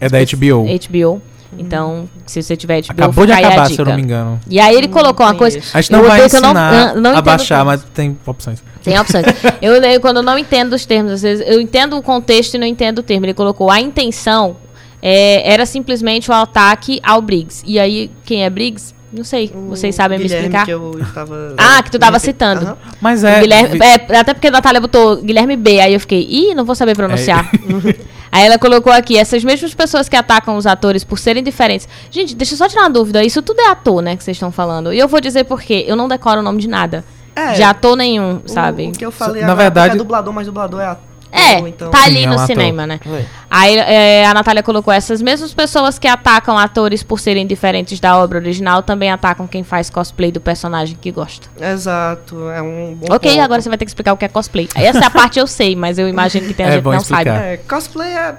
[0.00, 0.66] É da HBO.
[0.88, 1.22] HBO.
[1.56, 4.40] Então, se você tiver Acabou de fica aí a acabar, se eu não me engano.
[4.48, 5.58] E aí ele colocou uma coisa...
[5.72, 8.62] A gente não vai eu não- ensinar não- não a baixar, mas tem opções.
[8.82, 9.24] Tem opções.
[9.62, 11.12] eu leio quando eu não entendo os termos.
[11.12, 13.24] Às vezes eu entendo o contexto e não entendo o termo.
[13.26, 14.56] Ele colocou a intenção
[15.00, 17.62] é, era simplesmente o ataque ao Briggs.
[17.66, 18.94] E aí, quem é Briggs?
[19.12, 19.50] Não sei.
[19.54, 20.64] O Vocês sabem Guilherme me explicar?
[20.66, 22.18] Que eu estava, Ah, que tu tava Aham.
[22.18, 22.78] citando.
[23.00, 23.40] Mas O é.
[23.40, 26.74] Guilherme, é, até porque a Natália botou Guilherme B, aí eu fiquei, ih, não vou
[26.74, 27.50] saber pronunciar.
[28.30, 31.88] aí ela colocou aqui, essas mesmas pessoas que atacam os atores por serem diferentes.
[32.10, 34.52] Gente, deixa eu só tirar uma dúvida, isso tudo é ator, né, que vocês estão
[34.52, 34.92] falando.
[34.92, 37.02] E eu vou dizer por quê, eu não decoro o nome de nada.
[37.34, 38.88] É, de ator nenhum, o- sabe?
[38.88, 41.07] O, que eu falei Na agora verdade- é dublador, mas dublador é ator.
[41.30, 41.90] É, então...
[41.90, 42.46] tá ali Sim, é no um ator.
[42.46, 43.00] cinema, né?
[43.06, 43.24] É.
[43.50, 48.16] Aí é, a Natália colocou essas mesmas pessoas que atacam atores por serem diferentes da
[48.18, 51.48] obra original também atacam quem faz cosplay do personagem que gosta.
[51.60, 53.42] Exato, é um bom ok, ponto.
[53.42, 54.68] agora você vai ter que explicar o que é cosplay.
[54.74, 56.88] Essa é a parte eu sei, mas eu imagino que tem a É gente que
[56.88, 57.24] não explicar.
[57.36, 57.46] sabe.
[57.46, 58.34] É, cosplay é.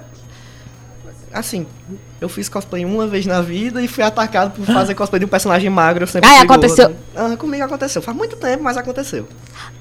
[1.32, 1.66] Assim,
[2.20, 5.28] eu fiz cosplay uma vez na vida e fui atacado por fazer cosplay de um
[5.28, 6.02] personagem magro.
[6.04, 6.94] Eu sempre Ah, aconteceu?
[7.16, 8.02] Ah, comigo aconteceu.
[8.02, 9.26] Faz muito tempo, mas aconteceu.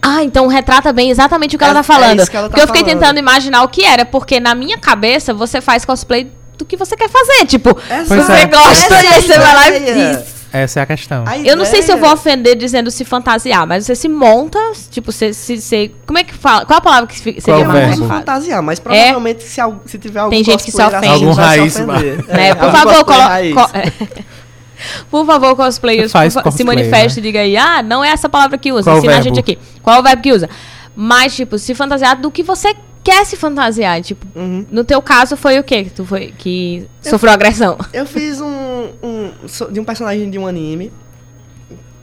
[0.02, 2.20] Ah, então retrata bem exatamente o que É- ela tá é falando.
[2.20, 3.00] isso que ela tá porque eu fiquei falando.
[3.02, 6.96] tentando imaginar o que era, porque na minha cabeça você faz cosplay do que você
[6.96, 7.46] quer fazer.
[7.46, 8.46] Tipo, Pois você é.
[8.48, 10.39] gosta essa aí você vai lá e.
[10.52, 11.24] Essa é a questão.
[11.28, 14.58] A Eu não sei se eu vou ofender dizendo se fantasiar, mas você se monta,
[14.90, 15.62] tipo, você se.
[15.62, 16.66] se- como é que fala?
[16.66, 18.08] Qual a palavra que seria Qual mais verbo?
[18.08, 21.08] fantasiar, mas provavelmente se, al- se tiver algum Tem gente que se ofende.
[21.08, 22.26] Algum vai se raiz, ofender.
[22.28, 22.50] Né?
[22.50, 23.54] É, Por favor, cosplay colo- raiz.
[23.56, 23.70] co-
[25.12, 28.30] Por favor, cosplayers, por fa- se cosplay, manifeste e diga aí, ah, não é essa
[28.30, 29.28] palavra que usa, Qual ensina a verbo?
[29.36, 29.60] gente aqui.
[29.84, 30.50] Qual é o verbo que usa?
[30.96, 32.74] Mas, tipo, se fantasiar do que você
[33.04, 34.02] quer se fantasiar.
[34.02, 34.66] Tipo, Uhum.
[34.70, 37.78] no teu caso foi o quê que tu foi que sofreu agressão?
[37.94, 39.32] Eu fiz um, um-
[39.72, 40.92] de um personagem de um anime.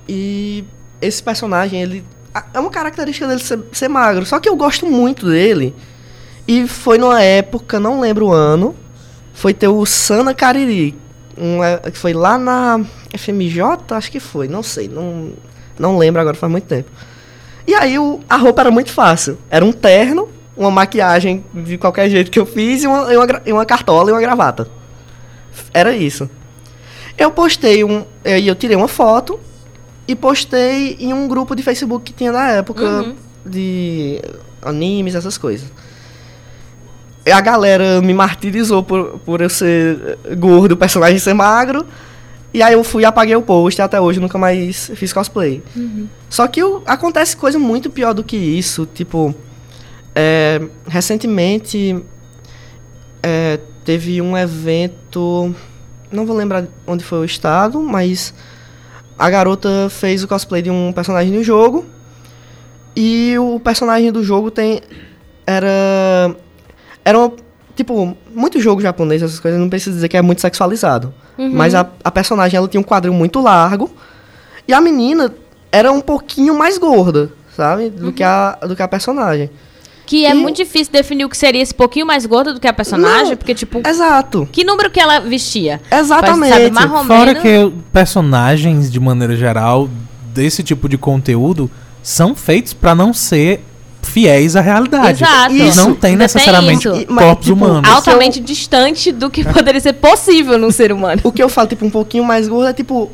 [0.09, 0.65] E
[1.01, 2.05] esse personagem, ele.
[2.53, 4.27] É uma característica dele ser, ser magro.
[4.27, 5.75] Só que eu gosto muito dele.
[6.47, 8.75] E foi numa época, não lembro o ano.
[9.33, 10.95] Foi ter o Sana Cariri.
[11.37, 12.81] Um, é, que foi lá na
[13.13, 14.89] FMJ, acho que foi, não sei.
[14.89, 15.33] Não,
[15.79, 16.91] não lembro agora, faz muito tempo.
[17.67, 19.39] E aí o, a roupa era muito fácil.
[19.51, 23.43] Era um terno, uma maquiagem de qualquer jeito que eu fiz e uma, e uma,
[23.47, 24.69] e uma cartola e uma gravata.
[25.73, 26.29] Era isso.
[27.19, 28.05] Eu postei um.
[28.25, 29.39] eh, E eu tirei uma foto
[30.09, 33.15] e postei em um grupo de Facebook que tinha na época Uhum.
[33.45, 34.21] de
[34.63, 35.71] animes, essas coisas.
[37.25, 41.85] E a galera me martirizou por, por eu ser gordo, o personagem ser magro.
[42.55, 45.63] E aí eu fui e apaguei o post e até hoje nunca mais fiz cosplay.
[46.31, 48.87] Só que o- acontece coisa muito pior do que isso.
[48.95, 49.35] Tipo,
[50.19, 52.03] é, recentemente
[53.23, 55.55] é, teve um evento.
[56.11, 58.33] Não vou lembrar onde foi o estado, mas
[59.19, 61.85] a garota fez o cosplay de um personagem do jogo.
[62.97, 64.81] E o personagem do jogo tem.
[65.47, 66.35] Era.
[67.05, 67.33] Era uma,
[67.77, 71.13] Tipo, muito jogo japonês, essas coisas, não preciso dizer que é muito sexualizado.
[71.53, 73.91] Mas a, a personagem ela tinha um quadril muito largo.
[74.67, 75.35] E a menina
[75.71, 77.91] era um pouquinho mais gorda, sabe?
[77.91, 79.51] Do, que, a, do que a personagem.
[80.07, 82.69] Que é E- muito difícil definir o que seria esse pouquinho mais gordo do que
[82.69, 84.49] a personagem, Não, porque, tipo, Exato.
[84.53, 85.81] que número que ela vestia?
[85.91, 86.53] Exatamente.
[86.53, 89.89] Sabe, mais ou Fora menos- que personagens, de maneira geral,
[90.33, 91.69] desse tipo de conteúdo,
[92.03, 93.61] são feitos pra não ser
[94.03, 95.25] fiéis à realidade.
[95.25, 95.53] Exato.
[95.53, 95.95] Eles não Isso.
[95.97, 97.91] têm Ainda necessariamente tem corpos tipo, humanos.
[97.91, 101.21] altamente distante do que poderia ser possível num ser humano.
[101.25, 103.11] O que eu falo, tipo, um pouquinho mais gorda é tipo.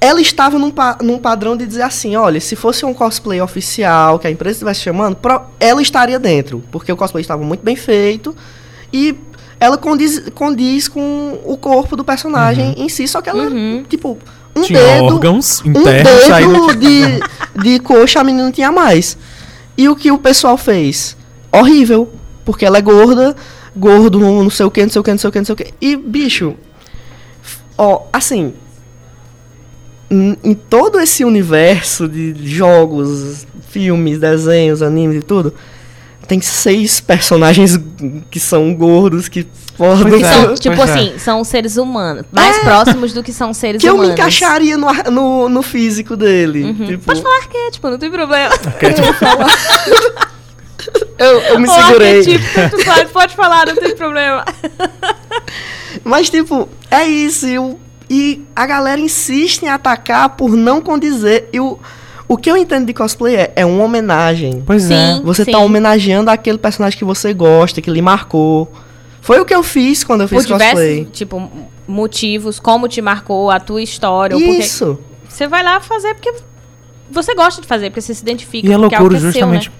[0.00, 4.18] Ela estava num, pa- num padrão de dizer assim, olha, se fosse um cosplay oficial
[4.18, 5.16] que a empresa estivesse chamando,
[5.58, 6.64] ela estaria dentro.
[6.70, 8.34] Porque o cosplay estava muito bem feito
[8.92, 9.14] e
[9.58, 13.84] ela condiz, condiz com o corpo do personagem em si, só que ela, Uhum.
[13.86, 14.16] tipo,
[14.56, 15.04] um Tinha dedo.
[15.04, 15.74] órgãos um
[16.26, 16.66] saindo.
[16.68, 19.18] dedo de, de coxa a menina não tinha mais.
[19.76, 21.14] E o que o pessoal fez?
[21.52, 22.10] Horrível.
[22.42, 23.36] Porque ela é gorda,
[23.76, 25.52] gordo, não sei o que, não sei o que, não sei o que, não sei
[25.52, 25.74] o que.
[25.80, 26.54] E, bicho,
[27.76, 28.54] ó, assim.
[30.10, 35.54] Em, todo esse universo de jogos, filmes, desenhos, animes e tudo,
[36.26, 37.78] tem seis personagens
[38.30, 39.46] que são gordos, que
[39.76, 40.32] Pois Que é.
[40.34, 40.92] são, tipo pois é.
[40.92, 42.26] assim, são seres humanos.
[42.30, 44.08] Mais próximos do que são seres que eu humanos.
[44.10, 46.74] me encaixaria no, no, no físico dele.
[46.74, 46.98] Tipo, Uhum.
[46.98, 48.54] Pode falar arquétipo, não tem problema.
[51.18, 52.38] eu, eu me Ou segurei.
[52.84, 54.44] faz, pode falar, não tem problema.
[56.04, 57.46] Mas, tipo, é isso.
[57.46, 57.78] E, o-
[58.10, 61.48] e a galera insiste em atacar por não condizer.
[61.52, 61.78] E o,
[62.26, 64.64] o que eu entendo de cosplay é, é uma homenagem.
[64.66, 65.14] Pois é.
[65.14, 65.22] Sim.
[65.22, 68.70] Você tá homenageando aquele personagem que você gosta, que lhe marcou.
[69.20, 70.70] Foi o que eu fiz quando eu Por fiz cosplay.
[70.72, 71.50] diversos, tipo,
[71.86, 74.34] motivos, como te marcou a tua história.
[74.34, 74.98] Isso.
[75.28, 76.34] Você vai lá fazer porque
[77.08, 78.66] você gosta de fazer, porque você se identifica.
[78.66, 79.68] E é porque loucura é seu, justamente.
[79.68, 79.74] né?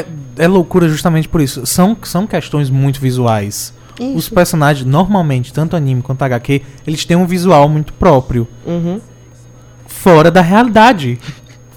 [0.00, 0.04] É,
[0.44, 1.64] é loucura justamente por isso.
[1.64, 3.72] São, são questões muito visuais.
[4.00, 4.34] Os Isso.
[4.34, 8.46] personagens, normalmente, tanto anime quanto HQ, eles têm um visual muito próprio.
[8.66, 9.00] Uhum.
[9.86, 11.18] Fora da realidade.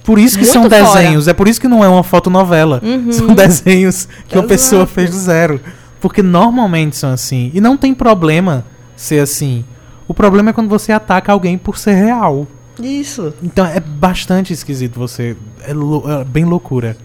[0.04, 0.84] Por isso que Muito são fora.
[1.02, 1.28] desenhos.
[1.28, 2.82] É por isso que não é uma fotonovela.
[2.84, 3.12] Uhum.
[3.12, 4.48] São desenhos que uma Exato.
[4.48, 5.62] pessoa fez do zero.
[6.02, 7.52] Porque normalmente são assim.
[7.54, 8.66] E não tem problema
[8.96, 9.64] ser assim.
[10.08, 12.48] O problema é quando você ataca alguém por ser real.
[12.82, 13.34] Isso.
[13.44, 15.36] Então é bastante esquisito você.
[15.62, 16.98] É, lou- é bem loucura.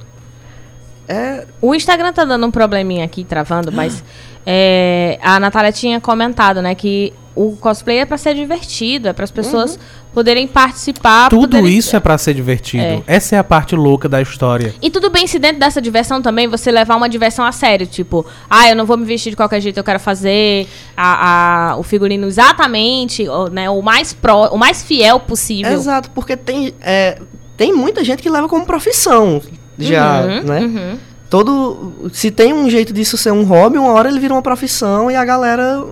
[1.06, 1.46] É.
[1.60, 4.02] O Instagram tá dando um probleminha aqui, travando, mas
[4.46, 9.24] é, a Natália tinha comentado, né, que o cosplay é pra ser divertido, é para
[9.24, 9.76] as pessoas
[10.12, 11.28] poderem participar.
[11.28, 12.84] Tudo poderem- isso é pra ser divertido.
[12.84, 13.02] É.
[13.08, 14.72] Essa é a parte louca da história.
[14.80, 18.24] E tudo bem se dentro dessa diversão também você levar uma diversão a sério, tipo,
[18.48, 21.82] ah, eu não vou me vestir de qualquer jeito, eu quero fazer a, a- o
[21.82, 25.72] figurino exatamente, ou, né, o mais pró, o mais fiel possível.
[25.72, 27.18] Exato, porque tem, é,
[27.56, 29.42] tem muita gente que leva como profissão
[29.76, 30.60] já, Uhum, né?
[30.60, 30.98] uhum.
[31.34, 32.10] Todo.
[32.12, 35.16] Se tem um jeito disso ser um hobby, uma hora ele vira uma profissão e
[35.16, 35.84] a galera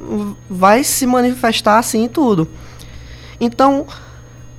[0.49, 2.47] vai se manifestar assim e tudo.
[3.40, 3.84] Então,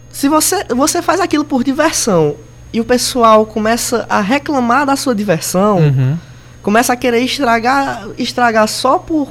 [0.09, 2.35] se você, você faz aquilo por diversão
[2.73, 6.17] e o pessoal começa a reclamar da sua diversão, Uhum.
[6.61, 9.29] começa a querer estragar, estragar só por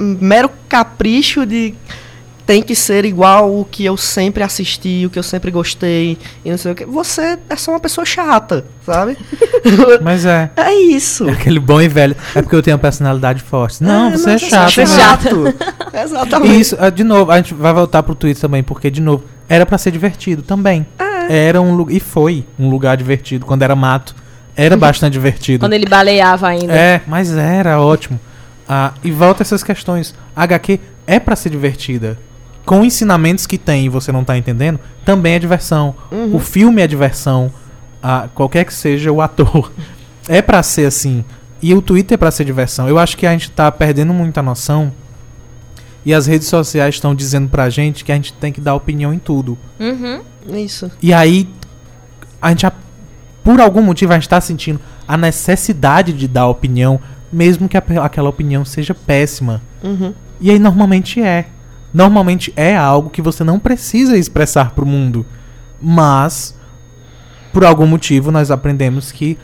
[0.00, 1.76] mero capricho de
[2.48, 6.50] tem que ser igual o que eu sempre assisti, o que eu sempre gostei, e
[6.50, 6.86] não sei o que.
[6.86, 9.18] Você é só uma pessoa chata, sabe?
[10.00, 10.50] Mas é.
[10.56, 11.28] é isso.
[11.28, 12.16] É aquele bom e velho.
[12.34, 13.84] É porque eu tenho uma personalidade forte.
[13.84, 14.72] Não, você é chato.
[14.72, 14.96] Você é né?
[14.96, 15.54] chato.
[15.92, 16.54] Exatamente.
[16.54, 19.24] E isso, ah, de novo, a gente vai voltar pro Twitter também, porque, de novo,
[19.46, 20.86] era pra ser divertido também.
[21.28, 21.94] Era um lugar.
[21.94, 23.44] E foi um lugar divertido.
[23.44, 24.16] Quando era mato,
[24.56, 25.66] era bastante divertido.
[25.66, 26.72] Quando ele baleava ainda.
[26.72, 28.18] É, mas era ótimo.
[28.66, 30.14] Ah, e volta essas questões.
[30.34, 32.16] A HQ é pra ser divertida.
[32.68, 35.94] Com ensinamentos que tem e você não tá entendendo, também é diversão.
[36.12, 36.36] Uhum.
[36.36, 37.50] O filme é diversão.
[38.02, 39.72] Ah, qualquer que seja o ator.
[40.30, 41.24] É pra ser assim.
[41.62, 42.86] E o Twitter é pra ser diversão.
[42.86, 44.92] Eu acho que a gente tá perdendo muita noção.
[46.04, 49.14] E as redes sociais estão dizendo pra gente que a gente tem que dar opinião
[49.14, 49.56] em tudo.
[49.80, 50.20] Uhum.
[50.54, 50.90] Isso.
[51.02, 51.48] E aí,
[52.42, 52.72] a gente, a-
[53.42, 57.00] por algum motivo, a gente tá sentindo a necessidade de dar opinião,
[57.32, 59.62] mesmo que a aquela opinião seja péssima.
[59.82, 60.12] Uhum.
[60.38, 61.46] E aí, normalmente é.
[61.92, 65.24] Normalmente é algo que você não precisa expressar pro mundo.
[65.80, 66.54] Mas,
[67.52, 69.38] por algum motivo, nós aprendemos que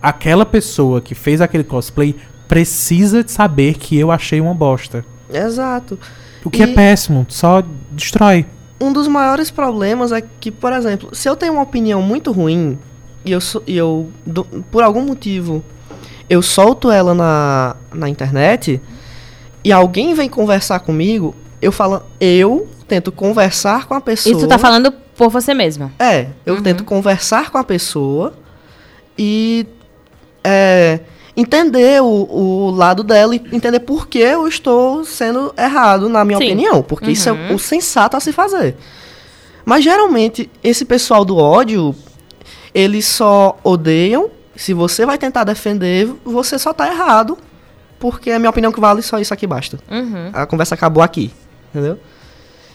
[0.00, 2.16] aquela pessoa que fez aquele cosplay
[2.48, 5.04] precisa saber que eu achei uma bosta.
[5.32, 5.98] Exato.
[6.44, 8.46] O que é E- péssimo, só destrói.
[8.80, 12.78] Um dos maiores problemas é que, por exemplo, se eu tenho uma opinião muito ruim
[13.24, 15.64] e eu, e eu do- por algum motivo,
[16.28, 18.80] eu solto ela na, na internet
[19.62, 21.34] e alguém vem conversar comigo,
[21.64, 24.32] eu falo, eu tento conversar com a pessoa.
[24.32, 25.92] Isso tu tá falando por você mesma.
[25.98, 26.62] É, eu Uhum.
[26.62, 28.34] tento conversar com a pessoa
[29.18, 29.66] e
[30.42, 31.00] é,
[31.36, 36.38] entender o, o lado dela e entender por que eu estou sendo errado, na minha
[36.38, 36.44] Sim.
[36.44, 36.82] opinião.
[36.82, 37.54] Porque isso é Uhum.
[37.54, 38.76] o sensato a se fazer.
[39.64, 41.94] Mas geralmente, esse pessoal do ódio,
[42.74, 44.30] eles só odeiam.
[44.54, 47.38] Se você vai tentar defender, você só tá errado.
[47.98, 49.78] Porque a minha opinião que vale só isso aqui basta.
[49.90, 50.28] Uhum.
[50.34, 51.30] A conversa acabou aqui,
[51.74, 51.98] entendeu?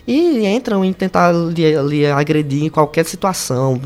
[0.05, 3.79] E entram em tentar lhe, lhe agredir em qualquer situação,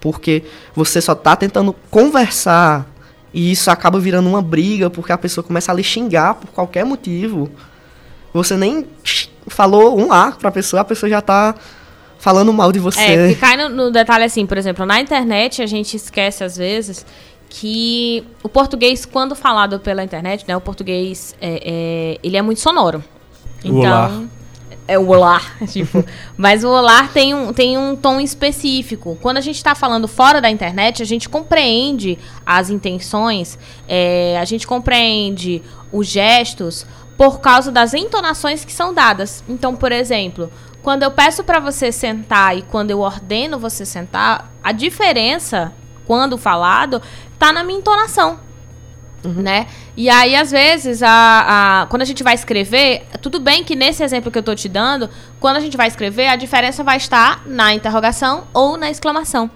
[0.00, 0.44] porque
[0.74, 2.86] você só tá tentando conversar
[3.32, 6.84] e isso acaba virando uma briga, porque a pessoa começa a lhe xingar por qualquer
[6.84, 7.50] motivo.
[8.32, 8.86] Você nem
[9.48, 11.54] falou um A pra pessoa, a pessoa já tá
[12.18, 13.00] falando mal de você.
[13.00, 16.56] É, que cai no, no detalhe assim, por exemplo, na internet a gente esquece às
[16.56, 17.04] vezes
[17.48, 22.60] que o português, quando falado pela internet, né, o português, é, é, ele é muito
[22.60, 23.02] sonoro.
[23.64, 24.22] O olá.
[24.86, 26.04] É o olá, tipo.
[26.36, 29.18] mas o olá tem um, tem um tom específico.
[29.22, 33.58] Quando a gente está falando fora da internet, a gente compreende as intenções,
[33.88, 39.42] é, a gente compreende os gestos por causa das entonações que são dadas.
[39.48, 40.50] Então, por exemplo,
[40.82, 45.72] quando eu peço para você sentar e quando eu ordeno você sentar, a diferença,
[46.06, 47.00] quando falado,
[47.38, 48.38] tá na minha entonação.
[49.28, 49.66] Né?
[49.96, 54.02] E aí, às vezes, a, a- quando a gente vai escrever, tudo bem que nesse
[54.02, 55.08] exemplo que eu tô te dando,
[55.40, 59.50] quando a gente vai escrever, a diferença vai estar na interrogação ou na exclamação.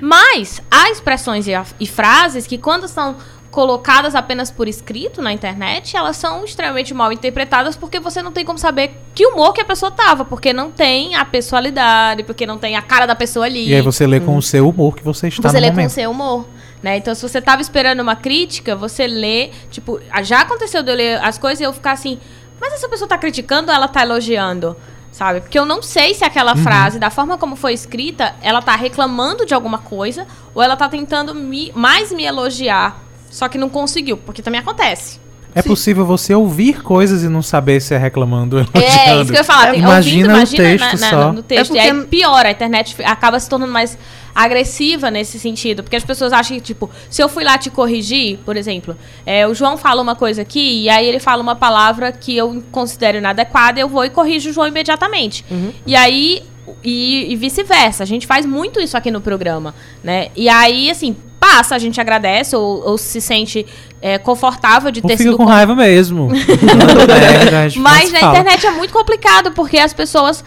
[0.00, 3.16] Mas há expressões e, a- e frases que, quando são
[3.50, 8.44] colocadas apenas por escrito na internet, elas são extremamente mal interpretadas porque você não tem
[8.44, 12.58] como saber que humor que a pessoa tava, porque não tem a pessoalidade, porque não
[12.58, 13.68] tem a cara da pessoa ali.
[13.68, 15.72] E aí você lê com o seu humor que você está Você no lê com
[15.74, 15.90] o momento.
[15.92, 16.46] seu humor.
[16.84, 16.98] Né?
[16.98, 19.48] Então, se você tava esperando uma crítica, você lê.
[19.70, 22.18] Tipo, já aconteceu de eu ler as coisas e eu ficar assim,
[22.60, 24.76] mas essa pessoa tá criticando ou ela tá elogiando?
[25.10, 25.40] Sabe?
[25.40, 26.62] Porque eu não sei se aquela Uhum.
[26.62, 30.86] frase, da forma como foi escrita, ela tá reclamando de alguma coisa ou ela tá
[30.86, 33.02] tentando me, mais me elogiar.
[33.30, 35.18] Só que não conseguiu, porque também acontece.
[35.54, 39.22] É possível você ouvir coisas e não saber se é reclamando ou É, elogiando.
[39.22, 39.70] isso que eu ia falar.
[39.70, 41.32] Tem, Imagina ouvindo, o imagina texto na- na- só.
[41.32, 41.72] no texto.
[41.72, 43.96] É E aí porque- piora, a internet acaba se tornando mais
[44.34, 45.82] agressiva nesse sentido.
[45.82, 49.46] Porque as pessoas acham que, tipo, se eu fui lá te corrigir, por exemplo, é,
[49.46, 53.18] o João fala uma coisa aqui e aí ele fala uma palavra que eu considero
[53.18, 55.44] inadequada, eu vou e corrijo o João imediatamente.
[55.86, 56.42] E aí.
[56.82, 58.02] E, e vice-versa.
[58.02, 60.28] A gente faz muito isso aqui no programa, né?
[60.34, 61.14] E aí, assim,
[61.44, 63.66] passa, a gente agradece ou, ou se sente
[64.00, 66.30] é, confortável de Ou ter fica sido com raiva mesmo.
[66.32, 68.32] É, mas na fala.
[68.32, 70.42] internet é muito complicado, porque as pessoas,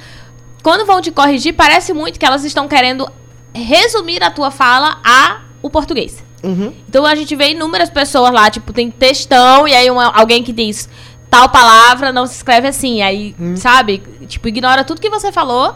[0.63, 3.07] quando vão te corrigir, parece muito que elas estão querendo
[3.63, 6.23] resumir a tua fala a o português.
[6.43, 6.73] Uhum.
[6.87, 10.53] Então a gente vê inúmeras pessoas lá, tipo, tem textão, e aí uma- alguém que
[10.53, 10.87] diz
[11.29, 13.01] tal palavra não se escreve assim.
[13.01, 14.01] Aí, sabe?
[14.27, 15.75] Tipo, ignora tudo que você falou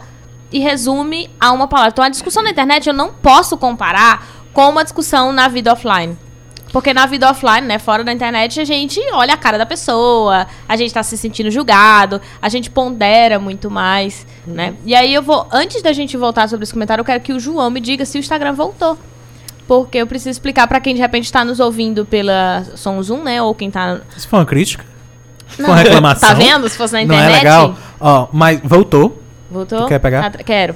[0.51, 1.91] e resume a uma palavra.
[1.91, 6.17] Então a discussão na internet eu não posso comparar com uma discussão na vida offline.
[6.71, 10.47] Porque na vida offline, né, fora da internet, a gente olha a cara da pessoa,
[10.67, 14.73] a gente tá se sentindo julgado, a gente pondera muito mais, né?
[14.85, 17.39] E aí eu vou, antes da gente voltar sobre esse comentário, eu quero que o
[17.39, 18.97] João me diga se o Instagram voltou.
[19.67, 23.41] Porque eu preciso explicar pra quem de repente tá nos ouvindo pela Som Zoom, né,
[23.41, 24.85] ou quem tá Isso foi uma crítica?
[25.47, 25.71] Foi Não.
[25.71, 26.29] uma reclamação?
[26.29, 26.67] Tá vendo?
[26.69, 27.33] Se fosse na Não internet.
[27.33, 27.75] é legal?
[27.99, 29.21] Ó, mas voltou.
[29.51, 29.79] Voltou?
[29.81, 30.25] Tu quer pegar?
[30.25, 30.75] Ah, quero.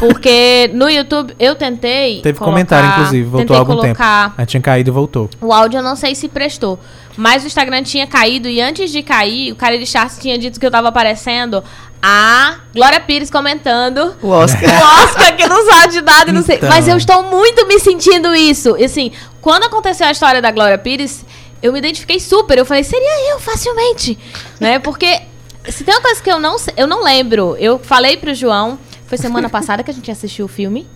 [0.00, 2.22] Porque no YouTube eu tentei.
[2.22, 3.24] Teve colocar- comentário, inclusive.
[3.28, 3.96] Voltou há algum tempo.
[3.98, 5.28] colocar Aí tinha caído e voltou.
[5.42, 6.78] O áudio eu não sei se prestou.
[7.16, 10.58] Mas o Instagram tinha caído e antes de cair, o cara de Charts tinha dito
[10.58, 11.62] que eu tava aparecendo
[12.02, 14.62] a Glória Pires comentando O Oscar.
[14.68, 16.56] o Oscar que não sabe de nada, e não sei.
[16.56, 16.68] Então.
[16.68, 18.74] Mas eu estou muito me sentindo isso.
[18.78, 21.24] E assim, quando aconteceu a história da Glória Pires,
[21.62, 22.58] eu me identifiquei super.
[22.58, 24.18] Eu falei, seria eu facilmente.
[24.58, 24.78] né?
[24.78, 25.20] Porque
[25.68, 28.78] se tem uma coisa que eu não, sei- eu não lembro, eu falei pro João,
[29.06, 30.86] foi semana passada que a gente assistiu o filme.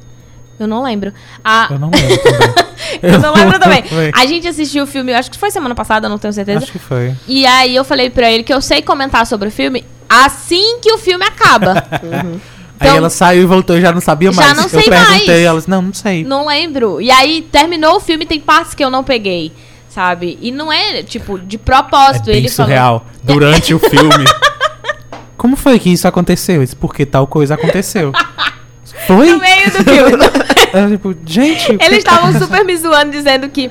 [0.58, 1.12] Eu não lembro.
[1.44, 2.54] A, Eu não lembro também.
[3.00, 3.82] eu não lembro também.
[3.84, 4.10] Foi.
[4.12, 6.58] A gente assistiu o filme, acho que foi semana passada, não tenho certeza.
[6.64, 7.14] Acho que foi.
[7.28, 10.90] E aí eu falei pra ele que eu sei comentar sobre o filme assim que
[10.92, 11.74] o filme acaba.
[12.80, 14.56] Aí Então- ela saiu e voltou e já não sabia Já mais.
[14.56, 15.40] não eu sei perguntei, mais.
[15.40, 16.22] ela disse, não, não sei.
[16.24, 17.00] não lembro.
[17.00, 19.52] E aí terminou o filme, tem partes que eu não peguei,
[19.88, 20.38] sabe?
[20.40, 22.26] E não é, tipo, de É propósito.
[22.26, 23.04] bem ele surreal.
[23.24, 24.24] Durante o filme.
[25.38, 26.62] Como foi que isso aconteceu?
[26.62, 28.12] Isso porque tal coisa aconteceu.
[29.06, 29.30] Foi?
[29.30, 30.24] no meio do filme.
[30.74, 31.72] Eu, tipo, gente.
[31.80, 33.70] Eles estavam super me zoando, dizendo que.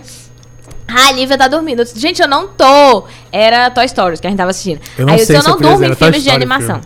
[0.88, 1.80] Ah, a Lívia tá dormindo.
[1.80, 3.04] Eu disse, Gente, eu não tô.
[3.32, 4.80] Era Toy Stories que a gente tava assistindo.
[4.98, 6.36] Eu não aí eu disse, eu se eu não durmo em era filmes de Story
[6.36, 6.82] animação.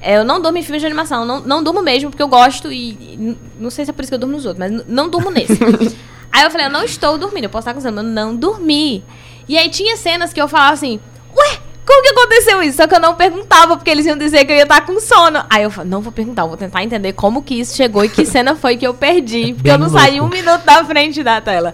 [0.00, 1.24] É, eu não durmo em filmes de animação.
[1.24, 2.92] Não, não durmo mesmo, porque eu gosto e.
[2.92, 5.30] e não sei se é por isso que eu durmo nos outros, mas não durmo
[5.30, 5.52] nesse.
[6.32, 7.44] aí eu falei, eu não estou dormindo.
[7.44, 9.04] Eu posso estar mas eu não dormi.
[9.46, 10.98] E aí tinha cenas que eu falava assim,
[11.36, 11.58] ué,
[11.96, 12.76] como que aconteceu isso?
[12.76, 15.44] Só que eu não perguntava, porque eles iam dizer que eu ia estar com sono.
[15.48, 18.24] Aí eu falei, não vou perguntar, vou tentar entender como que isso chegou e que
[18.26, 19.54] cena foi que eu perdi.
[19.54, 20.36] Porque eu não saí um louco.
[20.36, 21.72] minuto da frente da tela.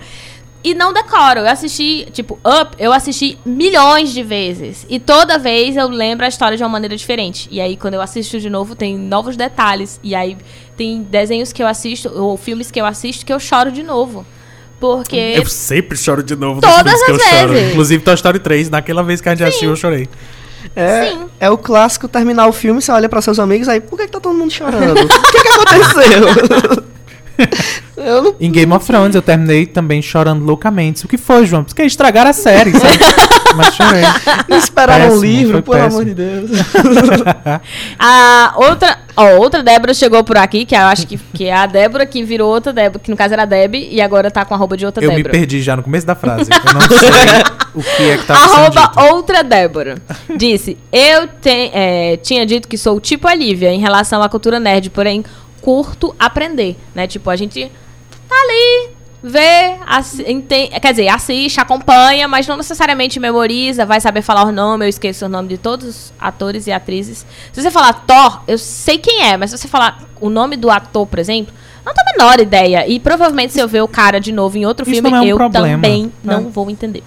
[0.63, 1.41] E não decoro.
[1.41, 4.87] Eu assisti, tipo, Up, eu assisti milhões de vezes.
[4.89, 7.49] E toda vez eu lembro a história de uma maneira diferente.
[7.51, 9.99] E aí, quando eu assisto de novo, tem novos detalhes.
[10.05, 10.37] E aí,
[10.77, 14.25] tem desenhos que eu assisto, ou filmes que eu assisto, que eu choro de novo.
[14.83, 15.35] Porque.
[15.37, 17.53] Eu sempre choro de novo Todas nos filmes que eu as choro.
[17.53, 17.71] vezes.
[17.71, 20.09] Inclusive Toy Story 3, naquela vez que a gente assistiu, eu chorei.
[20.75, 21.27] É, Sim.
[21.39, 24.11] é o clássico terminar o filme, você olha pra seus amigos, aí, por que, que
[24.13, 24.99] tá todo mundo chorando?
[25.01, 26.85] o que, que aconteceu?
[27.97, 28.35] eu não.
[28.41, 31.05] Em Game of Thrones eu terminei também chorando loucamente.
[31.05, 31.63] O que foi, João?
[31.63, 32.99] Porque estragaram a série, sabe?
[33.57, 34.03] Mas chorei.
[34.49, 35.93] Não esperava um Péssimo, livro, foi pelo péssimo.
[36.01, 36.51] amor de Deus.
[37.99, 41.67] A outra, ó, outra Débora chegou por aqui, que eu acho que, que é a
[41.67, 44.55] Débora que virou outra Débora, que no caso era a Deb, e agora tá com
[44.55, 45.33] a roupa de outra Eu me Débora.
[45.33, 46.51] perdi já no começo da frase.
[46.51, 47.09] Eu não sei
[47.75, 49.01] o que é que tá Arroba dito.
[49.15, 49.97] outra Débora.
[50.37, 54.59] Disse, eu te- é, tinha dito que sou tipo a Lívia em relação à cultura
[54.59, 55.25] nerd, porém
[55.61, 57.07] curto aprender, né?
[57.07, 57.71] Tipo, a gente
[58.29, 58.91] tá ali,
[59.23, 64.53] vê, assi- enten- quer dizer, assiste, acompanha, mas não necessariamente memoriza, vai saber falar o
[64.53, 67.25] nome, eu esqueço o nome de todos os atores e atrizes.
[67.53, 70.71] Se você falar Thor, eu sei quem é, mas se você falar o nome do
[70.71, 71.55] ator, por exemplo,
[71.85, 72.87] não tenho a menor ideia.
[72.89, 75.25] E provavelmente se eu ver o cara de novo em outro Isso filme, é um
[75.25, 75.69] eu problema.
[75.83, 76.43] também Não.
[76.43, 77.03] não vou entender.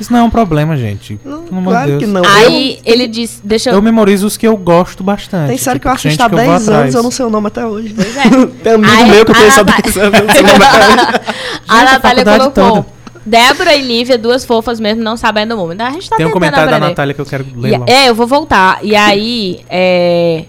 [0.00, 1.18] Isso não é um problema, gente.
[1.24, 2.12] Não, claro que Deus.
[2.12, 2.22] não.
[2.24, 3.74] Aí ele disse, deixa eu...
[3.74, 5.48] Eu memorizo os que eu gosto bastante.
[5.48, 6.94] Tem série que eu assisto há que eu vou 10 anos, atrás.
[6.94, 7.94] eu não sei o nome até hoje.
[7.96, 8.22] Pois é.
[8.62, 10.46] Tem amigo Aí, meu que eu conheço há Natália- 10 anos, eu não sei o
[10.46, 11.34] nome até hoje.
[11.66, 12.50] A Natália colocou.
[12.52, 12.86] toda.
[13.26, 15.80] Débora e Lívia, duas fofas mesmo, não sabendo o mundo.
[15.80, 16.90] A gente tá Tem um comentário da aprender.
[16.90, 17.84] Natália que eu quero E- ler lá.
[17.88, 18.78] é, eu vou voltar.
[18.82, 20.44] E aí, é...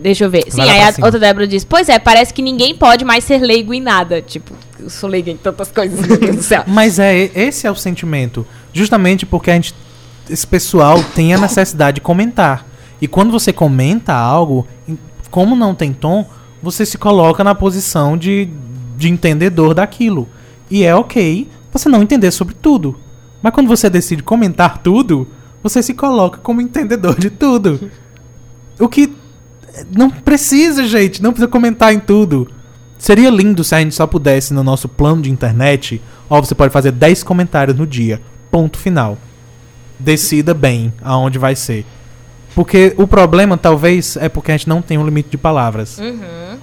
[0.00, 0.44] Deixa eu ver.
[0.48, 1.06] Sim, Vai aí a cima.
[1.06, 4.22] outra Débora diz: Pois é, parece que ninguém pode mais ser leigo em nada.
[4.22, 6.64] Tipo, eu sou leiga em tantas coisas, meu Deus do céu.
[6.68, 8.46] Mas é, esse é o sentimento.
[8.72, 9.74] Justamente porque a gente,
[10.28, 12.66] esse pessoal tem a necessidade de comentar.
[13.00, 14.66] E quando você comenta algo,
[15.30, 16.26] como não tem tom,
[16.62, 18.48] você se coloca na posição de,
[18.96, 20.28] de entendedor daquilo.
[20.70, 22.98] E é ok você não entender sobre tudo.
[23.42, 25.26] Mas quando você decide comentar tudo,
[25.62, 27.90] você se coloca como entendedor de tudo.
[28.78, 29.14] O que
[29.96, 32.48] não precisa, gente, não precisa comentar em tudo.
[32.98, 36.72] Seria lindo se a gente só pudesse no nosso plano de internet, ó, você pode
[36.72, 38.20] fazer 10 comentários no dia.
[38.50, 39.16] Ponto final.
[39.98, 41.86] Decida bem aonde vai ser.
[42.54, 45.98] Porque o problema talvez é porque a gente não tem um limite de palavras.
[45.98, 46.58] Uhum.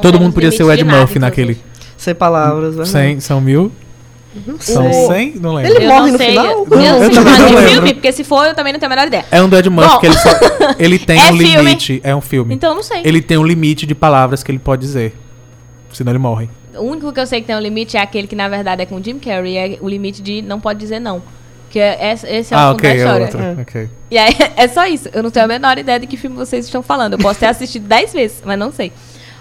[0.00, 1.52] Todo mundo podia ser o Ed Murphy naquele.
[1.52, 1.70] inclusive.
[1.96, 2.84] Sem palavras, né?
[2.84, 3.70] 100, são mil?
[4.46, 5.32] Não São sei.
[5.32, 5.34] 100?
[5.40, 5.72] Não lembro.
[5.72, 6.28] Ele Eu morre não no sei.
[6.28, 6.46] final?
[6.46, 7.70] Eu Eu não sei também chamar não de lembro.
[7.72, 9.24] filme, porque se for, eu também não tenho a menor ideia.
[9.30, 9.98] É um Murphy Bom.
[9.98, 10.28] que ele só.
[10.78, 11.56] Ele tem É um filme?
[11.56, 12.00] limite.
[12.04, 12.54] É um filme.
[12.54, 13.02] Então eu não sei.
[13.04, 15.14] Ele tem um limite de palavras que ele pode dizer.
[15.92, 16.48] Senão ele morre.
[16.76, 18.86] O único que eu sei que tem um limite é aquele que, na verdade, é
[18.86, 19.56] com o Jim Carrey.
[19.56, 21.20] É o limite de não pode dizer não.
[21.68, 23.24] Que é, esse esse é o ah, fundo ok, da é história.
[23.26, 23.40] outro.
[23.40, 23.56] É.
[23.62, 23.88] Ok.
[24.10, 25.08] E aí, é só isso.
[25.12, 27.12] Eu não tenho a menor ideia de que filme vocês estão falando.
[27.14, 28.92] Eu posso ter assistido 10 vezes, mas não sei.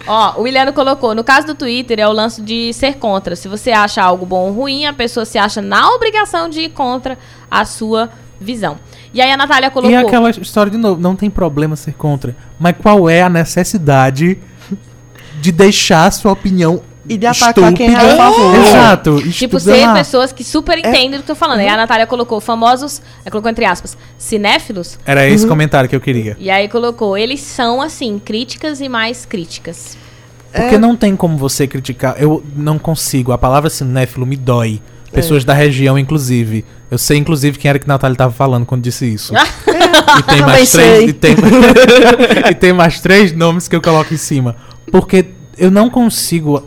[0.08, 3.36] Ó, o Williano colocou, no caso do Twitter, é o lance de ser contra.
[3.36, 6.70] Se você acha algo bom ou ruim, a pessoa se acha na obrigação de ir
[6.70, 7.18] contra
[7.50, 8.78] a sua visão.
[9.14, 9.92] E aí a Natália colocou...
[9.92, 12.36] E aquela história de novo, não tem problema ser contra.
[12.60, 14.40] Mas qual é a necessidade
[15.40, 18.56] de deixar a sua opinião E de atacar quem é a favor.
[18.56, 19.32] Exato.
[19.32, 19.96] Tipo, ser lá.
[19.96, 21.60] pessoas que super entendem do que eu tô falando.
[21.62, 25.00] E aí a Natália colocou famosos, ela colocou entre aspas, cinéfilos.
[25.04, 26.38] Era esse comentário que eu queria.
[26.40, 29.98] E aí colocou, eles são, assim, críticas e mais críticas.
[30.54, 32.16] Porque não tem como você criticar.
[32.20, 33.32] Eu não consigo.
[33.32, 34.80] A palavra cinéfilo me dói.
[35.12, 36.64] Pessoas da região, inclusive.
[36.92, 39.34] Eu sei, inclusive, quem era que a Natália tava falando quando disse isso.
[40.20, 41.10] e tem mais três.
[41.10, 41.34] E tem,
[42.52, 44.56] e tem mais três nomes que eu coloco em cima.
[44.92, 45.26] Porque
[45.58, 46.64] eu não consigo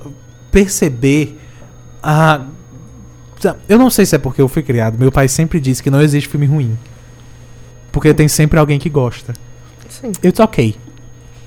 [0.53, 1.41] perceber
[2.01, 2.43] a.
[3.69, 4.97] Eu não sei se é porque eu fui criado.
[4.97, 6.79] Meu pai sempre disse que não existe filme ruim.
[7.91, 9.33] Porque tem sempre alguém que gosta.
[9.89, 10.13] Sim.
[10.25, 10.77] It's ok.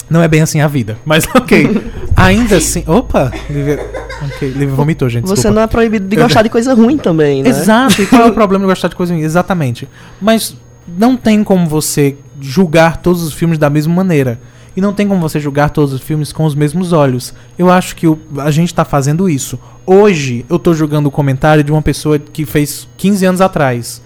[0.10, 1.68] Não é bem assim a vida, mas ok.
[2.16, 2.84] Ainda assim.
[2.86, 3.32] Opa!
[3.50, 3.80] Lívia,
[4.24, 5.24] ok, Lívia vomitou, gente.
[5.24, 5.56] Você desculpa.
[5.56, 7.50] não é proibido de gostar de coisa ruim também, né?
[7.50, 9.24] Exato, e qual é o problema de gostar de coisa ruim?
[9.24, 9.88] Exatamente.
[10.22, 10.56] Mas
[10.88, 14.40] não tem como você julgar todos os filmes da mesma maneira.
[14.76, 17.34] E não tem como você julgar todos os filmes com os mesmos olhos.
[17.58, 19.58] Eu acho que o- a gente tá fazendo isso.
[19.86, 24.02] Hoje, eu tô julgando o comentário de uma pessoa que fez 15 anos atrás.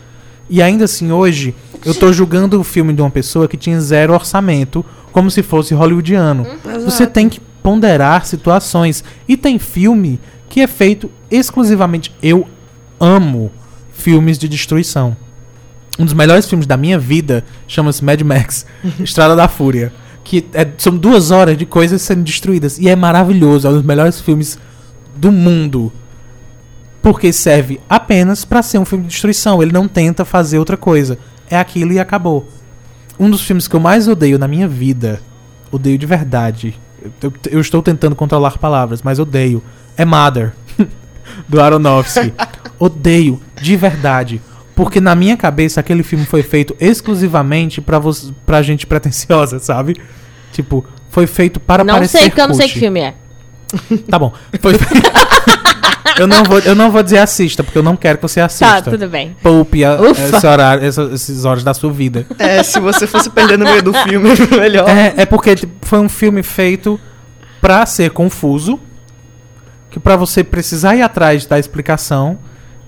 [0.50, 1.56] E ainda assim, hoje,
[1.86, 5.74] eu tô julgando o filme de uma pessoa que tinha zero orçamento, como se fosse
[5.74, 6.46] hollywoodiano.
[6.86, 9.04] Você tem que ponderar situações.
[9.28, 12.14] E tem filme que é feito exclusivamente.
[12.22, 12.48] Eu
[13.00, 13.52] amo
[13.92, 15.16] filmes de destruição.
[15.98, 18.66] Um dos melhores filmes da minha vida chama-se Mad Max
[19.02, 19.92] Estrada da Fúria.
[20.30, 22.78] Que é- são duas horas de coisas sendo destruídas.
[22.78, 23.66] E é maravilhoso.
[23.68, 24.60] É um dos melhores filmes
[25.16, 25.92] do mundo.
[27.02, 29.60] Porque serve apenas pra ser um filme de destruição.
[29.60, 31.18] Ele não tenta fazer outra coisa.
[31.50, 32.48] É aquilo e acabou.
[33.20, 35.20] Um dos filmes que eu mais odeio na minha vida,
[35.72, 36.80] odeio de verdade.
[37.20, 39.64] Eu, eu estou tentando controlar palavras, mas odeio.
[39.98, 40.54] É Mother,
[41.50, 42.32] do Aronofsky.
[42.78, 44.40] odeio, de verdade.
[44.80, 49.98] Porque na minha cabeça aquele filme foi feito exclusivamente pra, você, pra gente pretensiosa, sabe?
[50.54, 53.14] Tipo, foi feito para não parecer sei, porque eu não sei que filme é.
[54.10, 54.32] Tá bom.
[54.62, 54.72] Foi
[56.18, 58.82] eu, não vou, eu não vou dizer assista, porque eu não quero que você assista.
[58.84, 59.36] Tá, tudo bem.
[59.44, 62.26] Poupe a- esse horário, essa- esses horas da sua vida.
[62.40, 64.88] É, se você fosse perder no meio do filme, melhor.
[64.88, 66.98] É, é porque tipo, foi um filme feito
[67.60, 68.80] pra ser confuso,
[69.90, 72.40] que pra você precisar ir atrás da explicação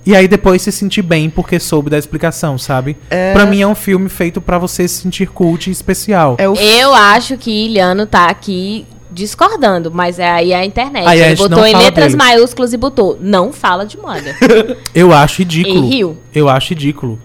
[0.06, 2.98] e aí depois se sentir bem porque soube da explicação, sabe?
[3.10, 6.36] É- Pra mim é um filme feito pra você se sentir cult e especial.
[6.40, 11.06] É o Eu acho que Iliano tá aqui discordando, mas é aí a internet.
[11.08, 12.18] Aí a Ele gente botou em letras dele.
[12.18, 14.36] maiúsculas e botou, não fala de moda.
[14.96, 15.84] Eu acho ridículo.
[15.86, 16.18] e riu.
[16.34, 17.20] Eu acho ridículo.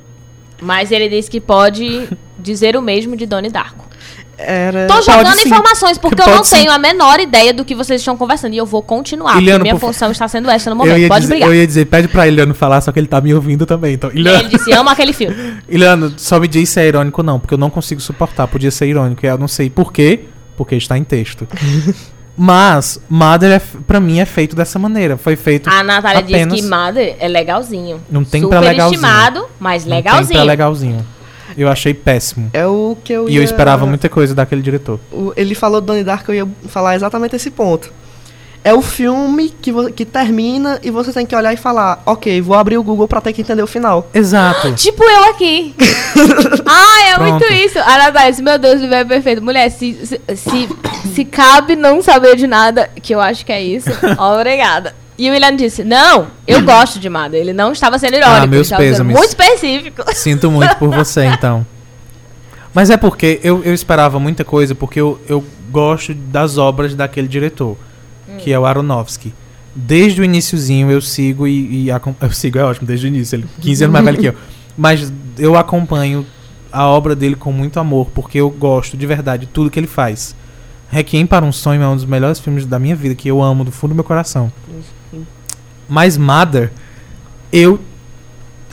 [0.60, 2.08] Mas ele disse que pode
[2.38, 3.85] dizer o mesmo de Doni Darko.
[4.38, 4.86] Era...
[4.86, 5.48] Tô jogando sim.
[5.48, 6.56] informações porque eu Pode não sim.
[6.56, 8.52] tenho a menor ideia do que vocês estão conversando.
[8.52, 11.08] E eu vou continuar, Iliano, minha por função está sendo essa no momento.
[11.08, 11.48] Pode dizer, brigar.
[11.48, 13.94] eu ia dizer, pede pra Iliano falar, só que ele tá me ouvindo também.
[13.94, 15.34] Então, E Iliano, Ele disse, ama aquele filme.
[15.68, 18.46] Iliano, só me diz se é irônico ou não, porque eu não consigo suportar.
[18.46, 20.24] Podia ser irônico, e eu não sei por quê,
[20.56, 21.46] porque está em texto.
[22.38, 25.16] Mas Mother, é, pra mim, é feito dessa maneira.
[25.16, 26.52] Foi feito A Natália apenas...
[26.52, 28.02] disse que Mother é legalzinho.
[28.10, 29.00] Não tem Super pra legalzinho.
[29.00, 30.34] estimado, mas Não tem legalzinho.
[30.34, 31.06] pra legalzinho.
[31.56, 32.50] Eu achei péssimo.
[32.52, 35.00] É o que eu E eu ia- esperava muita coisa daquele diretor.
[35.12, 37.92] o- Ele falou do Donnie Darko, eu ia falar exatamente esse ponto.
[38.64, 42.56] É o filme que, que termina e você tem que olhar e falar, ok, vou
[42.56, 44.10] abrir o Google pra ter que entender o final.
[44.12, 44.72] Exato.
[44.74, 45.72] Tipo eu aqui.
[46.66, 47.30] ah, é Pronto.
[47.30, 47.78] muito isso.
[47.78, 49.40] A Natália disse, meu Deus, o é perfeito.
[49.40, 50.68] Mulher, se, se, se,
[51.14, 53.88] se cabe não saber de nada, que eu acho que é isso,
[54.18, 54.94] obrigada.
[55.18, 57.36] E o William disse, não, eu gosto de Mada.
[57.36, 58.44] Ele não estava sendo irônico.
[58.44, 59.16] Ah, meus pêsames.
[59.16, 60.02] muito específico.
[60.14, 61.66] Sinto muito por você, então.
[62.74, 67.26] Mas é porque eu, eu esperava muita coisa, porque eu, eu gosto das obras daquele
[67.26, 67.76] diretor,
[68.38, 69.32] que é o Aronofsky.
[69.74, 73.46] Desde o iniciozinho eu sigo e, e eu sigo é ótimo, desde o início, ele
[73.60, 74.34] 15 anos mais velho que eu.
[74.76, 76.26] Mas eu acompanho
[76.70, 79.86] a obra dele com muito amor, porque eu gosto de verdade de tudo que ele
[79.86, 80.36] faz.
[80.90, 83.64] Requiem para um Sonho é um dos melhores filmes da minha vida, que eu amo
[83.64, 84.52] do fundo do meu coração.
[85.88, 86.72] Mas Mother,
[87.52, 87.80] eu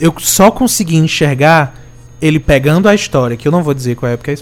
[0.00, 1.74] eu só consegui enxergar
[2.20, 4.36] ele pegando a história, que eu não vou dizer qual é, porque é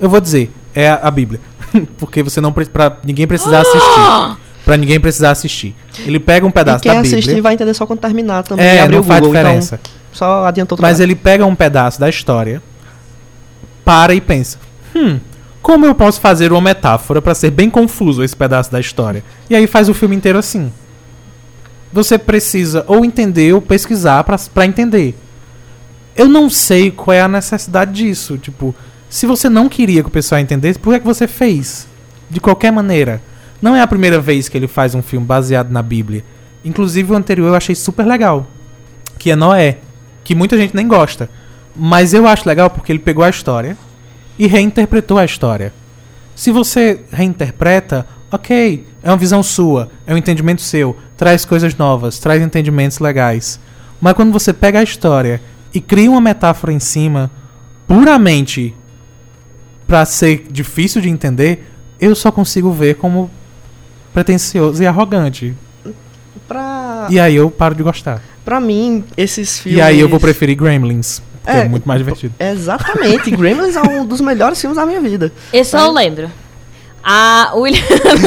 [0.00, 1.40] eu vou dizer, é a, a Bíblia.
[1.98, 4.38] porque você não pra ninguém precisar assistir.
[4.64, 5.74] Pra ninguém precisar assistir.
[6.04, 7.42] Ele pega um e pedaço quem da assistir Bíblia.
[7.42, 8.66] vai entender só quando terminar também.
[8.66, 9.80] É, abrir não o faz Google, diferença.
[9.82, 12.62] Então, só adiantou Mas ele pega um pedaço da história,
[13.84, 14.58] para e pensa:
[14.94, 15.20] hum,
[15.62, 19.22] como eu posso fazer uma metáfora pra ser bem confuso esse pedaço da história?
[19.48, 20.72] E aí faz o filme inteiro assim.
[21.92, 25.16] Você precisa ou entender ou pesquisar pra entender.
[26.16, 28.38] Eu não sei qual é a necessidade disso.
[28.38, 28.74] Tipo,
[29.08, 31.86] se você não queria que o pessoal entendesse, por que, é que você fez?
[32.28, 33.22] De qualquer maneira.
[33.60, 36.24] Não é a primeira vez que ele faz um filme baseado na Bíblia.
[36.64, 38.46] Inclusive o anterior eu achei super legal.
[39.18, 39.78] Que é Noé.
[40.24, 41.30] Que muita gente nem gosta.
[41.74, 43.76] Mas eu acho legal porque ele pegou a história
[44.38, 45.72] e reinterpretou a história.
[46.34, 52.18] Se você reinterpreta, ok, é uma visão sua, é um entendimento seu, traz coisas novas,
[52.18, 53.58] traz entendimentos legais.
[54.00, 55.40] Mas quando você pega a história
[55.72, 57.30] e cria uma metáfora em cima,
[57.86, 58.74] puramente
[59.86, 63.30] pra ser difícil de entender, eu só consigo ver como
[64.12, 65.54] pretencioso e arrogante.
[66.46, 68.22] Pra, E aí eu paro de gostar.
[68.44, 69.78] pra mim, esses filmes...
[69.78, 72.34] E aí eu vou preferir Gremlins, é, É, muito mais divertido.
[72.38, 75.32] Exatamente, Gremlins é um dos melhores filmes da minha vida.
[75.52, 76.30] Esse eu lembro.
[77.08, 77.80] A William.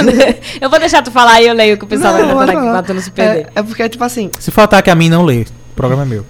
[0.61, 2.53] eu vou deixar tu falar e eu leio o que o pessoal vai Não, mandando
[2.53, 3.47] pode aqui pra tu não se perder.
[3.53, 6.05] É, é porque, tipo assim, Se faltar que a mim não lê, o programa é
[6.05, 6.25] meu.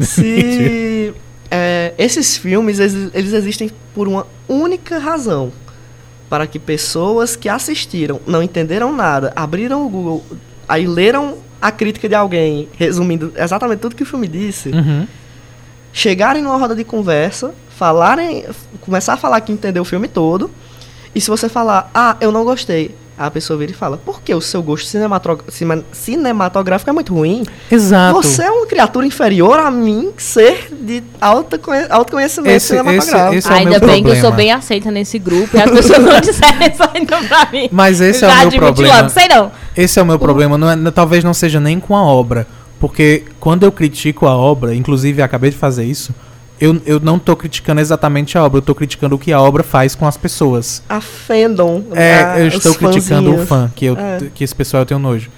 [0.00, 1.14] se
[1.50, 5.50] é, esses filmes eles, eles existem por uma única razão
[6.28, 10.24] para que pessoas que assistiram não entenderam nada abriram o Google
[10.68, 15.06] aí leram a crítica de alguém resumindo exatamente tudo que o filme disse Uhum.
[15.92, 18.44] chegarem numa roda de conversa falarem
[18.80, 20.50] começar a falar que entendeu o filme todo
[21.14, 24.34] e se você falar ah eu não gostei a pessoa vira e fala por que
[24.34, 24.88] o seu gosto
[25.92, 28.20] cinematográfico é muito ruim Exato.
[28.20, 33.34] você é uma criatura inferior a mim, ser de alta conhe- alto conhecimento Esse- cinematográfico.
[33.34, 34.36] esse- é o Ainda bem que eu sou problema.
[34.36, 37.68] bem aceita nesse grupo e as pessoas não disseram isso ainda pra mim.
[37.70, 38.96] Mas esse é o meu problema.
[38.96, 39.52] logo, sei não.
[39.76, 40.58] Esse é o meu problema.
[40.58, 42.46] Não é- talvez não seja nem com a obra.
[42.80, 46.12] Porque quando eu critico a obra, inclusive acabei de fazer isso,
[46.60, 49.62] eu, eu não tô criticando exatamente a obra, eu tô criticando o que a obra
[49.62, 50.82] faz com as pessoas.
[50.88, 51.82] A fandom.
[51.92, 53.48] É, a- eu estou criticando o fãzinhos.
[53.48, 54.18] fã, que, eu, É.
[54.34, 55.30] que esse pessoal eu tenho nojo.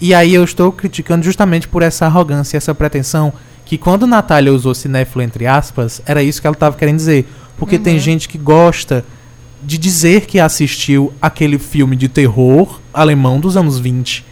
[0.00, 3.32] E aí eu estou criticando justamente por essa arrogância, essa pretensão,
[3.64, 7.26] que quando Natália usou cinéfilo entre aspas, era isso que ela estava querendo dizer.
[7.56, 7.82] Porque Uhum.
[7.82, 9.04] tem gente que gosta
[9.62, 14.24] de dizer que assistiu aquele filme de terror alemão dos anos 20.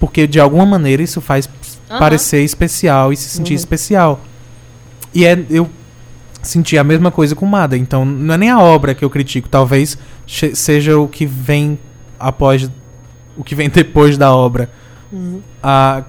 [0.00, 1.48] Porque de alguma maneira isso faz
[1.88, 1.98] Aham.
[2.00, 3.56] parecer especial e se sentir Uhum.
[3.56, 4.20] especial.
[5.14, 5.68] E é, eu
[6.42, 7.76] senti a mesma coisa com Mada.
[7.76, 11.78] Então não é nem a obra que eu critico, talvez seja o que vem
[12.18, 12.70] após.
[13.36, 14.70] O que vem depois da obra.
[15.12, 15.40] Uhum.
[15.62, 16.04] A,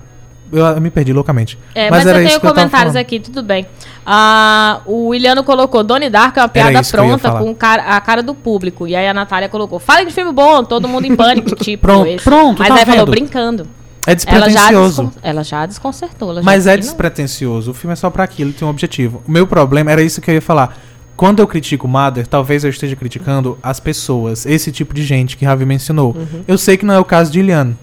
[0.51, 1.57] eu, me perdi loucamente.
[1.73, 3.65] É, Mas mas, eu tenho comentários aqui, tudo bem.
[4.05, 8.87] Ah, o Williano colocou Donnie Dark é uma piada pronta com a cara do público.
[8.87, 12.07] E aí a Natália colocou, fala de filme bom, todo mundo em pânico, tipo Pronto,
[12.07, 12.23] esse.
[12.23, 13.11] pronto, Mas tá aí falou vendo?
[13.11, 13.67] brincando.
[14.05, 15.03] É Ela já, despretensioso.
[15.03, 16.29] descon- ela já desconcertou.
[16.31, 16.79] Ela já Mas é não.
[16.79, 17.71] despretensioso.
[17.71, 19.21] O filme é só pra aquilo, tem um objetivo.
[19.27, 20.77] O meu problema era isso que eu ia falar.
[21.15, 25.45] Quando eu critico Mother, talvez eu esteja criticando as pessoas, esse tipo de gente que
[25.45, 26.15] Ravi mencionou.
[26.47, 27.77] Eu sei que não é o caso de Iliano,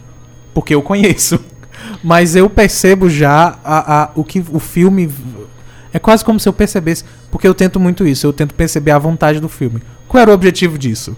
[0.53, 1.39] porque eu conheço.
[2.03, 5.09] Mas eu percebo já a, a- o que o filme.
[5.93, 7.05] É quase como se eu percebesse.
[7.31, 9.81] Porque eu tento muito isso, eu tento perceber a vontade do filme.
[10.09, 11.17] Qual era o objetivo disso?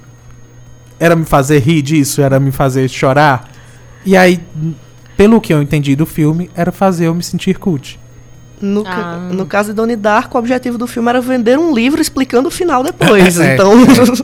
[0.99, 2.21] Era me fazer rir disso?
[2.21, 3.49] Era me fazer chorar?
[4.05, 4.41] E aí,
[5.21, 8.01] pelo que eu entendi do filme, era fazer eu me sentir cult.
[8.59, 9.29] No, Ah.
[9.31, 12.51] no caso de Donnie Darko, o objetivo do filme era vender um livro explicando o
[12.51, 13.37] final depois.
[13.41, 13.53] É.
[13.53, 13.73] Então,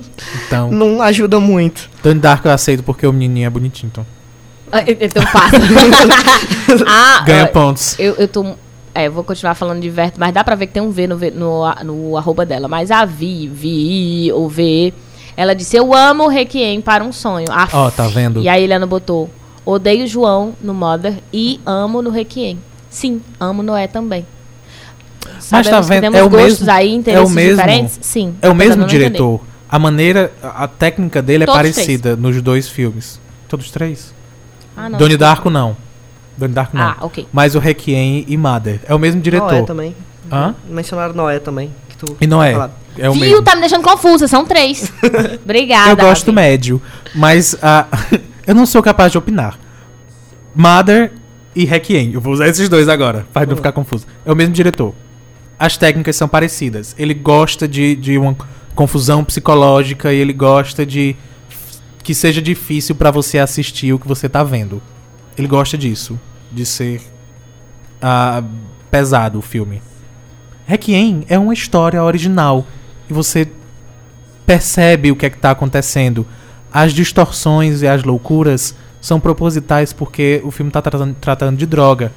[0.47, 1.91] Então, não ajuda muito.
[2.03, 4.07] Donnie Dark eu aceito porque o menininho é bonitinho, então.
[4.73, 5.57] Ah, Então passa.
[6.89, 7.95] ah, Ganha pontos.
[7.99, 8.55] Eu, eu tô.
[8.95, 11.07] É, eu vou continuar falando de Verto, mas dá pra ver que tem um V
[11.07, 12.67] no, no, a- no arroba dela.
[12.69, 14.95] Mas a Vi, Vi ou V,
[15.37, 17.47] ela disse: Eu amo o Requiem para um sonho.
[17.73, 18.41] Ó, tá vendo?
[18.41, 19.29] E a Eliana botou:
[19.67, 22.59] Odeio João no Mother e amo no Requiem.
[22.89, 24.25] Sim, amo Noé também.
[25.27, 26.01] Mas tá Sabemos que vendo?
[26.03, 27.99] Temos É o gostos mesmo- aí, interesses é o mesmo- diferentes?
[28.01, 28.35] Sim.
[28.41, 29.05] É o de mesmo não entender.
[29.11, 29.41] diretor.
[29.69, 33.21] A maneira, a a técnica dele é Todos parecida nos dois filmes.
[33.49, 34.15] Todos três?
[34.77, 34.99] Ah, não.
[34.99, 35.77] Donnie Darko não.
[36.39, 36.85] Donnie Darko não.
[36.85, 37.27] Ah, ok.
[37.33, 38.81] Mas o Requiem e Mother.
[38.87, 39.65] É o mesmo Noé diretor.
[39.67, 39.95] também.
[40.31, 40.55] Hã?
[40.69, 41.73] Mencionaram Noé também.
[41.89, 42.53] Que tu E não é.
[42.53, 42.73] falado.
[42.99, 43.21] É o Viu?
[43.23, 43.43] mesmo.
[43.43, 44.29] Tá me deixando confusa.
[44.29, 44.91] São três.
[45.45, 45.91] Obrigada.
[45.91, 46.35] Eu gosto Ravi.
[46.37, 46.81] médio.
[47.15, 47.87] Mas ah,
[48.47, 49.59] eu não sou capaz de opinar.
[50.55, 51.13] Mother
[51.55, 52.13] e Requiem.
[52.13, 54.07] Eu vou usar esses dois agora, para não ficar confuso.
[54.25, 54.95] É o mesmo diretor.
[55.59, 56.95] As técnicas são parecidas.
[56.99, 58.37] Ele gosta de, de uma
[58.75, 61.17] confusão psicológica e ele gosta de
[62.03, 64.83] que seja difícil pra você assistir o que você tá vendo.
[65.37, 66.21] Ele gosta disso.
[66.53, 67.03] De ser
[68.01, 68.45] ah,
[68.91, 69.83] pesado o filme.
[70.67, 72.67] Requiem é uma história original.
[73.09, 73.49] E você
[74.45, 76.27] percebe o que é que tá acontecendo.
[76.77, 82.13] As distorções e as loucuras são propositais porque o filme tá tratando, tratando de droga.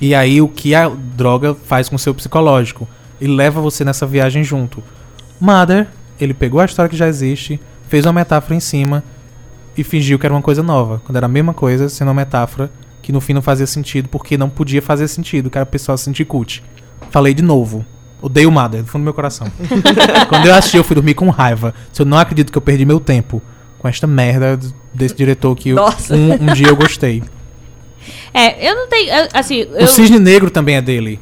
[0.00, 2.88] E aí o que a droga faz com o seu psicológico.
[3.20, 4.82] Ele leva você nessa viagem junto.
[5.40, 5.86] Mother,
[6.20, 9.04] ele pegou a história que já existe, fez uma metáfora em cima
[9.76, 11.00] e fingiu que era uma coisa nova.
[11.04, 14.36] Quando era a mesma coisa, sendo uma metáfora que no fim não fazia sentido porque
[14.36, 16.60] não podia fazer sentido, que era a pessoa se sentir cult.
[17.12, 17.86] Falei de novo.
[18.20, 19.46] Odeio Mother, do fundo do meu coração.
[20.28, 21.72] Quando eu assisti, eu fui dormir com raiva.
[21.92, 23.40] Se eu não acredito que eu perdi meu tempo
[23.80, 24.58] com esta merda
[24.94, 25.76] desse diretor que eu-
[26.10, 27.22] um, um dia eu gostei.
[28.32, 29.10] É, eu não tenho.
[29.12, 31.20] eu- assim, eu O Cisne Negro também é dele.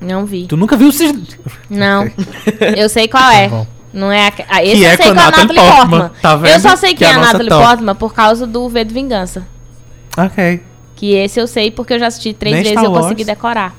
[0.00, 0.46] não vi.
[0.46, 1.26] Tu nunca viu o Cisne
[1.68, 2.08] Não.
[2.76, 3.48] Eu sei qual Tá é.
[3.48, 3.66] bom.
[3.92, 6.10] Não é a, ah, esse Que eu é sei com a é Natalie Portman, Portman.
[6.22, 6.60] tá eu vendo?
[6.60, 7.64] só sei Que quem é é a Natalie top.
[7.66, 9.46] Portman por causa do V de Vingança.
[10.16, 10.62] Ok.
[10.94, 13.74] Que esse eu sei porque eu já assisti três Nem vezes e eu consegui decorar.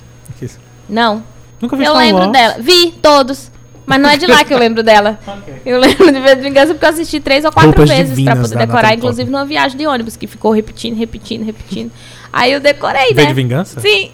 [0.89, 1.24] Não.
[1.61, 2.32] Nunca vi Eu Star lembro Wars.
[2.34, 2.55] dela.
[2.59, 3.51] Vi todos.
[3.89, 5.19] Mas não é de lá que eu lembro dela.
[5.27, 5.61] Ok.
[5.65, 8.15] Eu lembro de V de Vingança porque eu assisti três ou quatro Roupas vezes pra
[8.33, 11.91] divinas poder decorar, Natalie inclusive numa viagem de ônibus, que ficou repetindo, repetindo, repetindo.
[12.31, 13.25] Aí eu decorei, V né?
[13.27, 13.79] de Vingança?
[13.81, 14.11] Sim.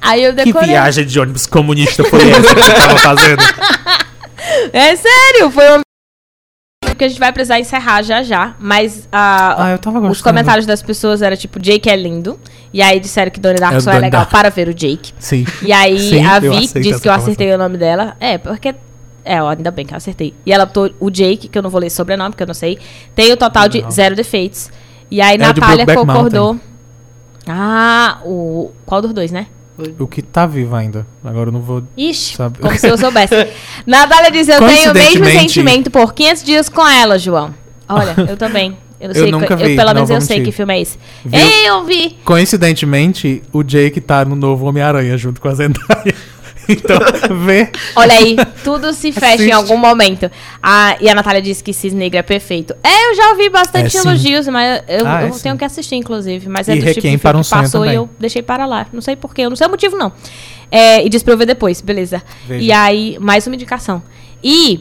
[0.00, 0.68] Aí eu Que decorei.
[0.68, 3.42] viagem de ônibus comunista foi essa que você tava fazendo?
[4.72, 5.80] É sério, foi uma
[6.84, 10.12] porque a gente vai precisar encerrar já já, mas ah, Ah, eu tava gostando.
[10.12, 12.38] os comentários das pessoas eram tipo, Jake é lindo,
[12.72, 14.30] e aí disseram que Donnie É Darko o só é legal Darko.
[14.30, 15.12] para ver o Jake.
[15.18, 15.44] Sim.
[15.62, 18.16] E aí Sim, a eu Vi disse que eu acertei o nome dela.
[18.18, 18.74] É, porque.
[19.26, 20.32] É, ó, ainda bem que eu acertei.
[20.46, 22.78] E ela botou o Jake, que eu não vou ler sobrenome, porque eu não sei.
[23.14, 23.90] Tem o total de Não.
[23.90, 24.70] zero defeitos.
[25.10, 26.56] E aí É Natália concordou.
[27.46, 28.70] Ah, o.
[28.84, 29.46] Qual dos dois, né?
[29.98, 31.06] O que tá vivo ainda.
[31.22, 31.82] Agora eu não vou.
[31.96, 33.34] Ixi, Sabe- como se eu soubesse.
[33.86, 37.54] Natália diz: Eu tenho o mesmo sentimento por 500 dias com ela, João.
[37.88, 38.76] Olha, eu também.
[38.98, 40.80] Eu, Eu sei nunca que, eu, vi, pelo não menos eu sei que filme é
[40.80, 40.98] esse.
[41.22, 41.38] Viu?
[41.38, 42.16] Ei, eu vi!
[42.24, 46.14] Coincidentemente, o Jake tá no novo Homem-Aranha junto com a Zendaya.
[46.68, 46.98] Então,
[47.44, 47.70] vê.
[47.94, 49.48] Olha aí, tudo se fecha Assiste.
[49.48, 50.30] em algum momento.
[50.62, 52.74] Ah, e a Natália disse que Cis Negra é perfeito.
[52.82, 55.42] É, eu já ouvi bastante É, elogios, mas eu, Ah, é, eu sim.
[55.44, 56.48] tenho que assistir, inclusive.
[56.48, 57.96] Mas é E do tipo Requiem para um que passou e também.
[57.96, 58.86] eu deixei para lá.
[58.92, 60.12] Não sei porquê, eu não sei o motivo, não.
[60.70, 62.22] É, e disse pra eu ver depois, beleza.
[62.46, 62.64] Veja.
[62.64, 64.02] E aí, mais uma indicação.
[64.42, 64.80] E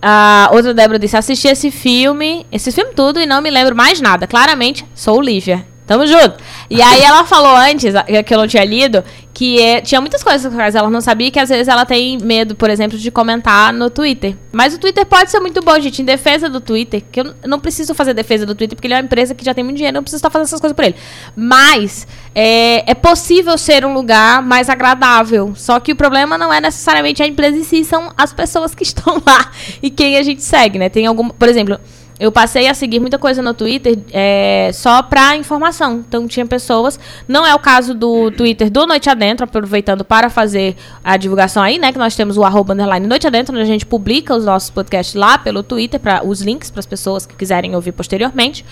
[0.00, 4.00] a outra Débora disse: assisti esse filme, esse filme tudo, e não me lembro mais
[4.00, 4.26] nada.
[4.26, 5.66] Claramente, sou Lívia.
[5.86, 6.34] Tamo junto.
[6.70, 7.94] E aí ela falou antes,
[8.26, 9.02] que eu não tinha lido,
[9.32, 12.54] que é, tinha muitas coisas que ela não sabia, que às vezes ela tem medo,
[12.54, 14.36] por exemplo, de comentar no Twitter.
[14.52, 17.58] Mas o Twitter pode ser muito bom, gente, em defesa do Twitter, que eu não
[17.58, 19.96] preciso fazer defesa do Twitter, porque ele é uma empresa que já tem muito dinheiro,
[19.96, 20.96] eu não preciso estar fazendo essas coisas por ele.
[21.34, 25.52] Mas é, é possível ser um lugar mais agradável.
[25.54, 28.82] Só que o problema não é necessariamente a empresa em si, são as pessoas que
[28.84, 30.88] estão lá e quem a gente segue, né?
[30.88, 31.78] Tem algum, por exemplo,
[32.18, 36.04] eu passei a seguir muita coisa no Twitter é, só pra informação.
[36.06, 36.98] Então tinha pessoas.
[37.26, 41.78] Não é o caso do Twitter do Noite Adentro, aproveitando para fazer a divulgação aí,
[41.78, 41.92] né?
[41.92, 45.14] Que nós temos o arroba underline Noite Adentro, onde a gente publica os nossos podcasts
[45.14, 48.64] lá pelo Twitter, para os links para as pessoas que quiserem ouvir posteriormente.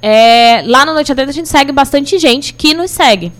[0.00, 3.32] É, lá no Noite Adentro a gente segue bastante gente que nos segue.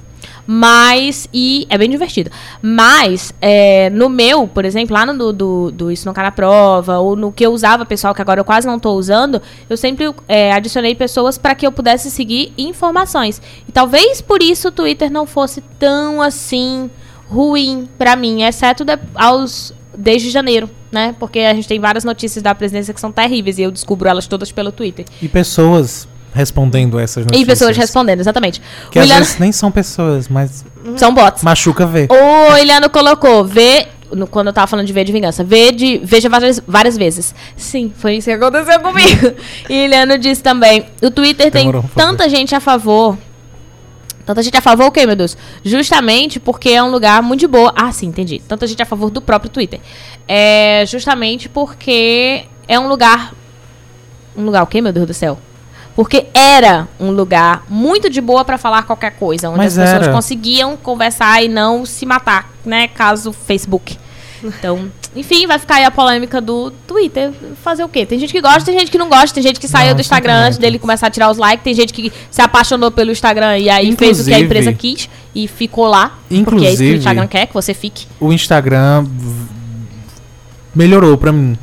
[0.46, 2.30] Mas, e é bem divertido.
[2.60, 6.30] Mas, é, no meu, por exemplo, lá no do, do, do Isso Não Cai na
[6.32, 9.76] Prova, ou no que eu usava, pessoal, que agora eu quase não estou usando, eu
[9.76, 13.40] sempre é, adicionei pessoas para que eu pudesse seguir informações.
[13.68, 16.90] E talvez por isso o Twitter não fosse tão assim
[17.28, 21.14] ruim para mim, exceto de- aos desde janeiro, né?
[21.20, 24.26] Porque a gente tem várias notícias da presidência que são terríveis e eu descubro elas
[24.26, 25.04] todas pelo Twitter.
[25.22, 27.46] E pessoas respondendo essas E notícias.
[27.48, 28.60] pessoas respondendo, exatamente.
[28.90, 29.24] Que o às Iliano...
[29.24, 30.64] vezes nem são pessoas, mas
[30.96, 31.42] São bots.
[31.42, 32.08] machuca ver.
[32.10, 33.86] O Iliano colocou, vê.
[34.12, 37.34] no- quando eu tava falando de ver de vingança, vê de, veja várias, várias vezes.
[37.56, 39.32] Sim, foi isso que aconteceu comigo.
[39.70, 43.16] e Iliano disse também: o Twitter Demorou, tem tanta gente a favor.
[44.26, 45.36] Tanta gente a favor o quê, meu Deus?
[45.62, 47.72] Justamente porque é um lugar muito de boa.
[47.76, 48.40] Ah, sim, entendi.
[48.48, 49.80] Tanta gente a favor do próprio Twitter.
[50.26, 53.34] É justamente porque é um lugar.
[54.36, 55.38] Um lugar o quê, meu Deus do céu?
[55.96, 60.02] Porque era um lugar muito de boa pra falar qualquer coisa, onde Mas as pessoas
[60.06, 60.12] era.
[60.12, 62.88] conseguiam conversar e não se matar, né?
[62.88, 63.96] Caso Facebook.
[64.42, 67.30] Então, enfim, vai ficar aí a polêmica do Twitter.
[67.62, 68.04] Fazer o quê?
[68.04, 70.00] Tem gente que gosta, tem gente que não gosta, tem gente que saiu Não, do
[70.00, 73.10] Instagram sempre antes dele começar a tirar os likes, tem gente que se apaixonou pelo
[73.10, 76.18] Instagram e aí fez o que a Inclusive- empresa quis e ficou lá.
[76.28, 78.06] porque é isso que Inclusive- o Instagram quer, que você fique.
[78.20, 79.06] O Instagram
[80.74, 81.56] melhorou pra mim.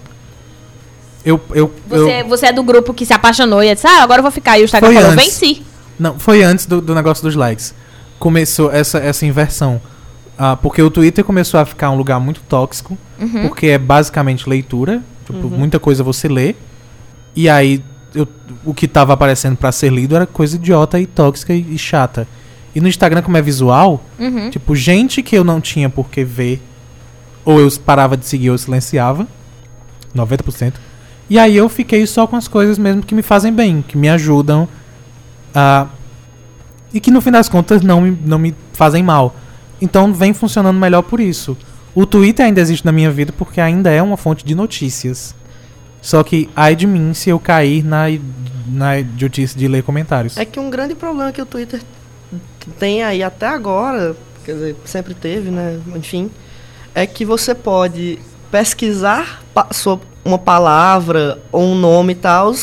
[1.23, 4.19] Eu, eu, Você, eu você é do grupo que se apaixonou e disse, ah, agora
[4.19, 4.57] eu vou ficar.
[4.57, 5.39] E o Instagram Foi falou, antes.
[5.39, 5.61] venci.
[5.99, 7.75] Não, foi antes do, do negócio dos likes.
[8.17, 9.79] Começou essa, essa inversão.
[10.37, 12.97] Ah, porque o Twitter começou a ficar um lugar muito tóxico.
[13.19, 13.47] Uhum.
[13.47, 15.03] Porque é basicamente leitura.
[15.25, 16.55] Tipo, muita coisa você lê.
[17.35, 17.83] E aí,
[18.15, 18.27] eu-
[18.65, 22.27] o que tava aparecendo pra ser lido era coisa idiota e tóxica e, e chata.
[22.73, 24.49] E no Instagram, como é visual, Uhum.
[24.49, 26.61] tipo, gente que eu não tinha por que ver.
[27.45, 29.27] Ou eu parava de seguir ou silenciava.
[30.15, 30.73] 90%.
[31.31, 34.09] E aí eu fiquei só com as coisas mesmo que me fazem bem, que me
[34.09, 34.67] ajudam
[35.55, 35.87] a.
[36.93, 39.33] E que no fim das contas não me, não me fazem mal.
[39.81, 41.57] Então vem funcionando melhor por isso.
[41.95, 45.33] O Twitter ainda existe na minha vida porque ainda é uma fonte de notícias.
[46.01, 48.07] Só que ai de mim se eu cair na,
[48.67, 50.35] na idiotice de ler comentários.
[50.35, 51.81] É que um grande problema que o Twitter
[52.77, 55.79] tem aí até agora, quer dizer, sempre teve, né?
[55.95, 56.29] Enfim,
[56.93, 58.19] é que você pode
[58.51, 62.53] pesquisar pa- so- uma palavra ou um nome e tal,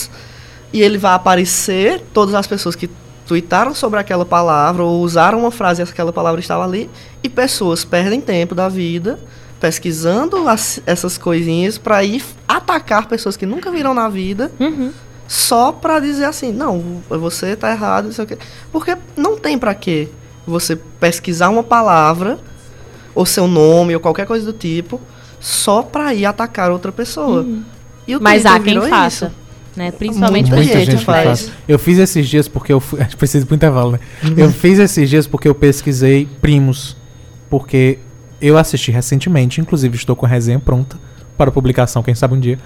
[0.73, 2.89] e ele vai aparecer todas as pessoas que
[3.27, 6.89] tweetaram sobre aquela palavra ou usaram uma frase e aquela palavra estava ali,
[7.23, 9.19] e pessoas perdem tempo da vida
[9.61, 14.93] pesquisando as- essas coisinhas para ir atacar pessoas que nunca viram na vida Uhum.
[15.27, 18.39] só pra dizer assim, não, você tá errado, não sei o quê.
[18.73, 20.09] Porque não tem pra quê
[20.47, 22.39] você pesquisar uma palavra,
[23.15, 25.01] ou seu nome, ou qualquer coisa do tipo,
[25.41, 27.47] só pra ir atacar outra pessoa.
[28.07, 29.27] E o Mas há quem faça.
[29.27, 29.35] isso.
[29.77, 29.93] Né?
[29.93, 31.25] Principalmente Muita Muita gente faz.
[31.25, 31.53] faz.
[31.69, 33.01] Eu fiz esses dias porque eu fui.
[33.01, 34.01] A gente precisa ir pro intervalo, né?
[34.37, 36.97] Eu fiz esses dias porque eu pesquisei primos.
[37.49, 37.99] Porque
[38.41, 40.99] eu assisti recentemente, inclusive estou com a resenha pronta
[41.37, 42.59] para publicação, quem sabe um dia.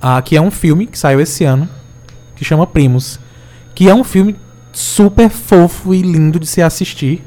[0.00, 1.68] Ah, que é um filme que saiu esse ano,
[2.34, 3.20] que chama Primos.
[3.74, 4.36] Que é um filme
[4.72, 7.22] super fofo e lindo de se assistir.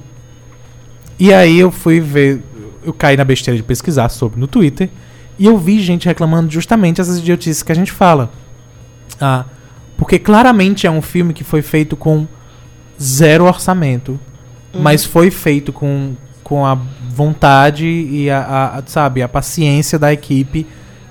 [1.19, 2.41] E aí eu fui ver.
[2.87, 4.89] Eu caí na besteira de pesquisar sobre no Twitter.
[5.37, 8.31] E eu vi gente reclamando justamente essas idiotices que a gente fala.
[9.19, 9.45] Ah,
[9.97, 12.25] porque claramente é um filme que foi feito com
[13.01, 14.19] zero orçamento.
[14.73, 16.75] Mas foi feito com, com a
[17.09, 20.65] vontade e a, a- a, sabe, a paciência da equipe.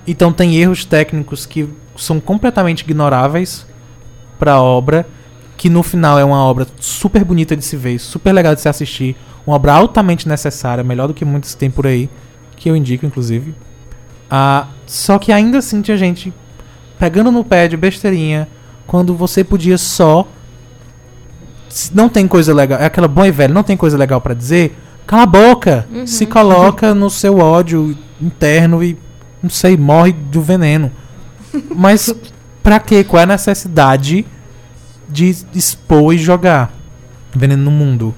[0.07, 3.67] Então tem erros técnicos que são completamente ignoráveis
[4.39, 5.07] pra obra.
[5.57, 8.69] Que no final é uma obra super bonita de se ver, super legal de se
[8.69, 9.17] assistir.
[9.47, 12.11] Uma obra altamente necessária, melhor do que muitos tem por aí.
[12.57, 13.55] Que eu indico, inclusive.
[14.31, 16.33] Ah, só que ainda assim tinha gente
[16.99, 18.49] pegando no pé de besteirinha
[18.87, 20.27] quando você podia só
[21.77, 24.33] se não tem coisa legal, é aquela boa e velha, não tem coisa legal pra
[24.33, 24.75] dizer,
[25.07, 28.97] cala a boca, se coloca no seu ódio interno e
[29.43, 30.91] não sei, morre do veneno.
[31.77, 32.15] Mas
[32.63, 33.05] pra quê?
[33.05, 34.25] Qual é a necessidade
[35.09, 36.73] de expor e jogar
[37.35, 38.15] veneno no mundo,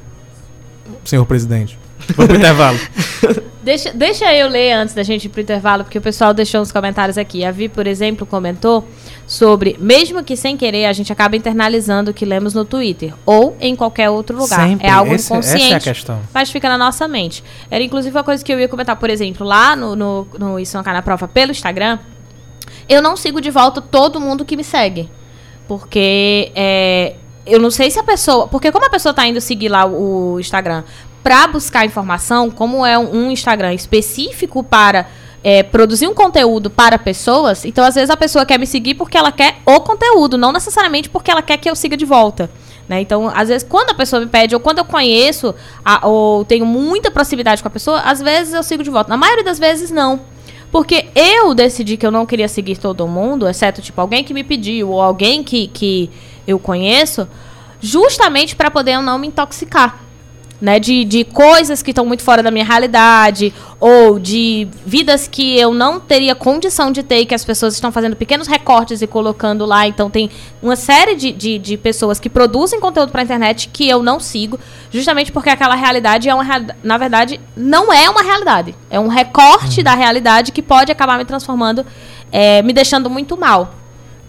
[1.09, 1.79] senhor presidente?
[2.17, 2.79] Vou pro intervalo.
[3.61, 6.73] Deixa, deixa eu ler antes da gente ir pro intervalo, porque o pessoal deixou uns
[6.73, 7.45] comentários aqui.
[7.45, 8.89] A Vi, por exemplo, comentou
[9.27, 13.55] sobre, mesmo que sem querer, a gente acaba internalizando o que lemos no Twitter ou
[13.61, 14.67] em qualquer outro lugar.
[14.67, 14.87] Sempre.
[14.87, 15.65] É algo Esse- inconsciente.
[15.65, 16.21] Essa é a questão.
[16.33, 17.45] mas fica na nossa mente.
[17.71, 20.81] Era inclusive uma coisa que eu ia comentar, por exemplo, lá no, no, no Isso
[20.83, 21.99] na Prova pelo Instagram,
[22.89, 25.11] eu não sigo de volta todo mundo que me segue.
[25.67, 27.17] Porque é,
[27.49, 28.47] eu não sei se a pessoa.
[28.49, 30.85] Porque como a pessoa tá indo seguir lá o, Instagram
[31.23, 35.07] pra buscar informação, como é um, um Instagram específico para
[35.43, 39.17] é, produzir um conteúdo para pessoas, então às vezes a pessoa quer me seguir porque
[39.17, 42.51] ela quer o conteúdo, não necessariamente porque ela quer que eu siga de volta.
[42.89, 43.03] Né?
[43.03, 45.55] Então, às vezes, quando a pessoa me pede, ou quando eu conheço,
[45.85, 49.11] a- ou tenho muita proximidade com a pessoa, às vezes eu sigo de volta.
[49.11, 50.21] Na maioria das vezes, não.
[50.73, 54.43] Porque eu decidi que eu não queria seguir todo mundo, exceto, tipo, alguém que me
[54.45, 56.11] pediu, ou alguém que, que
[56.49, 57.29] eu conheço,
[57.81, 60.01] justamente para poder eu não me intoxicar.
[60.61, 60.81] né?
[60.81, 65.73] De, de coisas que estão muito fora da minha realidade, ou de vidas que eu
[65.73, 69.65] não teria condição de ter, e que as pessoas estão fazendo pequenos recortes e colocando
[69.65, 69.87] lá.
[69.87, 70.29] Então tem
[70.61, 74.59] uma série de, de, de pessoas que produzem conteúdo pra internet que eu não sigo,
[74.91, 76.45] justamente porque aquela realidade é uma
[76.83, 78.75] na verdade, não é uma realidade.
[78.91, 81.87] É um recorte da realidade que pode acabar me transformando,
[82.33, 83.78] é, me deixando muito mal.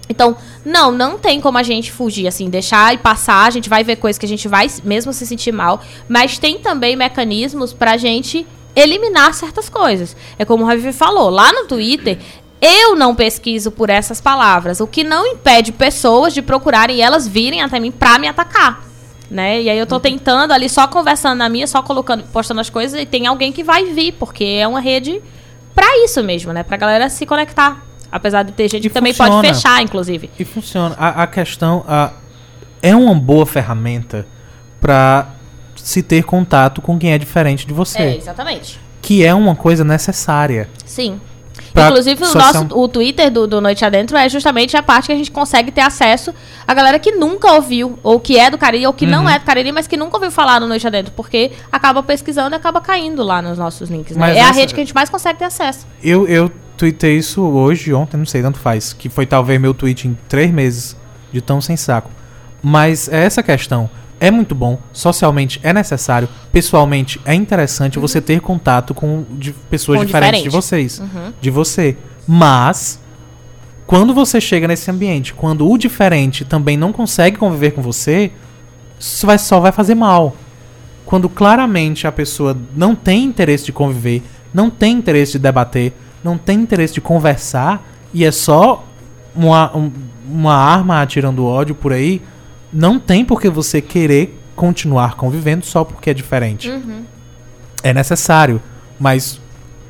[0.09, 3.45] Então, não, não tem como a gente fugir, assim, deixar e passar.
[3.45, 5.81] A gente vai ver coisas que a gente vai mesmo se sentir mal.
[6.07, 8.45] Mas tem também mecanismos pra gente
[8.75, 10.15] eliminar certas coisas.
[10.37, 12.17] É como o Ravi falou, lá no Twitter.
[12.61, 17.25] Eu não pesquiso por essas palavras, o que não impede pessoas de procurarem e elas
[17.25, 18.83] virem até mim pra me atacar.
[19.31, 19.61] Né?
[19.61, 22.99] E aí eu tô tentando ali só conversando na minha, só colocando, postando as coisas
[22.99, 25.21] e tem alguém que vai vir, porque é uma rede
[25.73, 26.63] pra isso mesmo, né?
[26.63, 27.88] Pra galera se conectar.
[28.11, 29.53] Apesar de ter gente E que também pode funciona.
[29.53, 30.29] fechar, inclusive.
[30.39, 30.95] E funciona.
[30.97, 32.11] A, a questão a-
[32.81, 34.25] é uma boa ferramenta
[34.81, 35.29] pra
[35.75, 37.99] se ter contato com quem é diferente de você.
[37.99, 38.79] É, exatamente.
[39.01, 40.69] Que é uma coisa necessária.
[40.85, 41.19] Sim.
[41.73, 45.11] Pra Inclusive, o nosso o Twitter do, do Noite Adentro é justamente a parte que
[45.11, 46.33] a gente consegue ter acesso
[46.67, 49.29] a galera que nunca ouviu, ou que é do Cariri, ou que não Uhum.
[49.29, 52.57] é do Cariri, mas que nunca ouviu falar no Noite Adentro, porque acaba pesquisando e
[52.57, 54.15] acaba caindo lá nos nossos links.
[54.15, 54.37] Né?
[54.37, 55.85] É a essa- rede que a gente mais consegue ter acesso.
[56.03, 58.93] Eu, eu tuitei isso hoje, ontem, não sei, tanto faz.
[58.93, 60.95] Que foi talvez meu tweet em três meses
[61.31, 62.09] de tão sem saco.
[62.61, 63.89] Mas é essa questão.
[64.19, 69.99] É muito bom, socialmente é necessário, pessoalmente é interessante você ter contato com de pessoas
[69.99, 70.61] Com diferentes de diferente.
[70.61, 70.99] vocês.
[70.99, 71.33] Uhum.
[71.39, 71.95] De você.
[72.27, 72.99] Mas,
[73.87, 78.31] quando você chega nesse ambiente, quando o diferente também não consegue conviver com você,
[78.99, 80.35] isso vai, só vai fazer mal.
[81.05, 84.21] Quando claramente a pessoa não tem interesse de conviver,
[84.53, 85.93] não tem interesse de debater,
[86.23, 88.83] não tem interesse de conversar, e é só
[89.33, 89.91] uma, um-
[90.29, 92.21] uma arma atirando ódio por aí,
[92.71, 96.69] não tem por que você querer continuar convivendo só porque é diferente.
[96.69, 97.03] Uhum.
[97.81, 98.61] É necessário,
[98.99, 99.39] mas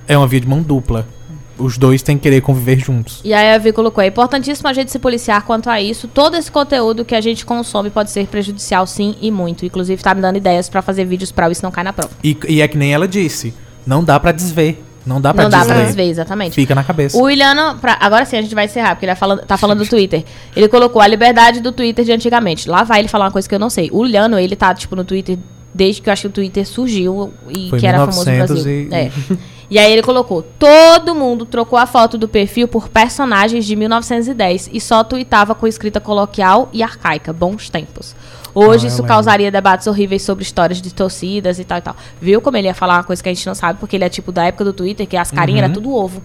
[0.08, 1.08] é uma via de mão dupla.
[1.58, 3.20] Os dois têm que querer conviver juntos.
[3.24, 6.08] E aí a Vi colocou, é importantíssimo a gente se policiar quanto a isso.
[6.08, 9.66] Todo esse conteúdo que a gente consome pode ser prejudicial, sim, e muito.
[9.66, 12.12] Inclusive, tá me dando ideias pra fazer vídeos pra Isso Não Cai na Prova.
[12.24, 13.54] E, e é que nem ela disse,
[13.86, 14.82] não dá pra desver.
[15.06, 16.54] Não dá pra não dá pra desver, exatamente.
[16.54, 17.18] Fica na cabeça.
[17.18, 19.80] O Williano, pra- agora sim a gente vai encerrar, porque ele tá falando, tá falando
[19.84, 20.24] do Twitter.
[20.56, 22.70] Ele colocou a liberdade do Twitter de antigamente.
[22.70, 23.90] Lá vai ele falar uma coisa que eu não sei.
[23.92, 25.38] O Williano, ele tá, tipo, no Twitter
[25.74, 28.64] desde que eu acho que o Twitter surgiu e Foi que era famoso no 1900
[28.64, 28.90] Brasil.
[28.92, 29.12] e- É.
[29.72, 34.68] E aí ele colocou: todo mundo trocou a foto do perfil por personagens de 1910
[34.74, 37.32] e só tweetava com escrita coloquial e arcaica.
[37.32, 38.16] Bons tempos.
[38.54, 39.08] Hoje Ah, isso lembro.
[39.16, 41.96] causaria debates horríveis sobre histórias de torcidas e tal e tal.
[42.22, 44.10] Viu como ele ia falar uma coisa que a gente não sabe, porque ele é
[44.10, 45.66] tipo da época do Twitter, que as carinhas Uhum.
[45.66, 46.22] eram tudo ovo.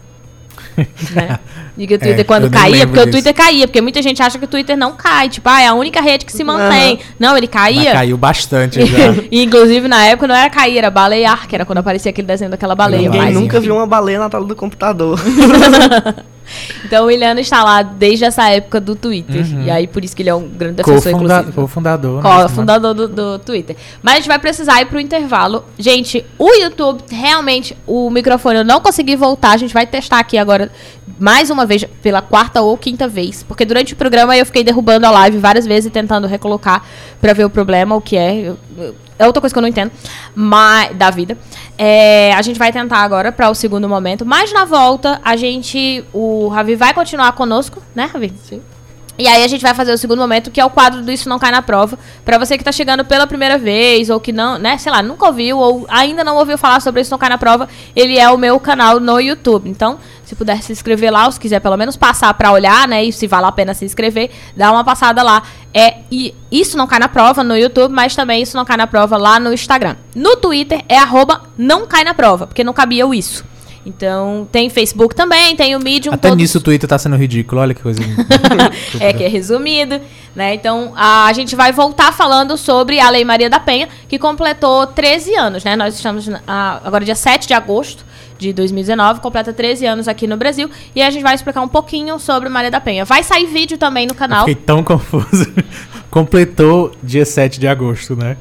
[1.14, 1.38] né?
[1.76, 3.12] E que o Twitter É, quando caía, lembro porque o disso.
[3.12, 5.74] Twitter caía, porque muita gente acha que o Twitter não cai, tipo, ah, é a
[5.74, 7.00] única rede que se mantém.
[7.18, 7.92] Não, ele Mas caía.
[7.92, 8.98] caiu bastante já.
[9.30, 12.50] e inclusive na época não era cair, era baleiar, que era quando aparecia aquele desenho
[12.52, 13.02] daquela baleia.
[13.02, 13.66] Ninguém mas, nunca enfim.
[13.66, 15.18] viu uma baleia na tela do computador.
[16.84, 19.44] Então o Iliano está lá desde essa época do Twitter.
[19.44, 19.64] Uhum.
[19.64, 21.52] E aí por isso que ele é um grande defensor, Co-funda- inclusive.
[21.52, 22.22] Co-fundador.
[22.22, 22.42] né?
[22.42, 23.76] Co- fundador do, do Twitter.
[24.02, 25.64] Mas a gente vai precisar ir pro intervalo.
[25.78, 29.50] Gente, o YouTube, realmente, o microfone eu não consegui voltar.
[29.52, 30.70] A gente vai testar aqui agora
[31.18, 33.42] mais uma vez, pela quarta ou quinta vez.
[33.42, 36.84] Porque durante o programa eu fiquei derrubando a live várias vezes e tentando recolocar
[37.20, 38.34] pra ver o problema, o que é.
[38.48, 39.92] Eu- eu- é outra coisa que eu não entendo
[40.34, 41.36] mas, da vida.
[41.76, 44.24] É, a gente vai tentar agora para o segundo momento.
[44.24, 46.04] Mas na volta, a gente.
[46.12, 48.32] O Ravi vai continuar conosco, né, Ravi?
[48.42, 48.62] Sim.
[49.16, 51.28] E aí a gente vai fazer o segundo momento, que é o quadro do Isso
[51.28, 51.98] Não Cai na Prova.
[52.24, 55.26] Pra você que tá chegando pela primeira vez, ou que não, né, sei lá, nunca
[55.26, 58.36] ouviu, ou ainda não ouviu falar sobre Isso Não Cai na Prova, ele é o
[58.36, 59.70] meu canal no YouTube.
[59.70, 63.04] Então, se puder se inscrever lá, ou se quiser pelo menos passar pra olhar, né,
[63.04, 65.42] e se vale a pena se inscrever, dá uma passada lá.
[65.72, 68.86] É e Isso Não Cai na Prova no YouTube, mas também Isso Não Cai na
[68.86, 69.96] Prova lá no Instagram.
[70.14, 73.44] No Twitter é arroba não cai na prova, porque não cabia o isso.
[73.86, 76.14] Então, tem Facebook também, tem o Medium.
[76.14, 77.60] Até todos- nisso o Twitter tá sendo ridículo.
[77.60, 78.00] Olha que coisa.
[78.98, 80.00] é que é resumido,
[80.34, 80.54] né?
[80.54, 85.34] Então a gente vai voltar falando sobre a Lei Maria da Penha, que completou 13
[85.34, 85.76] anos, né?
[85.76, 88.04] Nós estamos agora dia 7 de agosto
[88.38, 92.18] de 2019, completa 13 anos aqui no Brasil, e a gente vai explicar um pouquinho
[92.18, 93.04] sobre Maria da Penha.
[93.04, 94.46] Vai sair vídeo também no canal.
[94.46, 95.52] Fiquei tão confuso.
[96.10, 98.36] Completou dia 7 de agosto, né?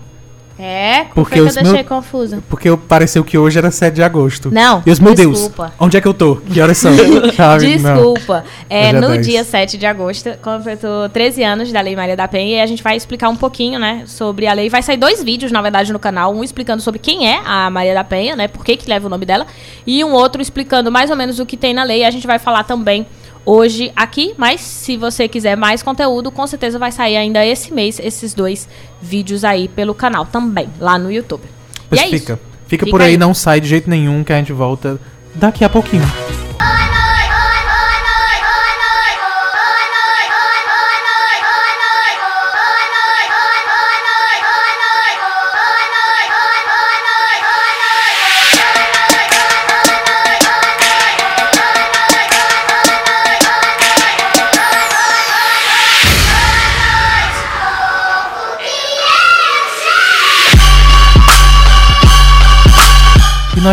[0.57, 2.43] É, por Porque que que eu deixei meu- confusa?
[2.47, 4.51] Porque eu- pareceu que hoje era 7 de agosto.
[4.51, 5.63] Não, E os, meu desculpa.
[5.63, 6.35] Deus, onde é que eu tô?
[6.35, 6.91] Que horas são?
[7.59, 8.43] Desculpa.
[8.69, 9.25] É, é no 10.
[9.25, 12.83] dia 7 de agosto, completou 13 anos da Lei Maria da Penha e a gente
[12.83, 14.69] vai explicar um pouquinho, né, sobre a lei.
[14.69, 16.33] Vai sair dois vídeos, na verdade, no canal.
[16.33, 19.09] Um explicando sobre quem é a Maria da Penha, né, por que que leva o
[19.09, 19.47] nome dela.
[19.87, 22.03] E um outro explicando mais ou menos o que tem na lei.
[22.03, 23.05] A gente vai falar também
[23.45, 27.99] hoje aqui, mas se você quiser mais conteúdo, com certeza vai sair ainda esse mês
[27.99, 28.67] esses dois
[29.01, 31.43] vídeos aí pelo canal também, lá no YouTube.
[31.89, 32.33] Pois e é fica.
[32.33, 32.53] isso.
[32.67, 33.17] Fica Fica por aí, aí.
[33.17, 34.99] não sai de jeito nenhum, que a gente volta
[35.35, 36.03] daqui a pouquinho.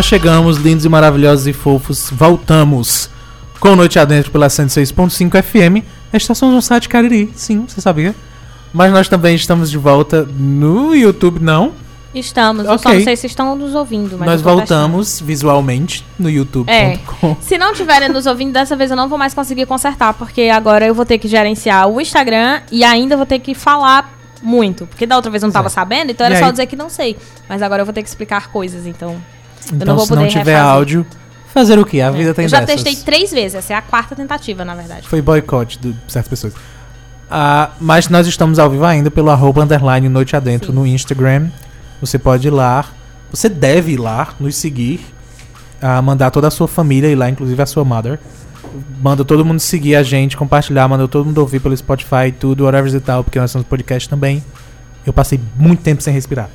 [0.00, 3.10] Nós chegamos, lindos e maravilhosos e fofos, voltamos
[3.60, 8.14] com Noite Adentro pela 106.5 FM, a estação do site Cariri, sim, você sabia?
[8.72, 11.74] Mas nós também estamos de volta no YouTube, não?
[12.14, 12.64] Estamos.
[12.64, 17.32] Eu só não sei se estão nos ouvindo, mas nós voltamos visualmente no youtube.com.
[17.32, 17.36] É.
[17.42, 20.86] Se não tiverem nos ouvindo, dessa vez eu não vou mais conseguir consertar, porque agora
[20.86, 24.86] eu vou ter que gerenciar o Instagram e ainda vou ter que falar muito.
[24.86, 25.74] Porque da outra vez eu não tava Certo.
[25.74, 26.52] sabendo, então era E só aí?
[26.52, 27.18] dizer que não sei.
[27.46, 29.20] Mas agora eu vou ter que explicar coisas, então.
[29.72, 30.64] Então, não vou se não tiver refazer.
[30.64, 31.06] áudio,
[31.52, 32.00] fazer o quê?
[32.00, 32.82] A vida tem eu já dessas.
[32.82, 35.06] testei três vezes, essa é a quarta tentativa, na verdade.
[35.08, 36.54] Foi boicote de certas pessoas.
[37.30, 40.78] Ah, mas nós estamos ao vivo ainda pelo arroba underline Noite Adentro Sim.
[40.78, 41.48] no Instagram.
[42.00, 42.84] Você pode ir lá.
[43.30, 45.00] Você deve ir lá, nos seguir.
[45.80, 48.18] ah, mandar toda a sua família ir lá, inclusive a sua mother.
[49.00, 52.92] Manda todo mundo seguir a gente, compartilhar, manda todo mundo ouvir pelo Spotify tudo, whatever
[52.92, 54.42] e tal, porque nós somos podcast também.
[55.06, 56.50] Eu passei muito tempo sem respirar.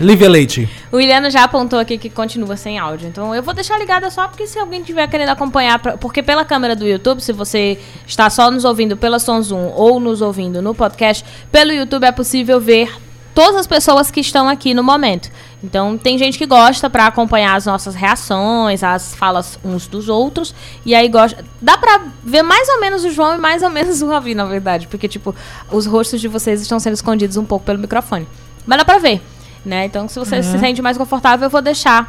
[0.00, 0.68] Lívia Leite.
[0.90, 3.08] O Iliano já apontou aqui que continua sem áudio.
[3.08, 5.78] Então eu vou deixar ligada só porque se alguém tiver querendo acompanhar.
[5.78, 9.72] pra- Porque pela câmera do YouTube, se você está só nos ouvindo pela Som Zoom
[9.74, 12.90] ou nos ouvindo no podcast, pelo YouTube é possível ver
[13.34, 15.28] todas as pessoas que estão aqui no momento.
[15.62, 20.54] Então tem gente que gosta pra acompanhar as nossas reações, as falas uns dos outros.
[20.86, 21.44] E aí gosta.
[21.60, 24.44] Dá pra ver mais ou menos o João e mais ou menos o Ravi, na
[24.46, 24.86] verdade.
[24.86, 25.34] Porque, tipo,
[25.70, 28.26] os rostos de vocês estão sendo escondidos um pouco pelo microfone.
[28.64, 29.20] Mas dá pra ver.
[29.66, 29.86] Né?
[29.86, 32.08] Então, se você se sente mais confortável, eu vou deixar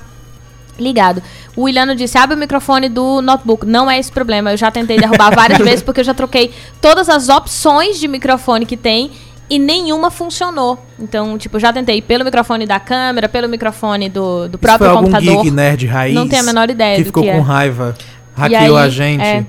[0.78, 1.24] ligado.
[1.56, 3.66] O Williano disse: abre o microfone do notebook.
[3.66, 4.52] Não é esse problema.
[4.52, 8.64] Eu já tentei derrubar várias vezes porque eu já troquei todas as opções de microfone
[8.64, 9.12] que tem
[9.50, 10.78] e nenhuma funcionou.
[11.00, 14.88] Então, tipo, já tentei pelo microfone da câmera, pelo microfone do, do Isso próprio foi
[14.90, 15.44] algum computador.
[15.44, 17.42] geek nerd raiz Não tenho a menor ideia que do ficou que com é.
[17.42, 17.96] raiva,
[18.36, 19.24] hackeou aí, a gente.
[19.24, 19.46] é.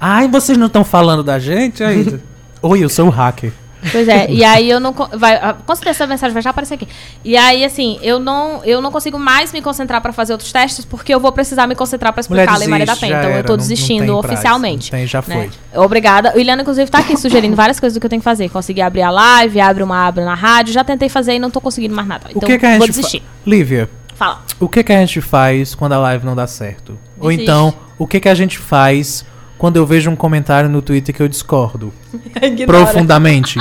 [0.00, 1.82] Ai, vocês não estão falando da gente?
[1.82, 2.20] Aí,
[2.62, 3.52] Oi, eu sou o hacker.
[3.90, 4.92] Pois é, e aí eu não.
[5.14, 6.86] Vai, ah, com certeza essa mensagem vai já aparecer aqui.
[7.24, 10.84] E aí, assim, eu não, eu não consigo mais me concentrar pra fazer outros testes,
[10.84, 13.16] porque eu vou precisar me concentrar pra explicar Mulher a Lei Maria da Penha.
[13.18, 14.92] Então eu era, tô não- não desistindo tem prazo, oficialmente.
[14.92, 15.48] não tem, já né?
[15.72, 15.84] foi.
[15.84, 16.32] Obrigada.
[16.36, 18.48] O Iliano, inclusive, tá aqui sugerindo várias coisas do que eu tenho que fazer.
[18.50, 20.72] Consegui abrir a live, abre uma aba na rádio.
[20.72, 22.26] Já tentei fazer e não tô conseguindo mais nada.
[22.28, 23.22] o Então que, que a gente vou desistir.
[23.44, 24.42] Lívia, Fala.
[24.60, 26.96] o que, que a gente faz quando a live não dá certo?
[27.18, 27.42] Ou Desiste.
[27.42, 29.24] então, o que, que a gente faz
[29.62, 31.94] quando eu vejo um comentário no Twitter que eu discordo
[32.66, 33.60] profundamente?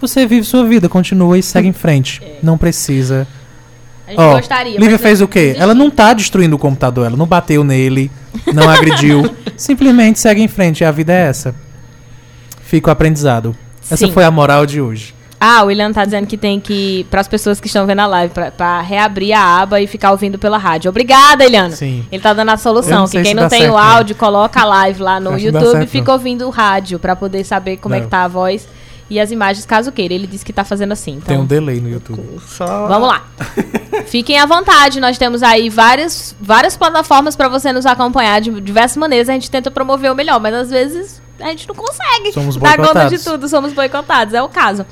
[0.00, 2.22] Você vive sua vida, continua e segue em frente.
[2.40, 3.26] Não precisa.
[4.06, 4.78] A gente Ó, gostaria.
[4.78, 5.40] Lívia fez o quê?
[5.40, 5.62] desistir.
[5.62, 8.08] Ela não tá destruindo o computador, ela não bateu nele,
[8.54, 9.28] não agrediu.
[9.58, 11.56] simplesmente segue em frente, a vida é essa.
[12.62, 13.56] Fica o aprendizado.
[13.82, 14.12] Essa Sim.
[14.12, 15.12] foi a moral de hoje.
[15.42, 17.06] Ah, o William tá dizendo que tem que.
[17.10, 20.10] Para as pessoas que estão vendo a live, pra, pra reabrir a aba e ficar
[20.10, 20.90] ouvindo pela rádio.
[20.90, 21.74] Obrigada, Eliana.
[21.74, 22.04] Sim.
[22.12, 23.08] Ele tá dando a solução.
[23.08, 23.82] Que quem não tem certo, o não.
[23.82, 26.12] áudio, coloca a live lá no YouTube e fica não.
[26.12, 28.04] ouvindo o rádio pra poder saber como é Não.
[28.04, 28.68] que tá a voz
[29.08, 30.12] e as imagens, caso queira.
[30.12, 31.12] Ele disse que tá fazendo assim.
[31.12, 32.22] Então, Tem um delay no YouTube.
[32.46, 32.86] Só...
[32.86, 33.24] vamos lá.
[34.06, 35.00] Fiquem à vontade.
[35.00, 39.28] Nós temos aí várias, várias plataformas pra você nos acompanhar de diversas maneiras.
[39.28, 42.76] A gente tenta promover o melhor, mas às vezes a gente não consegue Somos dar
[42.76, 43.48] conta de tudo.
[43.48, 44.86] Somos boicotados, é o caso.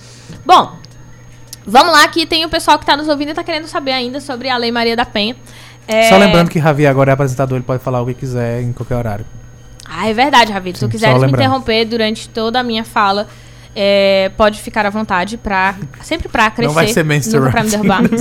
[0.45, 0.77] Bom,
[1.67, 4.21] vamos lá que tem o pessoal que tá nos ouvindo e tá querendo saber ainda
[4.21, 5.37] sobre a Lei Maria da Penha.
[5.87, 6.09] É...
[6.09, 8.97] Só lembrando que Javi agora é apresentador, ele pode falar o que quiser em qualquer
[8.97, 9.27] horário.
[9.89, 10.75] Ah, é verdade, Ravi.
[10.75, 13.27] Se tu quiseres só me interromper durante toda a minha fala,
[13.75, 15.77] é, pode ficar à vontade pra.
[16.03, 16.75] Sempre pra crescer.
[16.75, 17.59] vai ser men's interrupt.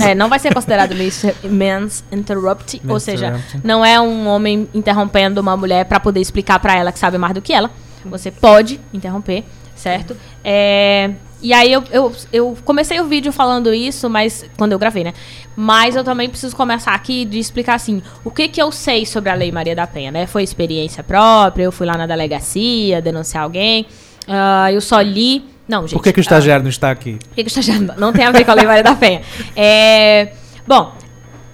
[0.00, 2.80] É, não vai ser considerado men's, men's interrupt.
[2.88, 3.60] ou seja, interrupt.
[3.62, 7.34] não é um homem interrompendo uma mulher pra poder explicar pra ela que sabe mais
[7.34, 7.70] do que ela.
[8.06, 9.44] Você pode interromper,
[9.74, 10.16] certo?
[10.44, 11.10] É,
[11.42, 14.44] e aí eu, eu, eu comecei o vídeo falando isso, mas.
[14.56, 15.12] Quando eu gravei, né?
[15.56, 19.30] Mas eu também preciso começar aqui de explicar assim, o que que eu sei sobre
[19.30, 20.26] a Lei Maria da Penha, né?
[20.26, 23.86] Foi experiência própria, eu fui lá na delegacia denunciar alguém.
[24.28, 25.44] ah, eu só li.
[25.68, 25.92] Não, gente.
[25.94, 27.18] Por que, que o estagiário não está aqui?
[27.28, 28.94] Por que, que o estagiário não- não tem a ver com a Lei Maria da
[28.94, 29.20] Penha?
[29.54, 30.32] É,
[30.66, 30.92] bom,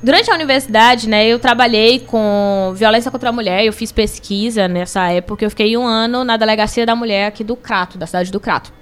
[0.05, 5.09] durante a universidade, né, eu trabalhei com violência contra a mulher, eu fiz pesquisa nessa
[5.11, 8.39] época, eu fiquei um ano na delegacia da mulher aqui do Crato, da cidade do
[8.39, 8.73] Crato.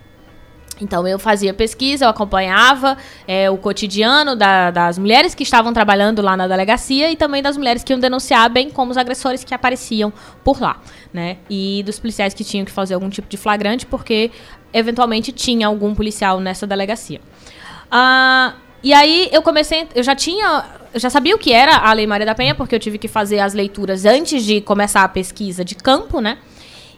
[0.81, 2.97] Então eu fazia pesquisa, eu acompanhava
[3.29, 7.57] é, o cotidiano da- das mulheres que estavam trabalhando lá na delegacia e também das
[7.57, 10.13] mulheres que iam denunciar, bem como os agressores que apareciam
[10.43, 10.81] por lá,
[11.13, 11.37] né?
[11.49, 14.33] E dos policiais que tinham que fazer algum tipo de flagrante, porque
[14.73, 17.21] eventualmente tinha algum policial nessa delegacia.
[17.89, 21.93] Ah, e aí eu comecei, eu já tinha, eu já sabia o que era a
[21.93, 25.09] Lei Maria da Penha, porque eu tive que fazer as leituras antes de começar a
[25.09, 26.39] pesquisa de campo, né?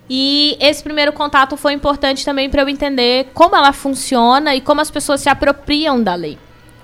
[0.09, 4.81] E esse primeiro contato foi importante também para eu entender como ela funciona e como
[4.81, 6.39] as pessoas se apropriam da lei.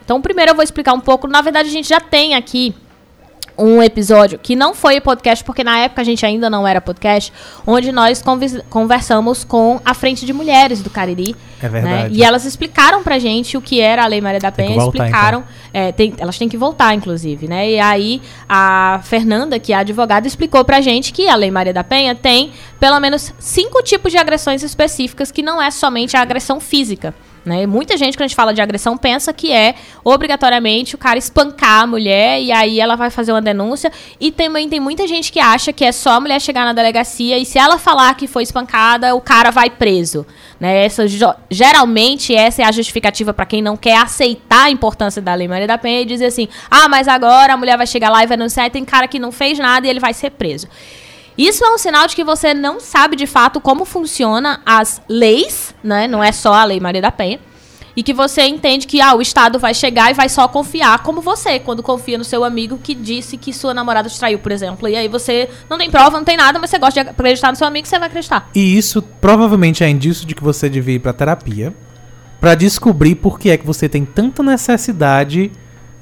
[0.05, 1.27] Então, primeiro eu vou explicar um pouco.
[1.27, 2.74] Na verdade, a gente já tem aqui
[3.60, 7.32] um episódio que não foi podcast, porque na época a gente ainda não era podcast,
[7.66, 8.22] onde nós
[8.68, 11.36] conversamos com a Frente de Mulheres do Cariri.
[11.62, 12.02] É verdade.
[12.04, 12.08] Né?
[12.12, 15.40] E elas explicaram pra gente o que era a Lei Maria da Penha, voltar, explicaram.
[15.40, 15.60] Então.
[15.72, 17.70] É, tem, elas têm que voltar, inclusive, né?
[17.70, 21.84] E aí a Fernanda, que é advogada, explicou pra gente que a Lei Maria da
[21.84, 26.58] Penha tem pelo menos cinco tipos de agressões específicas, que não é somente a agressão
[26.58, 27.14] física.
[27.44, 27.66] Né?
[27.66, 31.82] Muita gente, quando a gente fala de agressão, pensa que é obrigatoriamente o cara espancar
[31.82, 33.90] a mulher e aí ela vai fazer uma denúncia.
[34.20, 37.38] E também tem muita gente que acha que é só a mulher chegar na delegacia
[37.38, 40.26] e se ela falar que foi espancada, o cara vai preso.
[40.58, 40.84] Né?
[40.84, 41.06] Essa,
[41.50, 45.66] geralmente, essa é a justificativa para quem não quer aceitar a importância da Lei Maria
[45.66, 48.36] da Penha e dizer assim: ah, mas agora a mulher vai chegar lá e vai
[48.36, 50.68] denunciar e tem cara que não fez nada e ele vai ser preso.
[51.40, 55.74] Isso é um sinal de que você não sabe de fato como funciona as leis,
[55.82, 56.06] né?
[56.06, 57.40] Não é só a Lei Maria da Penha.
[57.96, 61.22] E que você entende que ah, o Estado vai chegar e vai só confiar, como
[61.22, 64.86] você, quando confia no seu amigo que disse que sua namorada te traiu, por exemplo.
[64.86, 67.56] E aí você não tem prova, não tem nada, mas você gosta de acreditar no
[67.56, 68.50] seu amigo, você vai acreditar.
[68.54, 71.74] E isso provavelmente é indício de que você devia ir pra terapia
[72.38, 75.50] para descobrir por que é que você tem tanta necessidade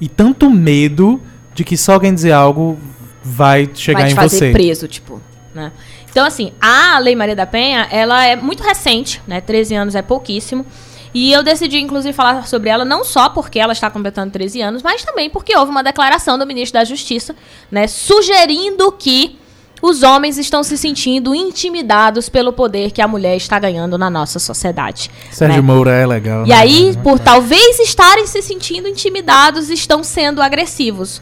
[0.01, 1.21] e tanto medo
[1.53, 2.77] de que só alguém dizer algo
[3.23, 4.51] vai chegar vai te em fazer você.
[4.51, 5.28] preso, tipo
[5.59, 5.71] né?
[6.09, 9.41] Então, assim, a Lei Maria da Penha, ela é muito recente, né?
[9.41, 10.65] 13 anos é pouquíssimo.
[11.13, 14.83] E eu decidi, inclusive, falar sobre ela não só porque ela está completando 13 anos,
[14.83, 17.35] mas também porque houve uma declaração do ministro da Justiça,
[17.71, 19.37] né, sugerindo que
[19.81, 24.37] os homens estão se sentindo intimidados pelo poder que a mulher está ganhando na nossa
[24.37, 25.09] sociedade.
[25.31, 25.61] Sérgio né?
[25.61, 26.45] Moura é legal.
[26.45, 26.55] E né?
[26.55, 31.21] aí, por talvez estarem se sentindo intimidados, estão sendo agressivos.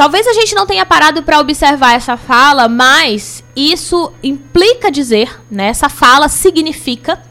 [0.00, 5.66] Talvez a gente não tenha parado para observar essa fala, mas isso implica dizer, né?
[5.66, 7.22] Essa fala significa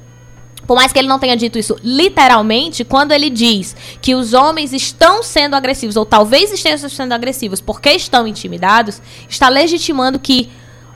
[0.67, 4.71] por mais que ele não tenha dito isso literalmente, quando ele diz que os homens
[4.71, 10.51] estão sendo agressivos, ou talvez estejam sendo agressivos porque estão intimidados, está legitimando que,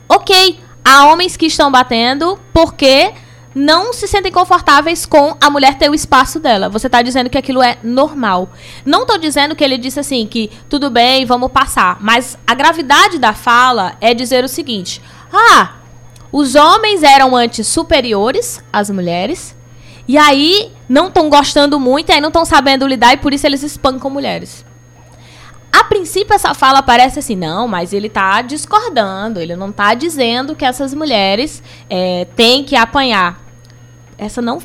[0.07, 3.13] ok, há homens que estão batendo porque
[3.55, 6.69] não se sentem confortáveis com a mulher ter o espaço dela.
[6.69, 8.49] Você está dizendo que aquilo é normal.
[8.85, 11.97] Não estou dizendo que ele disse assim, que tudo bem, vamos passar.
[12.01, 15.01] Mas a gravidade da fala é dizer o seguinte:
[15.31, 15.73] ah,
[16.31, 19.55] os homens eram antes superiores às mulheres,
[20.07, 23.61] e aí não estão gostando muito, aí não estão sabendo lidar, e por isso eles
[23.61, 24.65] espancam mulheres.
[25.71, 30.55] A princípio, essa fala parece assim, não, mas ele está discordando, ele não está dizendo
[30.55, 33.42] que essas mulheres é, têm que apanhar
[34.17, 34.59] essa não,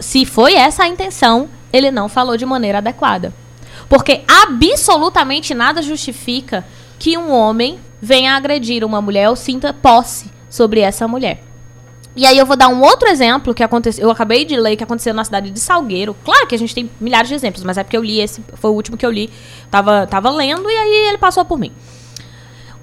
[0.00, 3.32] se foi essa a intenção, ele não falou de maneira adequada.
[3.88, 6.64] Porque absolutamente nada justifica
[6.98, 11.42] que um homem venha agredir uma mulher ou sinta posse sobre essa mulher.
[12.14, 14.84] E aí eu vou dar um outro exemplo que aconteceu, eu acabei de ler que
[14.84, 16.14] aconteceu na cidade de Salgueiro.
[16.22, 18.70] Claro que a gente tem milhares de exemplos, mas é porque eu li esse, foi
[18.70, 19.30] o último que eu li.
[19.70, 21.72] Tava, tava lendo e aí ele passou por mim.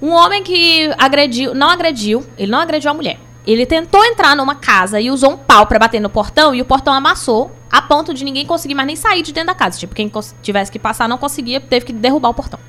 [0.02, 3.20] Um homem que agrediu, não agrediu, ele não agrediu a mulher.
[3.46, 6.66] Ele tentou entrar numa casa e usou um pau para bater no portão e o
[6.66, 9.80] portão amassou a ponto de ninguém conseguir mais nem sair de dentro da casa.
[9.80, 10.12] Tipo, quem
[10.42, 12.60] tivesse que passar não conseguia, teve que derrubar o portão.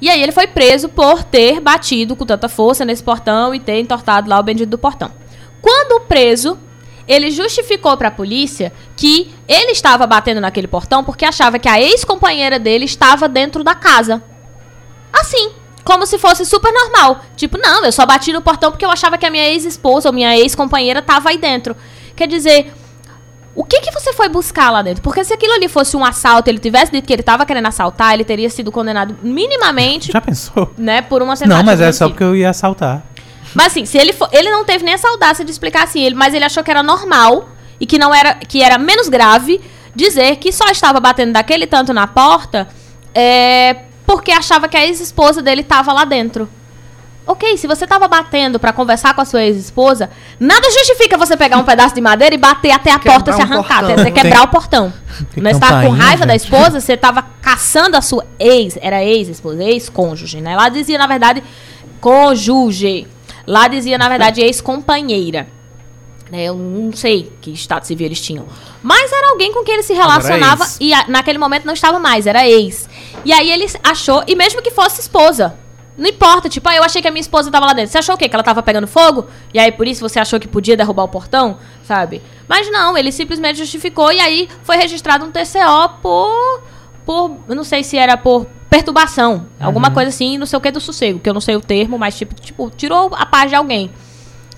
[0.00, 3.80] E aí ele foi preso por ter batido com tanta força nesse portão e ter
[3.80, 5.10] entortado lá o bendito do portão.
[5.60, 6.56] Quando preso,
[7.06, 11.80] ele justificou para a polícia que ele estava batendo naquele portão porque achava que a
[11.80, 14.22] ex-companheira dele estava dentro da casa.
[15.12, 15.52] Assim,
[15.84, 17.20] como se fosse super normal.
[17.36, 20.12] Tipo, não, eu só bati no portão porque eu achava que a minha ex-esposa ou
[20.12, 21.76] minha ex-companheira tava aí dentro.
[22.14, 22.72] Quer dizer,
[23.54, 25.02] o que que você foi buscar lá dentro?
[25.02, 28.14] Porque se aquilo ali fosse um assalto, ele tivesse dito que ele tava querendo assaltar,
[28.14, 30.12] ele teria sido condenado minimamente.
[30.12, 30.72] Já pensou?
[30.78, 31.56] Né, por uma tentativa.
[31.56, 33.02] Não, mas é só porque eu ia assaltar.
[33.54, 36.14] Mas assim, se ele for, ele não teve nem essa audácia de explicar assim, ele,
[36.14, 37.48] mas ele achou que era normal
[37.80, 39.60] e que não era que era menos grave
[39.94, 42.68] dizer que só estava batendo daquele tanto na porta
[43.14, 46.48] é, porque achava que a ex-esposa dele estava lá dentro.
[47.26, 50.08] Ok, se você estava batendo para conversar com a sua ex-esposa,
[50.40, 53.42] nada justifica você pegar um pedaço de madeira e bater até a quebrar porta se
[53.42, 54.90] arrancar, um até você quebrar o portão.
[55.36, 56.26] Não estava com raiva gente.
[56.26, 60.56] da esposa, você estava caçando a sua ex, era ex-esposa, ex-cônjuge, né?
[60.56, 61.44] Lá dizia, na verdade,
[62.00, 63.06] cônjuge.
[63.46, 65.48] Lá dizia, na verdade, ex-companheira.
[66.30, 66.44] Né?
[66.44, 68.46] Eu não sei que status civil eles tinham.
[68.82, 72.26] Mas era alguém com quem ele se relacionava e a, naquele momento não estava mais,
[72.26, 72.88] era ex.
[73.24, 75.58] E aí ele achou, e mesmo que fosse esposa,
[75.96, 77.90] não importa, tipo, ah, eu achei que a minha esposa estava lá dentro.
[77.90, 78.28] Você achou o quê?
[78.28, 79.26] Que ela estava pegando fogo?
[79.54, 81.58] E aí por isso você achou que podia derrubar o portão?
[81.82, 82.22] Sabe?
[82.46, 86.62] Mas não, ele simplesmente justificou e aí foi registrado um TCO por
[87.04, 87.38] por.
[87.48, 89.46] Não sei se era por perturbação.
[89.58, 89.94] Alguma Uhum.
[89.94, 92.16] coisa assim, não sei o que do sossego, que eu não sei o termo, mas
[92.16, 93.90] tipo, tipo tirou a paz de alguém.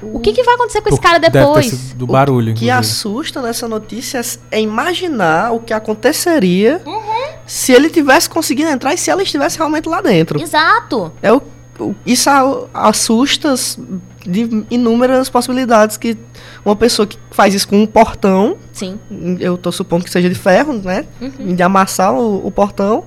[0.03, 1.93] O que, que vai acontecer com esse cara depois?
[1.95, 2.71] do barulho, O que inclusive.
[2.71, 4.21] assusta nessa notícia
[4.51, 7.01] é imaginar o que aconteceria Uhum.
[7.47, 10.41] se ele tivesse conseguido entrar e se ela estivesse realmente lá dentro.
[10.41, 11.13] Exato.
[11.23, 11.43] É o,
[11.79, 12.29] o- isso
[12.73, 13.79] assusta as-
[14.27, 16.17] de inúmeras possibilidades que
[16.65, 18.99] uma pessoa que faz isso com um portão, Sim.
[19.41, 21.07] eu tô supondo que seja de ferro, né?
[21.21, 21.55] Uhum.
[21.55, 23.05] De amassar o, o portão,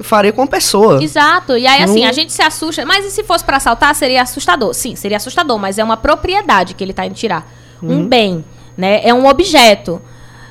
[0.00, 1.02] faria com uma pessoa.
[1.02, 1.56] Exato.
[1.56, 2.84] E aí, assim, Não- a gente se assusta.
[2.84, 4.74] Mas e se fosse pra assaltar, seria assustador?
[4.74, 7.46] Sim, seria assustador, mas é uma propriedade que ele tá indo tirar.
[7.82, 8.44] Um bem,
[8.76, 9.00] né?
[9.06, 10.00] É um objeto.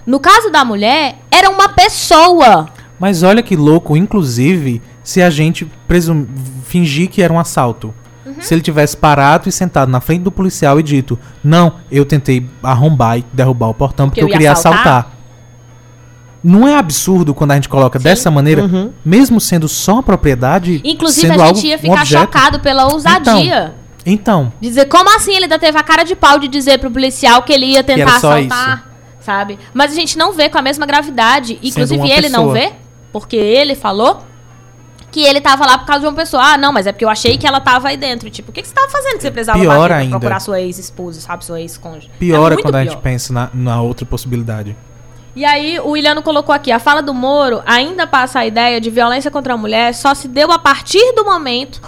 [0.06, 2.68] No caso da mulher, era uma pessoa.
[3.00, 6.26] Mas olha que louco, inclusive, se a gente presum...
[6.64, 7.94] fingir que era um assalto.
[8.26, 8.36] Uhum.
[8.40, 12.48] Se ele tivesse parado e sentado na frente do policial e dito: Não, eu tentei
[12.64, 15.15] arrombar e derrubar o portão porque Que eu eu, ia queria assaltar?" assaltar.
[16.48, 18.92] Não é absurdo quando a gente coloca dessa maneira, Uhum.
[19.04, 20.80] mesmo sendo só propriedade?
[20.84, 22.22] Inclusive, sendo a algo- gente ia um ficar objeto?
[22.22, 23.74] chocado pela ousadia.
[24.06, 27.42] Então, Dizer, como assim ele ainda teve a cara de pau de dizer pro policial
[27.42, 28.88] que ele ia tentar assaltar,
[29.20, 29.58] sabe?
[29.74, 31.58] Mas a gente não vê com a mesma gravidade.
[31.64, 32.54] Inclusive, ele não pessoa.
[32.54, 32.74] vê,
[33.12, 34.22] porque ele falou
[35.12, 36.44] que ele tava lá por causa de uma pessoa.
[36.44, 38.30] Ah, não, mas é porque eu achei que ela tava aí dentro.
[38.30, 40.12] Tipo, o que, que você tava fazendo que você precisava Pior ainda.
[40.12, 41.44] procurar sua ex-esposa, sabe?
[41.44, 42.12] Sua ex-cônjuge.
[42.20, 43.02] pior é quando a gente pior.
[43.02, 44.76] pensa na, na outra possibilidade.
[45.36, 48.90] E aí, o Williano colocou aqui: a fala do Moro ainda passa a ideia de
[48.90, 51.82] violência contra a mulher só se deu a partir do momento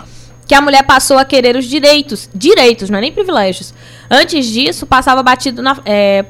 [0.47, 2.29] que a mulher passou a querer os direitos.
[2.33, 3.73] Direitos, não é nem privilégios.
[4.09, 5.77] Antes disso, passava batido na.
[5.85, 6.25] é,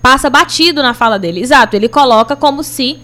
[0.00, 1.40] passa batido na fala dele.
[1.40, 2.98] Exato, ele coloca como se.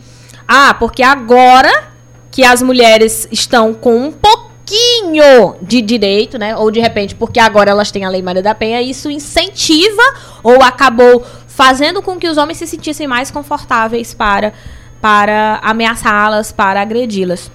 [0.48, 1.92] Ah, porque agora
[2.30, 6.56] que as mulheres estão com um pouquinho de direito, né?
[6.56, 10.02] Ou de repente, porque agora elas têm a Lei Maria da Penha, isso incentiva
[10.42, 11.24] ou acabou
[11.56, 14.52] fazendo com que os homens se sentissem mais confortáveis para,
[15.00, 17.50] para ameaçá-las, para agredi-las.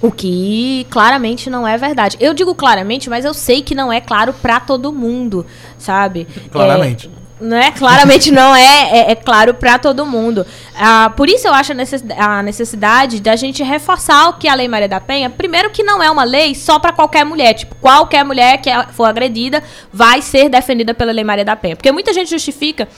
[0.00, 2.16] O que claramente não é verdade.
[2.20, 5.44] Eu digo claramente, mas eu sei que não é claro pra todo mundo,
[5.76, 6.26] sabe?
[6.50, 7.10] Claramente.
[7.12, 7.70] É, não é?
[7.70, 10.46] Claramente não é, é, é claro pra todo mundo.
[10.74, 14.54] Ah, por isso eu acho a necess- a necessidade da gente reforçar o que a
[14.54, 17.74] Lei Maria da Penha, primeiro que não é uma lei só pra qualquer mulher, tipo,
[17.76, 21.76] qualquer mulher que for agredida vai ser defendida pela Lei Maria da Penha.
[21.76, 22.88] Porque muita gente justifica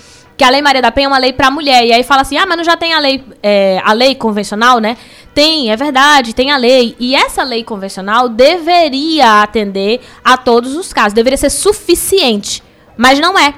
[0.40, 1.84] que a Lei Maria da Penha é uma lei pra mulher.
[1.84, 4.78] E aí fala assim, ah, mas não já tem a lei, é, a lei convencional,
[4.78, 4.96] né?
[5.34, 6.96] Tem, é verdade, tem a lei.
[6.98, 12.62] E essa lei convencional deveria atender a todos os casos, deveria ser suficiente.
[12.96, 13.52] Mas não é.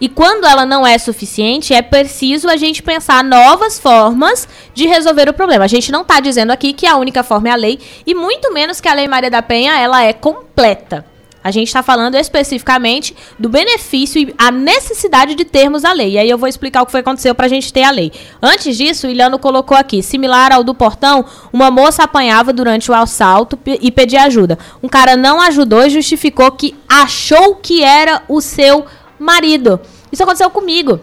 [0.00, 5.28] E quando ela não é suficiente, é preciso a gente pensar novas formas de resolver
[5.28, 5.66] o problema.
[5.66, 8.50] A gente não está dizendo aqui que a única forma é a lei, e muito
[8.54, 11.11] menos que a Lei Maria da Penha ela é completa.
[11.44, 16.12] A gente está falando especificamente do benefício e a necessidade de termos a lei.
[16.12, 18.12] E aí eu vou explicar o que foi aconteceu para a gente ter a lei.
[18.40, 22.94] Antes disso, o Iliano colocou aqui, similar ao do portão, uma moça apanhava durante o
[22.94, 24.58] assalto e pedia ajuda.
[24.82, 28.86] Um cara não ajudou e justificou que achou que era o seu
[29.18, 29.80] marido.
[30.10, 31.00] Isso aconteceu comigo.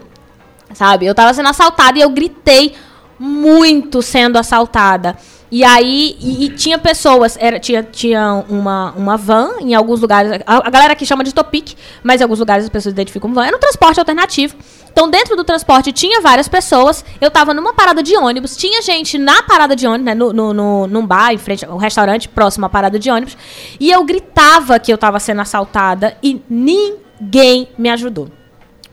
[0.72, 1.04] Sabe?
[1.04, 2.74] Eu tava sendo assaltada e eu gritei
[3.18, 5.16] muito sendo assaltada.
[5.50, 10.40] E aí, e, e tinha pessoas, era, tinha, tinha uma, uma van em alguns lugares,
[10.46, 13.34] a, a galera aqui chama de Topic, mas em alguns lugares as pessoas identificam como
[13.34, 14.54] van, era um transporte alternativo.
[14.92, 19.18] Então, dentro do transporte tinha várias pessoas, eu tava numa parada de ônibus, tinha gente
[19.18, 22.66] na parada de ônibus, né, no, no, no, num bar, em frente um restaurante próximo
[22.66, 23.36] à parada de ônibus,
[23.80, 28.28] e eu gritava que eu tava sendo assaltada e ninguém me ajudou.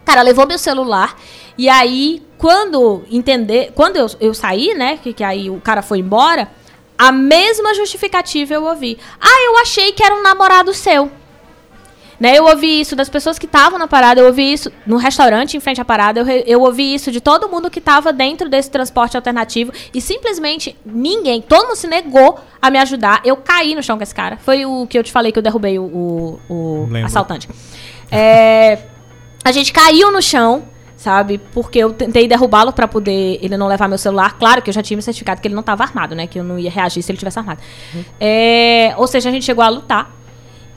[0.03, 1.15] Cara, levou meu celular
[1.57, 5.99] e aí, quando entender, quando eu, eu saí, né, que, que aí o cara foi
[5.99, 6.49] embora,
[6.97, 8.97] a mesma justificativa eu ouvi.
[9.19, 11.11] Ah, eu achei que era um namorado seu.
[12.19, 15.55] Né, eu ouvi isso das pessoas que estavam na parada, eu ouvi isso no restaurante
[15.55, 18.71] em frente à parada, eu, eu ouvi isso de todo mundo que estava dentro desse
[18.71, 23.21] transporte alternativo e simplesmente ninguém, todo mundo se negou a me ajudar.
[23.23, 24.35] Eu caí no chão com esse cara.
[24.37, 27.47] Foi o que eu te falei que eu derrubei o, o, o assaltante.
[28.11, 28.79] É,
[29.43, 30.63] a gente caiu no chão,
[31.07, 31.37] sabe?
[31.53, 34.37] Porque eu tentei derrubá-lo pra poder ele não levar meu celular.
[34.37, 36.27] Claro que eu já tinha me certificado que ele não tava armado, né?
[36.27, 37.61] Que eu não ia reagir se ele tivesse armado.
[38.19, 40.11] É, ou seja, a gente chegou a lutar.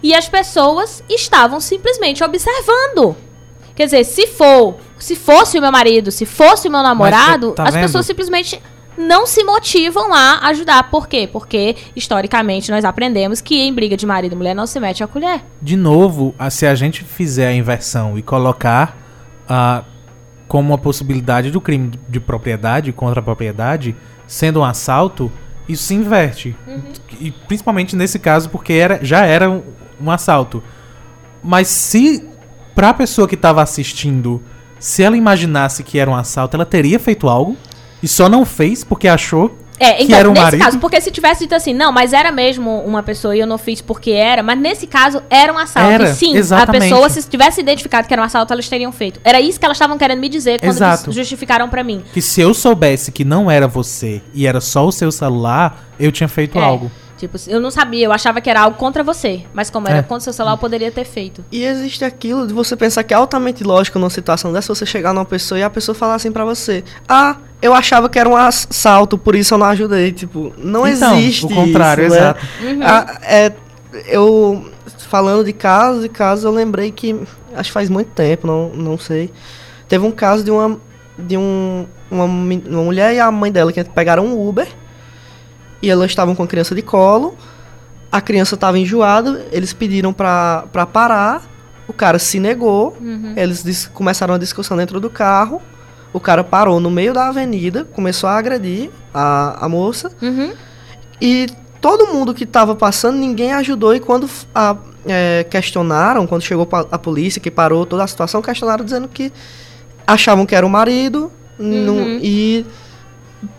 [0.00, 3.16] E as pessoas estavam simplesmente observando.
[3.74, 7.64] Quer dizer, se for, se fosse o meu marido, se fosse o meu namorado, tá
[7.64, 7.82] as vendo?
[7.82, 8.62] pessoas simplesmente
[8.96, 10.90] não se motivam a ajudar.
[10.90, 11.28] Por quê?
[11.30, 15.08] Porque, historicamente, nós aprendemos que em briga de marido e mulher não se mete a
[15.08, 15.42] colher.
[15.60, 18.96] De novo, se a gente fizer a inversão e colocar
[19.48, 19.82] ah,
[20.50, 23.94] como uma possibilidade do crime de propriedade contra a propriedade,
[24.26, 25.30] sendo um assalto,
[25.68, 26.56] isso se inverte.
[27.20, 29.62] E principalmente nesse caso, porque era, já era um,
[30.00, 30.60] um assalto.
[31.40, 32.28] Mas se
[32.74, 34.42] pra pessoa que estava assistindo,
[34.76, 37.56] se ela imaginasse que era um assalto, ela teria feito algo
[38.02, 40.60] e só não fez porque achou É, então, o nesse marido.
[40.62, 43.56] caso, porque se tivesse dito assim, não, mas era mesmo uma pessoa e eu não
[43.56, 45.90] fiz porque era, mas nesse caso era um assalto.
[45.90, 46.84] Era, e sim, exatamente.
[46.84, 49.18] a pessoa, se tivesse identificado que era um assalto, elas teriam feito.
[49.24, 51.10] Era isso que elas estavam querendo me dizer quando Exato.
[51.10, 52.02] justificaram pra mim.
[52.12, 56.12] Que se eu soubesse que não era você e era só o seu celular, eu
[56.12, 56.62] tinha feito É.
[56.62, 56.90] algo.
[57.20, 59.42] Tipo, eu não sabia, eu achava que era algo contra você.
[59.52, 60.02] Mas como era É.
[60.02, 61.44] contra o seu celular, eu poderia ter feito.
[61.52, 65.12] E existe aquilo de você pensar que é altamente lógico numa situação dessa, você chegar
[65.12, 68.34] numa pessoa e a pessoa falar assim pra você: Ah, eu achava que era um
[68.34, 70.10] assalto, por isso eu não ajudei.
[70.12, 71.44] Tipo, não Então, existe.
[71.44, 72.20] o contrário, isso, né?
[72.20, 72.46] exato.
[72.82, 73.52] Ah, é,
[74.06, 74.64] eu,
[75.08, 77.14] falando de casos e casos, eu lembrei que,
[77.54, 79.30] acho que faz muito tempo, não, não sei.
[79.88, 80.78] Teve um caso de uma,
[81.18, 84.66] de um, uma, uma mulher e a mãe dela que pegaram um Uber.
[85.82, 87.36] E elas estavam com a criança de colo.
[88.12, 91.42] A criança estava enjoada, eles pediram pra parar.
[91.86, 92.96] O cara se negou.
[93.36, 95.60] Eles dis- começaram a discussão dentro do carro.
[96.12, 100.10] O cara parou no meio da avenida, começou a agredir a, a moça.
[100.20, 100.52] Uhum.
[101.20, 101.46] E
[101.80, 103.94] todo mundo que estava passando, ninguém ajudou.
[103.94, 104.76] E quando a-
[105.06, 109.32] é, questionaram, quando chegou a polícia, que parou toda a situação, questionaram dizendo que
[110.06, 112.66] achavam que era o marido não- e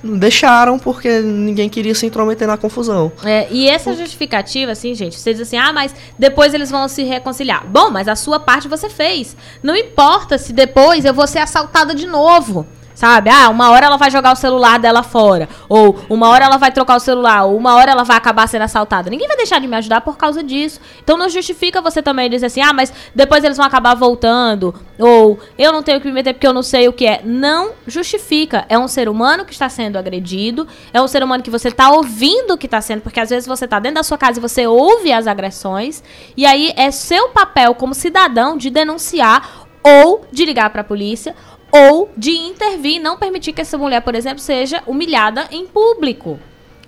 [0.03, 3.11] deixaram porque ninguém queria se intrometer na confusão.
[3.23, 7.03] É, e essa justificativa, assim, gente, você diz assim, ah, mas depois eles vão se
[7.03, 7.65] reconciliar.
[7.67, 9.35] Bom, mas a sua parte você fez.
[9.63, 12.65] Não importa se depois eu vou ser assaltada de novo.
[13.01, 13.31] Sabe?
[13.31, 15.49] Ah, uma hora ela vai jogar o celular dela fora.
[15.67, 17.45] Ou uma hora ela vai trocar o celular.
[17.45, 19.09] Ou uma hora ela vai acabar sendo assaltada.
[19.09, 20.79] Ninguém vai deixar de me ajudar por causa disso.
[21.03, 24.75] Então não justifica você também dizer assim, ah, mas depois eles vão acabar voltando.
[24.99, 27.21] Ou eu não tenho que me meter porque eu não sei o que é.
[27.25, 28.67] Não justifica.
[28.69, 30.67] É um ser humano que está sendo agredido.
[30.93, 33.01] É um ser humano que você está ouvindo que está sendo.
[33.01, 36.03] Porque às vezes você está dentro da sua casa e você ouve as agressões.
[36.37, 41.35] E aí é seu papel como cidadão de denunciar ou de ligar para a polícia
[41.71, 46.39] ou de intervir não permitir que essa mulher, por exemplo, seja humilhada em público.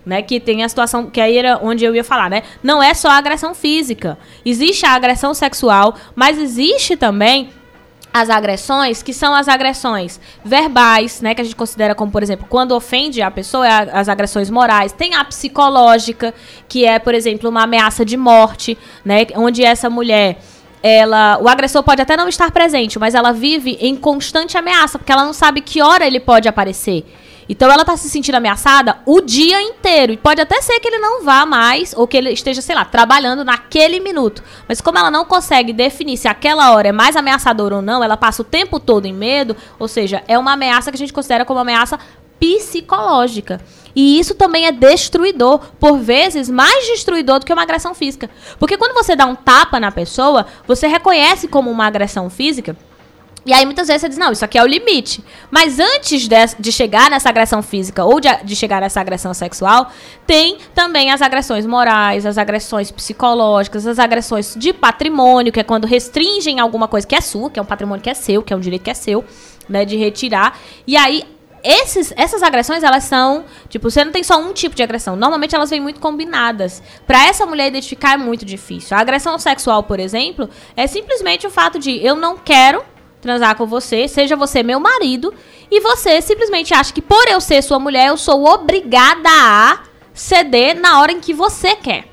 [0.06, 2.44] Né, que tem a situação, que aí era onde eu ia falar, né?
[2.62, 4.18] Não é só a agressão física.
[4.44, 7.52] Existe a agressão sexual, mas existe também
[8.14, 12.46] as agressões, que são as agressões verbais, né, que a gente considera como, por exemplo,
[12.48, 14.92] quando ofende a pessoa, é as agressões morais.
[14.92, 16.32] Tem a psicológica,
[16.70, 20.38] que é, por exemplo, uma ameaça de morte, né, onde essa mulher
[20.84, 25.14] ela, o agressor pode até não estar presente, mas ela vive em constante ameaça, porque
[25.14, 27.06] ela não sabe que hora ele pode aparecer.
[27.48, 30.14] Então ela tá se sentindo ameaçada o dia inteiro.
[30.14, 32.84] E pode até ser que ele não vá mais, ou que ele esteja, sei lá,
[32.86, 34.44] trabalhando naquele minuto.
[34.68, 38.18] Mas como ela não consegue definir se aquela hora é mais ameaçadora ou não, ela
[38.18, 41.46] passa o tempo todo em medo, ou seja, é uma ameaça que a gente considera
[41.46, 42.00] como ameaça
[42.44, 43.62] psicológica.
[43.96, 48.30] E isso também é destruidor, por vezes mais destruidor do que uma agressão física.
[48.60, 52.76] Porque quando você dá um tapa na pessoa, você reconhece como uma agressão física.
[53.46, 55.24] E aí muitas vezes você diz, não, isso aqui é o limite.
[55.52, 59.90] Mas antes de, de chegar nessa agressão física ou de, de chegar nessa agressão sexual,
[60.26, 65.86] tem também as agressões morais, as agressões psicológicas, as agressões de patrimônio, que é quando
[65.86, 68.56] restringem alguma coisa que é sua, que é um patrimônio que é seu, que é
[68.56, 69.24] um direito que é seu,
[69.70, 70.58] né, de retirar.
[70.88, 71.24] E aí
[71.64, 73.46] esses, essas agressões, elas são.
[73.70, 75.16] Tipo, você não tem só um tipo de agressão.
[75.16, 76.84] Normalmente elas vêm muito combinadas.
[77.08, 78.98] Pra essa mulher identificar é muito difícil.
[78.98, 82.84] A agressão sexual, por exemplo, é simplesmente o fato de eu não quero
[83.22, 85.34] transar com você, seja você meu marido,
[85.72, 89.80] e você simplesmente acha que por eu ser sua mulher, eu sou obrigada a
[90.14, 92.06] ceder na hora em que você quer.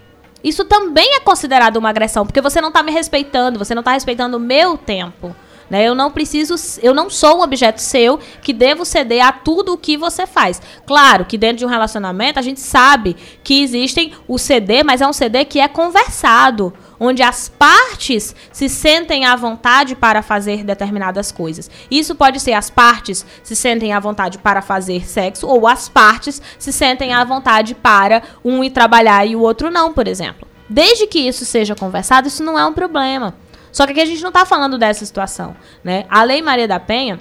[0.42, 3.90] Isso também é considerado uma agressão, porque você não tá me respeitando, você não tá
[3.92, 5.34] respeitando o meu tempo.
[5.70, 5.84] Né?
[5.84, 9.78] Eu não preciso, eu não sou um objeto seu que devo ceder a tudo o
[9.78, 10.60] que você faz.
[10.84, 15.06] Claro que dentro de um relacionamento a gente sabe que existem o ceder, mas é
[15.06, 21.30] um ceder que é conversado, onde as partes se sentem à vontade para fazer determinadas
[21.30, 21.70] coisas.
[21.88, 26.42] Isso pode ser as partes se sentem à vontade para fazer sexo ou as partes
[26.58, 30.48] se sentem à vontade para um ir trabalhar e o outro não, por exemplo.
[30.68, 33.34] Desde que isso seja conversado, isso não é um problema.
[33.72, 36.04] Só que aqui a gente não está falando dessa situação, né?
[36.10, 37.20] A Lei Maria da Penha,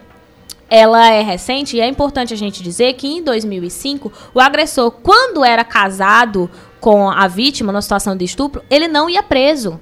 [0.70, 5.44] ela é recente e é importante a gente dizer que em 2005, o agressor, quando
[5.44, 6.50] era casado
[6.80, 9.80] com a vítima numa situação de estupro, ele não ia preso.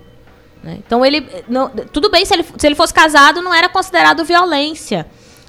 [0.63, 0.77] né?
[0.85, 1.27] Então ele.
[1.47, 5.05] não- tudo bem se ele, se ele fosse casado, não era considerado violência.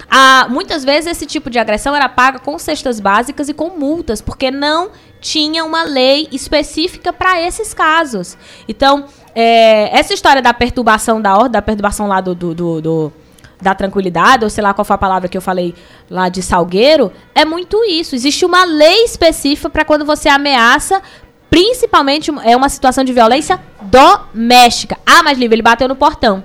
[0.09, 4.21] Ah, muitas vezes esse tipo de agressão era paga com cestas básicas e com multas,
[4.21, 4.89] porque não
[5.21, 8.37] tinha uma lei específica para esses casos.
[8.67, 9.05] Então,
[9.39, 13.13] é, essa história da perturbação da ordem, da perturbação lá do, do, do- do-
[13.61, 15.73] da tranquilidade, ou sei lá qual foi a palavra que eu falei
[16.09, 18.15] lá de Salgueiro, é muito isso.
[18.15, 21.01] Existe uma lei específica para quando você ameaça,
[21.49, 24.97] principalmente é uma situação de violência doméstica.
[25.05, 26.43] Ah, mas Lívia, ele bateu no portão.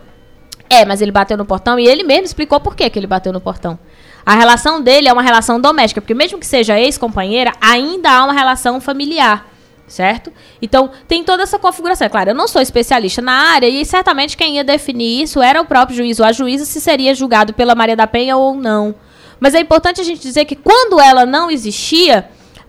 [0.69, 3.33] É, mas ele bateu no portão e ele mesmo explicou por que, que ele bateu
[3.33, 3.79] no portão.
[4.27, 8.33] A relação dele é uma relação doméstica, porque mesmo que seja ex-companheira, ainda há uma
[8.33, 9.47] relação familiar.
[9.87, 10.33] Certo?
[10.63, 12.07] Então, tem toda essa configuração.
[12.07, 15.61] É claro, eu não sou especialista na área e certamente quem ia definir isso era
[15.61, 18.95] o próprio juiz ou a juíza se seria julgado pela Maria da Penha ou não.
[19.39, 22.29] Mas é importante a gente dizer que quando ela não existia,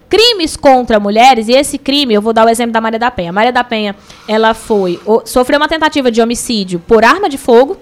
[0.09, 3.31] crimes contra mulheres, e esse crime, eu vou dar o exemplo da Maria da Penha.
[3.31, 3.95] Maria da Penha,
[4.27, 7.77] ela foi, sofreu uma tentativa de homicídio por arma de fogo,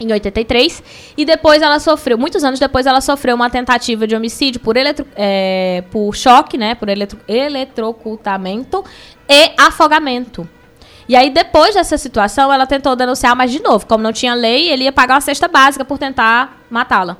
[0.00, 0.82] em 83,
[1.16, 5.06] e depois ela sofreu, muitos anos depois, ela sofreu uma tentativa de homicídio por, eletro,
[5.16, 8.84] é, por choque, né, por eletro, eletrocutamento
[9.28, 10.48] e afogamento.
[11.08, 14.70] E aí, depois dessa situação, ela tentou denunciar, mas de novo, como não tinha lei,
[14.70, 17.16] ele ia pagar uma cesta básica por tentar matá-la.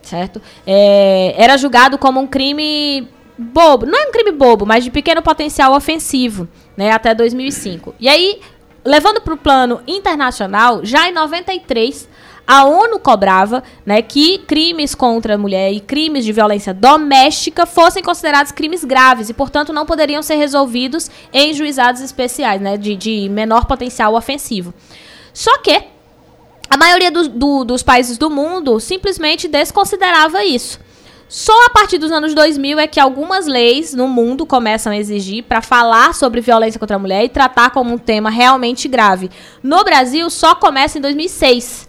[0.00, 0.40] Certo?
[0.66, 3.06] É, era julgado como um crime
[3.36, 3.84] bobo.
[3.84, 6.90] Não é um crime bobo, mas de pequeno potencial ofensivo, né?
[6.90, 7.94] Até 2005.
[8.00, 8.40] E aí,
[8.88, 12.08] levando para o plano internacional, já em 93,
[12.46, 18.02] a ONU cobrava né, que crimes contra a mulher e crimes de violência doméstica fossem
[18.02, 23.28] considerados crimes graves e, portanto, não poderiam ser resolvidos em juizados especiais, né, de, de
[23.28, 24.72] menor potencial ofensivo.
[25.34, 25.82] Só que
[26.70, 30.80] a maioria do, do, dos países do mundo simplesmente desconsiderava isso.
[31.28, 35.44] Só a partir dos anos 2000 é que algumas leis no mundo começam a exigir
[35.44, 39.30] para falar sobre violência contra a mulher e tratar como um tema realmente grave.
[39.62, 41.86] No Brasil, só começa em 2006.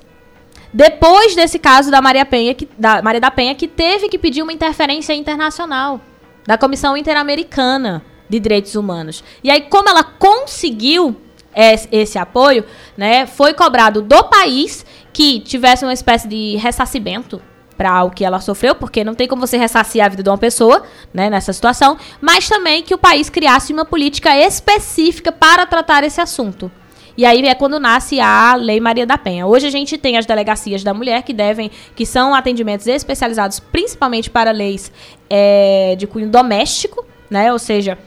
[0.73, 4.43] Depois desse caso da Maria Penha, que, da Maria da Penha, que teve que pedir
[4.43, 6.01] uma interferência internacional
[6.45, 9.23] da Comissão Interamericana de Direitos Humanos.
[9.41, 11.15] E aí, como ela conseguiu
[11.55, 17.41] esse, apoio, né, foi cobrado do país que tivesse uma espécie de ressarcimento
[17.80, 20.38] para o que ela sofreu, porque não tem como você ressarcir a vida de uma
[20.38, 20.84] pessoa,
[21.14, 26.19] né, nessa situação, mas também que o país criasse uma política específica para tratar esse
[26.19, 26.69] assunto.
[27.15, 29.47] E aí é quando nasce a Lei Maria da Penha.
[29.47, 34.30] Hoje a gente tem as delegacias da mulher que devem, que são atendimentos especializados principalmente
[34.30, 34.91] para leis
[35.30, 37.51] é, de cunho doméstico, né?
[37.53, 37.97] Ou seja,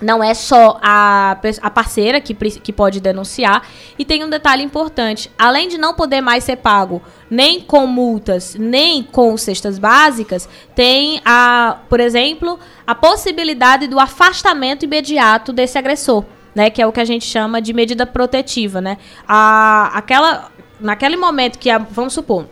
[0.00, 3.66] não é só a, a parceira que, que pode denunciar.
[3.98, 8.54] E tem um detalhe importante: além de não poder mais ser pago nem com multas,
[8.54, 16.24] nem com cestas básicas, tem, a, por exemplo, a possibilidade do afastamento imediato desse agressor.
[16.54, 18.98] Né, que é o que a gente chama de medida protetiva, né?
[19.28, 20.50] A, aquela,
[20.80, 22.48] naquele momento que, a, vamos supor,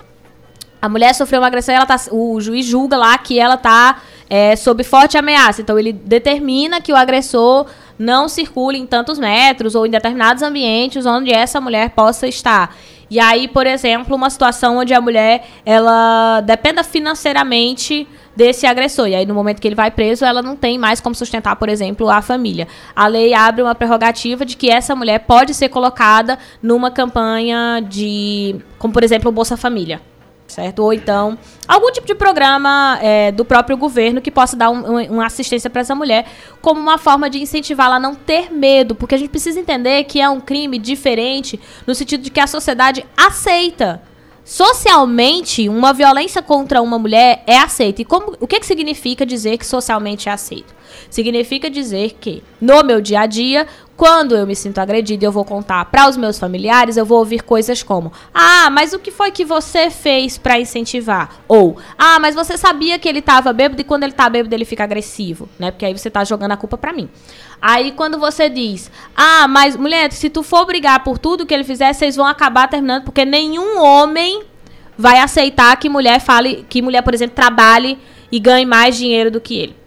[0.81, 4.57] a mulher sofreu uma agressão, ela tá, o juiz julga lá que ela está é,
[4.57, 5.63] sob forte ameaça.
[5.63, 7.67] Então, ele determina que o agressor
[7.99, 12.75] não circule em tantos metros ou em determinados ambientes onde essa mulher possa estar.
[13.09, 19.07] E aí, por exemplo, uma situação onde a mulher ela dependa financeiramente desse agressor.
[19.07, 21.69] E aí, no momento que ele vai preso, ela não tem mais como sustentar, por
[21.69, 22.67] exemplo, a família.
[22.95, 28.57] A lei abre uma prerrogativa de que essa mulher pode ser colocada numa campanha de,
[28.77, 30.01] como por exemplo, o Bolsa Família
[30.47, 30.81] certo?
[30.81, 35.13] Ou então algum tipo de programa é, do próprio governo que possa dar um, um,
[35.13, 36.27] uma assistência para essa mulher,
[36.61, 40.21] como uma forma de incentivá-la a não ter medo, porque a gente precisa entender que
[40.21, 44.03] é um crime diferente no sentido de que a sociedade aceita.
[44.45, 48.03] Socialmente, uma violência contra uma mulher é aceita.
[48.03, 50.73] E como, o que, que significa dizer que socialmente é aceito?
[51.11, 53.67] Significa dizer que, no meu dia a dia,
[53.97, 57.43] quando eu me sinto agredida, eu vou contar para os meus familiares, eu vou ouvir
[57.43, 62.35] coisas como: "Ah, mas o que foi que você fez para incentivar?" Ou: "Ah, mas
[62.35, 65.71] você sabia que ele estava bêbado e quando ele tá bêbado ele fica agressivo", né?
[65.71, 67.09] Porque aí você tá jogando a culpa para mim.
[67.61, 71.65] Aí quando você diz: "Ah, mas mulher, se tu for brigar por tudo que ele
[71.65, 74.43] fizer, vocês vão acabar terminando porque nenhum homem
[74.99, 77.99] vai aceitar que mulher fale, que mulher, por exemplo, trabalhe
[78.31, 79.86] e ganhe mais dinheiro do que ele."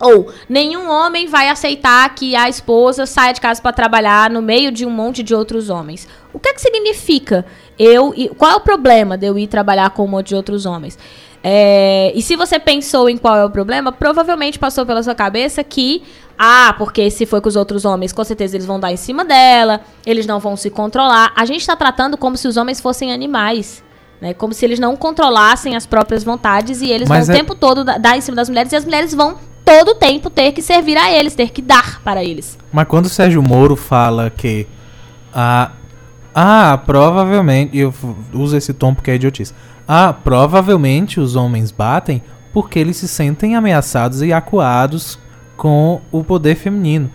[0.00, 4.70] Ou nenhum homem vai aceitar que a esposa saia de casa para trabalhar no meio
[4.70, 6.06] de um monte de outros homens.
[6.32, 7.44] O que, é que significa
[7.78, 8.14] eu?
[8.36, 10.96] Qual é o problema de eu ir trabalhar com um monte de outros homens?
[11.42, 15.62] É, e se você pensou em qual é o problema, provavelmente passou pela sua cabeça
[15.62, 16.02] que,
[16.38, 19.24] ah, porque se for com os outros homens, com certeza eles vão dar em cima
[19.24, 21.32] dela, eles não vão se controlar.
[21.34, 23.86] A gente está tratando como se os homens fossem animais.
[24.20, 27.38] Né, como se eles não controlassem as próprias vontades e eles Mas vão é...
[27.38, 29.38] o tempo todo dar em cima das mulheres e as mulheres vão
[29.68, 32.56] todo tempo ter que servir a eles, ter que dar para eles.
[32.72, 34.66] Mas quando o Sérgio Moro fala que
[35.34, 35.72] ah,
[36.34, 37.92] ah, provavelmente, eu
[38.32, 39.52] uso esse tom porque é idiotice.
[39.86, 45.18] Ah, provavelmente os homens batem porque eles se sentem ameaçados e acuados
[45.54, 47.10] com o poder feminino.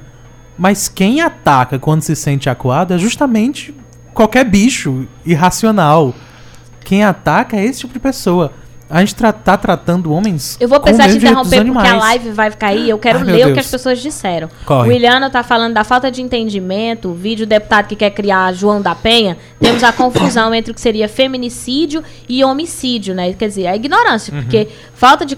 [0.55, 3.73] Mas quem ataca quando se sente acuado é justamente
[4.13, 6.13] qualquer bicho irracional.
[6.85, 8.53] Quem ataca é esse tipo de pessoa.
[8.93, 10.55] A gente tra tá tratando homens.
[10.59, 12.89] Eu vou precisar te interromper porque a live vai cair.
[12.89, 14.47] Eu quero Ai, ler o que as pessoas disseram.
[14.67, 14.87] Corre.
[14.87, 17.09] O Williano tá falando da falta de entendimento.
[17.09, 20.81] O vídeo deputado que quer criar João da Penha temos a confusão entre o que
[20.81, 23.33] seria feminicídio e homicídio, né?
[23.33, 25.35] Quer dizer, a ignorância, porque falta de,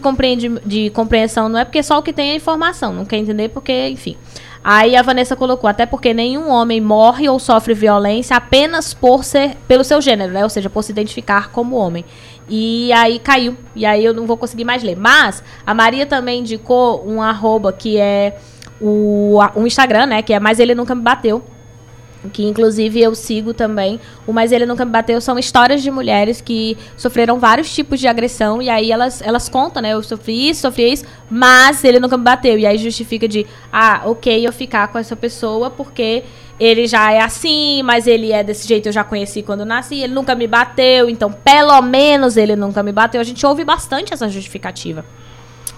[0.65, 3.87] de compreensão não é porque só o que tem é informação, não quer entender porque,
[3.87, 4.17] enfim.
[4.67, 9.55] Aí a Vanessa colocou, até porque nenhum homem morre ou sofre violência apenas por ser
[9.67, 10.43] pelo seu gênero, né?
[10.43, 12.03] Ou seja, por se identificar como homem.
[12.47, 13.57] E aí caiu.
[13.75, 14.95] E aí eu não vou conseguir mais ler.
[14.95, 18.37] Mas a Maria também indicou um arroba que é
[18.79, 20.21] o, um Instagram, né?
[20.21, 21.43] Que é Mas Ele Nunca Me Bateu
[22.31, 23.99] que inclusive eu sigo também.
[24.25, 28.07] O Mas Ele Nunca Me Bateu são histórias de mulheres que sofreram vários tipos de
[28.07, 29.93] agressão e aí elas, elas contam, né?
[29.93, 32.57] Eu sofri isso, sofri isso, mas ele nunca me bateu.
[32.57, 36.23] E aí justifica de, ah, ok, eu ficar com essa pessoa porque
[36.59, 40.13] ele já é assim, mas ele é desse jeito, eu já conheci quando nasci, ele
[40.13, 43.19] nunca me bateu, então pelo menos ele nunca me bateu.
[43.19, 45.05] A gente ouve bastante essa justificativa.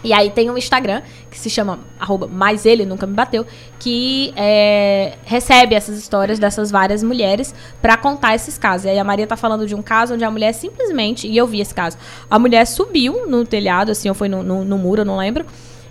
[0.03, 3.45] E aí tem um Instagram que se chama arroba, mas ele nunca me bateu,
[3.79, 8.85] que é, recebe essas histórias dessas várias mulheres para contar esses casos.
[8.85, 11.47] E aí a Maria tá falando de um caso onde a mulher simplesmente, e eu
[11.47, 11.97] vi esse caso,
[12.29, 15.45] a mulher subiu no telhado, assim, ou foi no, no, no muro, eu não lembro,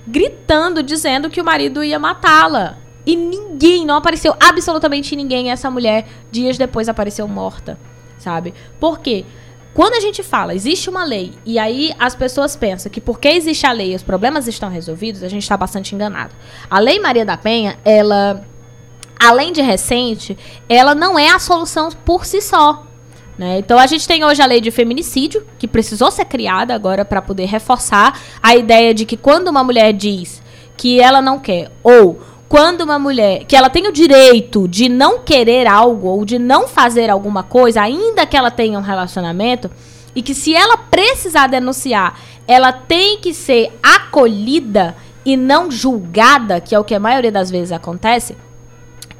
[0.06, 2.85] gritando, dizendo que o marido ia matá-la.
[3.06, 5.50] E ninguém, não apareceu absolutamente ninguém.
[5.50, 7.78] Essa mulher, dias depois, apareceu morta,
[8.18, 8.52] sabe?
[8.80, 9.24] Por quê?
[9.72, 13.66] Quando a gente fala, existe uma lei, e aí as pessoas pensam que porque existe
[13.66, 16.34] a lei os problemas estão resolvidos, a gente está bastante enganado.
[16.70, 18.42] A Lei Maria da Penha, ela,
[19.20, 22.86] além de recente, ela não é a solução por si só.
[23.36, 23.58] Né?
[23.58, 27.20] Então a gente tem hoje a lei de feminicídio, que precisou ser criada agora para
[27.20, 30.42] poder reforçar a ideia de que quando uma mulher diz
[30.74, 32.18] que ela não quer, ou
[32.48, 36.68] quando uma mulher que ela tem o direito de não querer algo ou de não
[36.68, 39.70] fazer alguma coisa, ainda que ela tenha um relacionamento,
[40.14, 46.74] e que se ela precisar denunciar, ela tem que ser acolhida e não julgada, que
[46.74, 48.36] é o que a maioria das vezes acontece,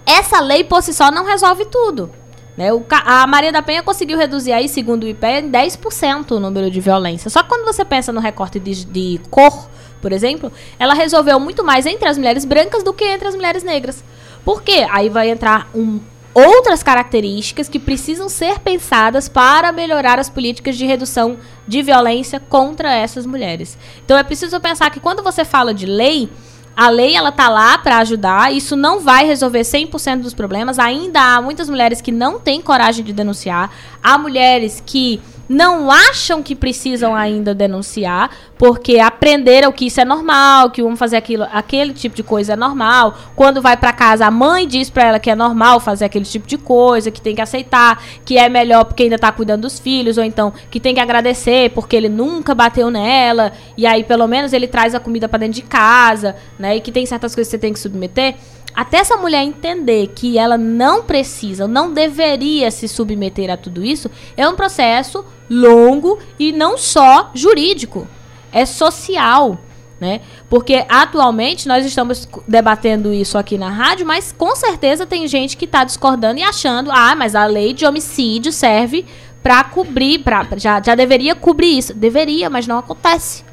[0.06, 2.10] essa lei por si só não resolve tudo.
[2.56, 2.72] Né?
[2.72, 6.70] O, a Maria da Penha conseguiu reduzir aí, segundo o IPE, em 10% o número
[6.70, 7.28] de violência.
[7.28, 9.68] Só que quando você pensa no recorte de, de cor,
[10.00, 13.62] por exemplo, ela resolveu muito mais entre as mulheres brancas do que entre as mulheres
[13.62, 14.04] negras.
[14.44, 14.86] Por quê?
[14.90, 15.98] Aí vai entrar um,
[16.36, 22.94] outras características que precisam ser pensadas para melhorar as políticas de redução de violência contra
[22.94, 23.78] essas mulheres.
[24.04, 26.28] Então é preciso pensar que quando você fala de lei,
[26.76, 30.78] a lei ela tá lá para ajudar, isso não vai resolver 100% dos problemas.
[30.78, 33.70] Ainda há muitas mulheres que não têm coragem de denunciar,
[34.02, 40.70] há mulheres que não acham que precisam ainda denunciar, porque aprenderam que isso é normal,
[40.70, 43.16] que vamos fazer aquilo, aquele tipo de coisa é normal.
[43.34, 46.46] Quando vai para casa, a mãe diz para ela que é normal fazer aquele tipo
[46.46, 50.18] de coisa, que tem que aceitar, que é melhor porque ainda tá cuidando dos filhos,
[50.18, 54.52] ou então que tem que agradecer porque ele nunca bateu nela, e aí pelo menos
[54.52, 56.76] ele traz a comida para dentro de casa, né?
[56.76, 58.34] E que tem certas coisas que você tem que submeter
[58.76, 64.10] até essa mulher entender que ela não precisa, não deveria se submeter a tudo isso,
[64.36, 68.06] é um processo longo e não só jurídico,
[68.52, 69.58] é social.
[69.98, 70.20] Né?
[70.50, 75.64] Porque atualmente nós estamos debatendo isso aqui na rádio, mas com certeza tem gente que
[75.64, 79.06] está discordando e achando, ah, mas a lei de homicídio serve
[79.42, 81.94] para cobrir, pra, já, já deveria cobrir isso.
[81.94, 83.45] Deveria, mas não acontece.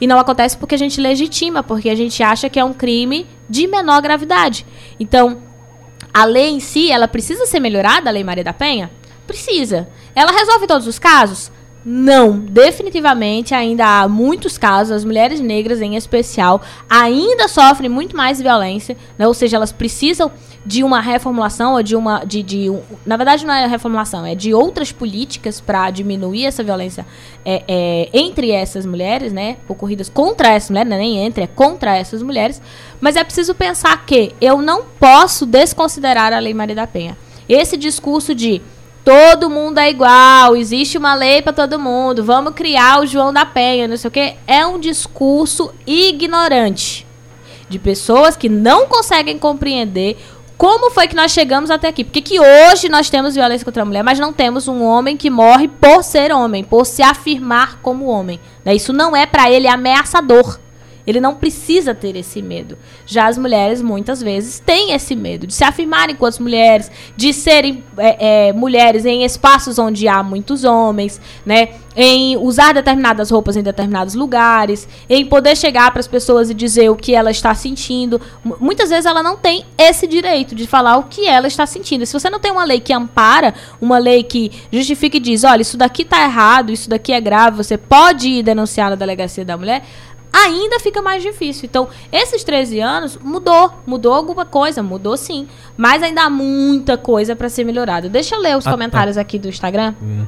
[0.00, 3.26] E não acontece porque a gente legitima, porque a gente acha que é um crime
[3.48, 4.64] de menor gravidade.
[4.98, 5.42] Então,
[6.12, 8.90] a lei em si, ela precisa ser melhorada, a Lei Maria da Penha?
[9.26, 9.88] Precisa.
[10.14, 11.52] Ela resolve todos os casos?
[11.84, 18.40] Não, definitivamente ainda há muitos casos, as mulheres negras em especial ainda sofrem muito mais
[18.40, 19.26] violência, né?
[19.26, 20.30] ou seja, elas precisam
[20.70, 24.36] de uma reformulação ou de uma de, de um, na verdade não é reformulação é
[24.36, 27.04] de outras políticas para diminuir essa violência
[27.44, 31.46] é, é, entre essas mulheres né ocorridas contra essas mulheres não é nem entre é
[31.48, 32.62] contra essas mulheres
[33.00, 37.16] mas é preciso pensar que eu não posso desconsiderar a lei Maria da Penha.
[37.48, 38.60] Esse discurso de
[39.04, 43.46] todo mundo é igual, existe uma lei para todo mundo, vamos criar o João da
[43.46, 47.06] Penha, não sei o que, é um discurso ignorante
[47.68, 50.18] de pessoas que não conseguem compreender
[50.60, 52.04] como foi que nós chegamos até aqui?
[52.04, 55.30] Porque que hoje nós temos violência contra a mulher, mas não temos um homem que
[55.30, 58.38] morre por ser homem, por se afirmar como homem.
[58.62, 58.74] Né?
[58.74, 60.60] Isso não é para ele ameaçador.
[61.06, 62.76] Ele não precisa ter esse medo.
[63.06, 67.82] Já as mulheres, muitas vezes, têm esse medo de se afirmarem enquanto mulheres, de serem
[67.96, 71.70] é, é, mulheres em espaços onde há muitos homens, né?
[71.96, 76.88] Em usar determinadas roupas em determinados lugares, em poder chegar para as pessoas e dizer
[76.88, 78.20] o que ela está sentindo.
[78.44, 82.06] M muitas vezes ela não tem esse direito de falar o que ela está sentindo.
[82.06, 85.62] se você não tem uma lei que ampara, uma lei que justifica e diz, olha,
[85.62, 89.56] isso daqui está errado, isso daqui é grave, você pode ir denunciar na delegacia da
[89.56, 89.82] mulher,
[90.32, 91.66] ainda fica mais difícil.
[91.68, 97.34] Então, esses 13 anos mudou, mudou alguma coisa, mudou sim, mas ainda há muita coisa
[97.34, 98.08] para ser melhorada.
[98.08, 98.76] Deixa eu ler os Ah, tá.
[98.76, 99.94] comentários aqui do Instagram.
[100.02, 100.26] Hum.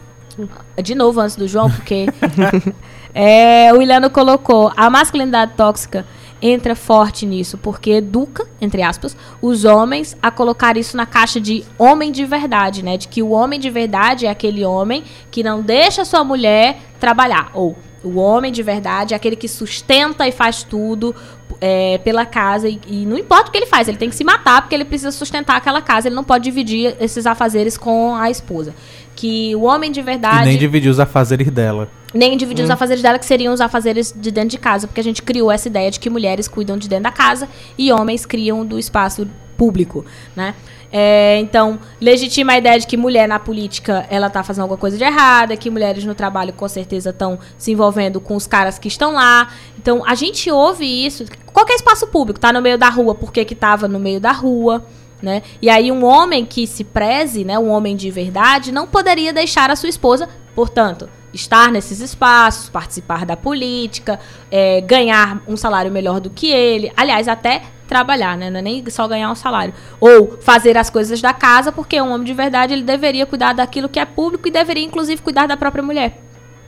[0.82, 2.06] De novo, antes do João, porque
[3.14, 6.06] é, o Ilano colocou a masculinidade tóxica
[6.42, 11.64] entra forte nisso, porque educa, entre aspas, os homens a colocar isso na caixa de
[11.78, 12.96] homem de verdade, né?
[12.96, 17.52] De que o homem de verdade é aquele homem que não deixa sua mulher trabalhar.
[17.54, 21.14] Ou o homem de verdade é aquele que sustenta e faz tudo
[21.60, 22.68] é, pela casa.
[22.68, 24.84] E, e não importa o que ele faz, ele tem que se matar porque ele
[24.84, 26.08] precisa sustentar aquela casa.
[26.08, 28.74] Ele não pode dividir esses afazeres com a esposa.
[29.14, 31.88] Que o homem de E verdade nem dividir os afazeres dela.
[32.14, 35.04] nem dividir os afazeres dela, que seriam os afazeres de dentro de casa, porque a
[35.04, 38.64] gente criou essa ideia de que mulheres cuidam de dentro da casa e homens criam
[38.64, 40.04] do espaço público,
[40.34, 40.54] né?
[40.94, 44.98] É, então, legitima a ideia de que mulher na política ela tá fazendo alguma coisa
[44.98, 48.88] de errada, que mulheres no trabalho com certeza estão se envolvendo com os caras que
[48.88, 49.48] estão lá.
[49.78, 51.24] Então, a gente ouve isso.
[51.50, 54.32] Qualquer espaço público, tá no meio da rua, por que que tava no meio da
[54.32, 54.84] rua?
[55.22, 55.42] Né?
[55.62, 59.70] E aí um homem que se preze, né, um homem de verdade, não poderia deixar
[59.70, 64.18] a sua esposa, portanto, estar nesses espaços, participar da política,
[64.50, 67.62] é, ganhar um salário melhor do que ele, aliás, até
[67.92, 68.48] trabalhar, né?
[68.48, 69.74] Não é nem só ganhar um salário.
[70.00, 73.86] Ou fazer as coisas da casa, porque um homem de verdade ele deveria cuidar daquilo
[73.86, 76.18] que é público e deveria, inclusive, cuidar da própria mulher.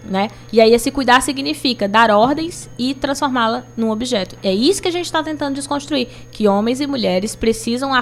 [0.05, 0.29] Né?
[0.53, 4.37] E aí esse cuidar significa dar ordens e transformá-la num objeto.
[4.43, 7.93] É isso que a gente está tentando desconstruir, que homens e mulheres precisam,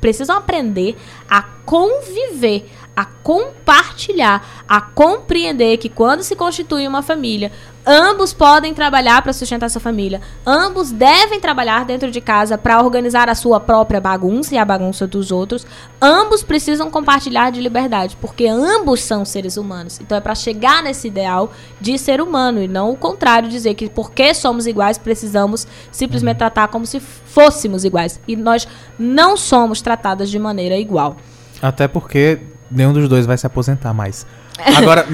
[0.00, 0.96] precisam aprender
[1.28, 7.50] a conviver, a compartilhar, a compreender que quando se constitui uma família,
[7.88, 13.30] ambos podem trabalhar para sustentar essa família, ambos devem trabalhar dentro de casa para organizar
[13.30, 15.66] a sua própria bagunça e a bagunça dos outros,
[16.00, 19.98] ambos precisam compartilhar de liberdade, porque ambos são seres humanos.
[20.00, 21.50] Então é para chegar nesse ideal
[21.80, 26.68] de ser humano e não o contrário, dizer que porque somos iguais precisamos simplesmente tratar
[26.68, 28.20] como se fôssemos iguais.
[28.28, 31.16] E nós não somos tratadas de maneira igual.
[31.62, 32.40] Até porque
[32.70, 34.26] nenhum dos dois vai se aposentar mais.
[34.76, 35.06] Agora.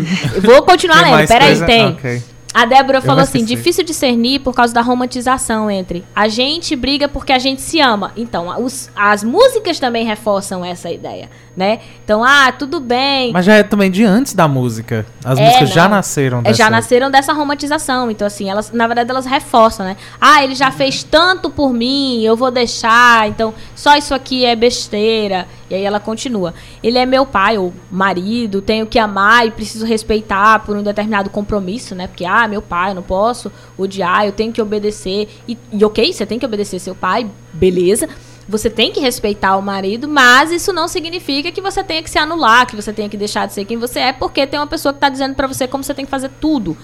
[0.42, 1.88] Vou continuar lendo, peraí, tem.
[1.88, 2.33] Ok.
[2.54, 7.08] A Débora falou vou assim: difícil discernir por causa da romantização entre a gente briga
[7.08, 8.12] porque a gente se ama.
[8.16, 11.80] Então, os- as músicas também reforçam essa ideia, né?
[12.04, 13.32] Então, ah, tudo bem.
[13.32, 15.06] Mas já é também de antes da música.
[15.24, 15.90] As É, músicas já não.
[15.90, 16.54] nasceram É, dessa.
[16.56, 18.10] já nasceram dessa romantização.
[18.10, 19.96] Então, assim, elas, na verdade, elas reforçam, né?
[20.20, 24.56] Ah, ele já fez tanto por mim, eu vou deixar, então só isso aqui é
[24.56, 25.46] besteira.
[25.70, 26.52] E aí ela continua.
[26.82, 31.30] Ele é meu pai, ou marido, tenho que amar e preciso respeitar por um determinado
[31.30, 32.06] compromisso, né?
[32.06, 35.28] Porque, ah, meu pai, eu não posso odiar, eu tenho que obedecer.
[35.48, 38.08] E, e ok, você tem que obedecer seu pai, beleza.
[38.48, 42.18] Você tem que respeitar o marido, mas isso não significa que você tenha que se
[42.18, 44.92] anular, que você tenha que deixar de ser quem você é, porque tem uma pessoa
[44.92, 46.76] que tá dizendo pra você como você tem que fazer tudo.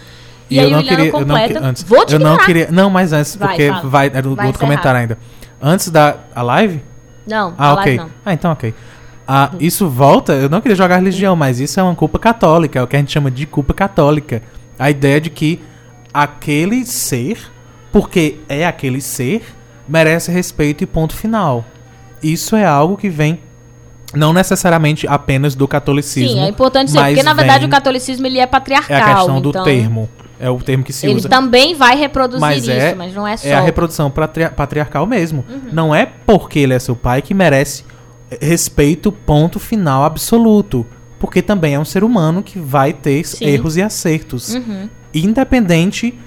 [0.48, 1.46] E, aí eu o queria, eu não completa.
[1.54, 1.82] queria antes.
[1.82, 3.88] Vou te eu não queria, não, mas antes Vai, porque fala.
[3.88, 5.18] vai era Vai outro comentário ainda.
[5.62, 6.82] Antes da a live?
[7.26, 7.96] Não, Ah, ok.
[7.98, 8.10] não.
[8.24, 8.74] Ah, então ok.
[9.28, 12.82] Ah, isso volta, eu não queria jogar religião, mas isso é uma culpa católica, é
[12.82, 14.42] o que a gente chama de culpa católica.
[14.76, 15.60] A ideia de que
[16.12, 17.38] aquele ser,
[17.92, 19.44] porque é aquele ser,
[19.90, 21.64] merece respeito e ponto final.
[22.22, 23.40] Isso é algo que vem
[24.14, 26.30] não necessariamente apenas do catolicismo.
[26.36, 28.96] Sim, é importante mas porque na verdade o catolicismo ele é patriarcal.
[28.96, 30.08] é a questão do então termo.
[30.38, 31.28] É o termo que se Ele usa.
[31.28, 33.46] também vai reproduzir Mas isso, é- mas não é só.
[33.46, 35.44] É a reprodução patria- patriarcal mesmo.
[35.48, 35.60] Uhum.
[35.70, 37.84] Não é porque ele é seu pai que merece
[38.40, 40.86] respeito, ponto final absoluto.
[41.18, 43.44] Porque também é um ser humano que vai ter Sim.
[43.44, 44.54] erros e acertos.
[44.54, 44.88] Uhum.
[45.12, 46.18] Independente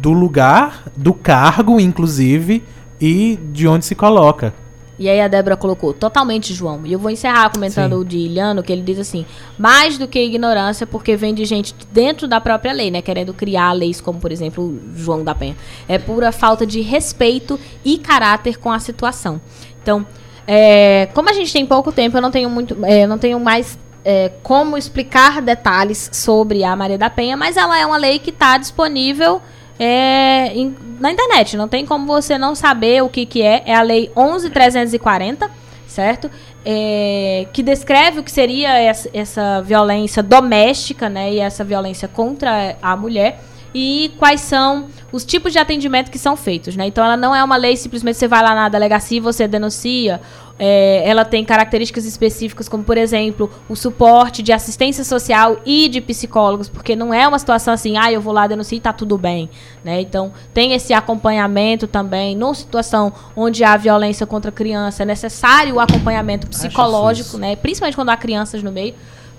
[0.00, 2.64] do lugar, do cargo, inclusive,
[3.04, 4.54] e de onde se coloca.
[4.98, 6.86] E aí a Débora colocou, totalmente, João.
[6.86, 8.00] E eu vou encerrar comentando Sim.
[8.00, 9.26] o de Iliano, que ele diz assim,
[9.58, 13.02] mais do que ignorância, porque vem de gente dentro da própria lei, né?
[13.02, 15.54] Querendo criar leis como, por exemplo, o João da Penha.
[15.86, 19.38] É pura falta de respeito e caráter com a situação.
[19.82, 20.06] Então,
[20.46, 22.74] é, como a gente tem pouco tempo, eu não tenho muito.
[22.86, 27.78] é, não tenho mais é, como explicar detalhes sobre a Maria da Penha, mas ela
[27.78, 29.42] é uma lei que está disponível
[29.78, 30.52] é,
[31.00, 31.56] na internet.
[31.56, 33.62] Não tem como você não saber o que, que é.
[33.66, 35.48] É a lei 11.340,
[35.86, 36.30] certo?
[36.64, 41.32] É, que descreve o que seria essa, essa violência doméstica, né?
[41.32, 43.40] E essa violência contra a mulher.
[43.74, 46.86] E quais são os tipos de atendimento que são feitos, né?
[46.86, 50.20] Então ela não é uma lei simplesmente você vai lá na delegacia e você denuncia.
[50.58, 56.00] É, ela tem características específicas, como por exemplo, o suporte de assistência social e de
[56.00, 59.18] psicólogos, porque não é uma situação assim, ah, eu vou lá denunciar e tá tudo
[59.18, 59.50] bem,
[59.82, 60.00] né?
[60.00, 62.36] Então tem esse acompanhamento também.
[62.36, 67.56] Numa situação onde há violência contra a criança, é necessário o acompanhamento psicológico, né?
[67.56, 68.94] Principalmente quando há crianças no meio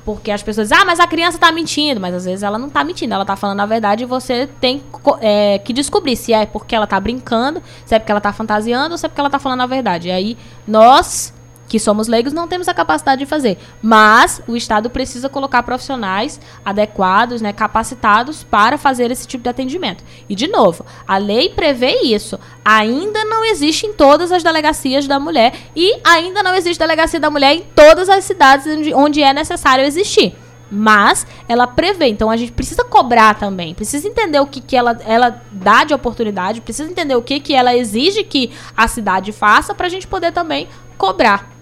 [0.05, 1.99] Porque as pessoas dizem, ah, mas a criança tá mentindo.
[1.99, 4.83] Mas às vezes ela não tá mentindo, ela tá falando a verdade e você tem
[5.19, 8.91] é, que descobrir se é porque ela tá brincando, se é porque ela tá fantasiando
[8.93, 10.09] ou se é porque ela tá falando a verdade.
[10.09, 10.37] E aí,
[10.67, 11.33] nós,
[11.67, 13.57] que somos leigos, não temos a capacidade de fazer.
[13.81, 20.03] Mas o Estado precisa colocar profissionais adequados, né, capacitados para fazer esse tipo de atendimento.
[20.29, 22.39] E, de novo, a lei prevê isso.
[22.63, 27.29] Ainda não existe em todas as delegacias da mulher e ainda não existe delegacia da
[27.29, 30.35] mulher em todas as cidades onde, é necessário existir.
[30.69, 34.97] Mas ela prevê, então a gente precisa cobrar também, precisa entender o que, que ela,
[35.05, 39.75] ela dá de oportunidade, precisa entender o que, que ela exige que a cidade faça
[39.75, 40.67] para a gente poder também
[40.97, 41.54] cobrar.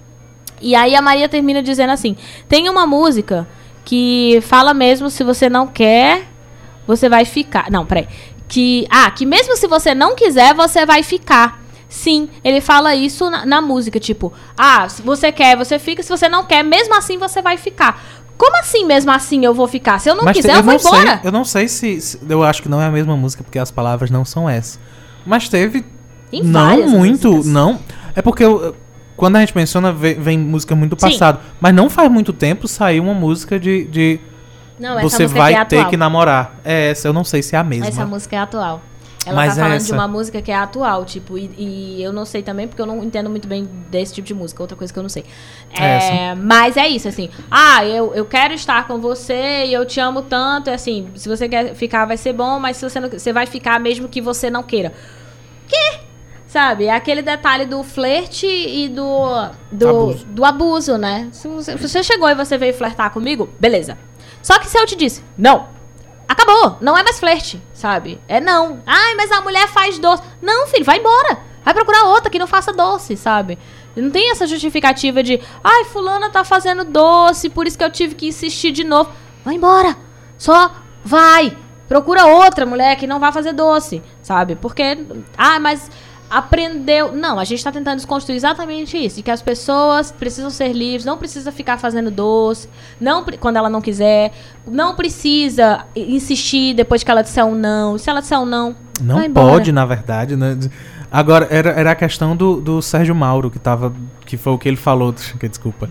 [0.63, 2.15] E aí a Maria termina dizendo assim:
[2.47, 3.47] tem uma música
[3.85, 6.27] que fala mesmo se você não quer,
[6.87, 7.69] você vai ficar.
[7.69, 8.07] Não, peraí.
[8.47, 11.61] Que, ah, que mesmo se você não quiser, você vai ficar.
[11.89, 16.09] Sim, ele fala isso na, na música, tipo, ah, se você quer, você fica, se
[16.09, 18.03] você não quer, mesmo assim você vai ficar.
[18.35, 19.99] Como assim, mesmo assim eu vou ficar?
[19.99, 21.21] Se eu não Mas quiser, te- eu vou não sei, embora.
[21.23, 23.69] eu não sei se, se- Eu acho que não é a mesma música, porque as
[23.69, 24.79] palavras não são essas.
[25.25, 25.85] Mas teve.
[26.31, 27.27] Tem não muito.
[27.29, 27.45] músicas.
[27.53, 27.79] Não.
[28.15, 28.75] É porque eu-
[29.15, 31.09] quando a gente menciona, vem, vem música muito do Sim.
[31.11, 31.39] passado.
[31.59, 33.85] Mas não faz muito tempo saiu uma música de.
[33.85, 34.19] de
[34.79, 36.59] Não, você vai é ter que namorar.
[36.63, 37.87] É essa, eu não sei se é a mesma.
[37.87, 38.81] Essa música é atual.
[39.25, 42.11] Ela Mas tá falando de essa- uma música que é atual, tipo, e, e eu
[42.11, 44.91] não sei também, porque eu não entendo muito bem desse tipo de música, outra coisa
[44.91, 45.23] que eu não sei.
[45.79, 47.29] É, mas é isso, assim.
[47.49, 51.29] Ah, eu, eu quero estar com você e eu te amo tanto, e assim, se
[51.29, 54.19] você quer ficar, vai ser bom, mas se você não você vai ficar mesmo que
[54.19, 54.91] você não queira.
[55.69, 56.02] Que?
[56.53, 56.85] Sabe?
[56.85, 59.49] É aquele detalhe do flerte e do.
[59.71, 60.25] Do Abuso.
[60.27, 61.27] do abuso, né?
[61.31, 63.97] Se você, se você chegou e você veio flertar comigo, beleza.
[64.39, 65.67] Só que se eu te disse, não,
[66.27, 68.21] acabou, não é mais flerte, sabe?
[68.27, 68.83] É não.
[68.85, 70.21] Ai, mas a mulher faz doce.
[70.39, 71.39] Não, filho, vai embora.
[71.65, 73.57] Vai procurar outra que não faça doce, sabe?
[73.95, 78.13] Não tem essa justificativa de, ai, fulana tá fazendo doce, por isso que eu tive
[78.13, 79.11] que insistir de novo.
[79.43, 79.97] Vai embora.
[80.37, 80.71] Só
[81.03, 81.57] vai.
[81.87, 84.55] Procura outra mulher que não vai fazer doce, sabe?
[84.55, 85.03] Porque,
[85.35, 85.89] ah, mas
[86.33, 87.11] aprendeu.
[87.11, 89.17] Não, a gente tá tentando desconstruir exatamente isso.
[89.17, 92.67] De que as pessoas precisam ser livres, não precisa ficar fazendo doce,
[92.99, 94.33] não quando ela não quiser,
[94.65, 97.99] não precisa insistir depois que ela disser um não.
[97.99, 100.57] Se ela disser um não, Não pode, na verdade, né?
[101.11, 103.93] Agora, era, era a questão do, do Sérgio Mauro, que tava.
[104.25, 105.13] Que foi o que ele falou.
[105.39, 105.87] que Desculpa.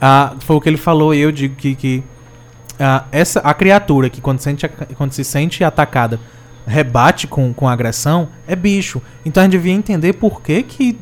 [0.00, 1.76] Ah, foi o que ele falou e eu digo que.
[1.76, 2.02] que
[2.80, 6.18] ah, essa, a criatura que quando, sente, quando se sente atacada
[6.66, 9.00] rebate com, com agressão é bicho.
[9.24, 10.98] Então a gente devia entender por que que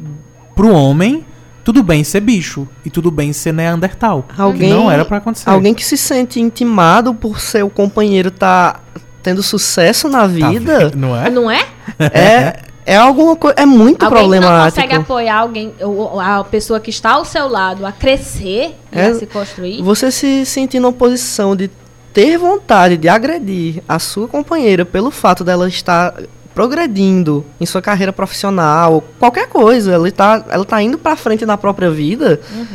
[0.54, 1.24] pro homem
[1.64, 4.26] tudo bem ser bicho e tudo bem ser Neandertal.
[4.36, 5.48] Alguém- que não era pra acontecer.
[5.48, 8.80] Alguém que se sente intimado por seu companheiro tá
[9.22, 11.30] tendo sucesso na Tá vida vendo, não é?
[11.30, 11.64] não é?
[12.00, 13.54] é, é alguma coisa.
[13.56, 14.74] É muito Alguém que não problemático.
[14.82, 18.98] consegue apoiar alguém, ou- ou a pessoa que está ao seu lado a crescer e
[18.98, 19.80] É, a se construir.
[19.82, 21.70] Você se sentir numa posição de
[22.12, 26.14] ter vontade de agredir a sua companheira pelo fato dela estar
[26.54, 31.56] progredindo em sua carreira profissional, qualquer coisa, ela tá, ela tá indo pra frente na
[31.56, 32.40] própria vida.
[32.54, 32.66] Uhum.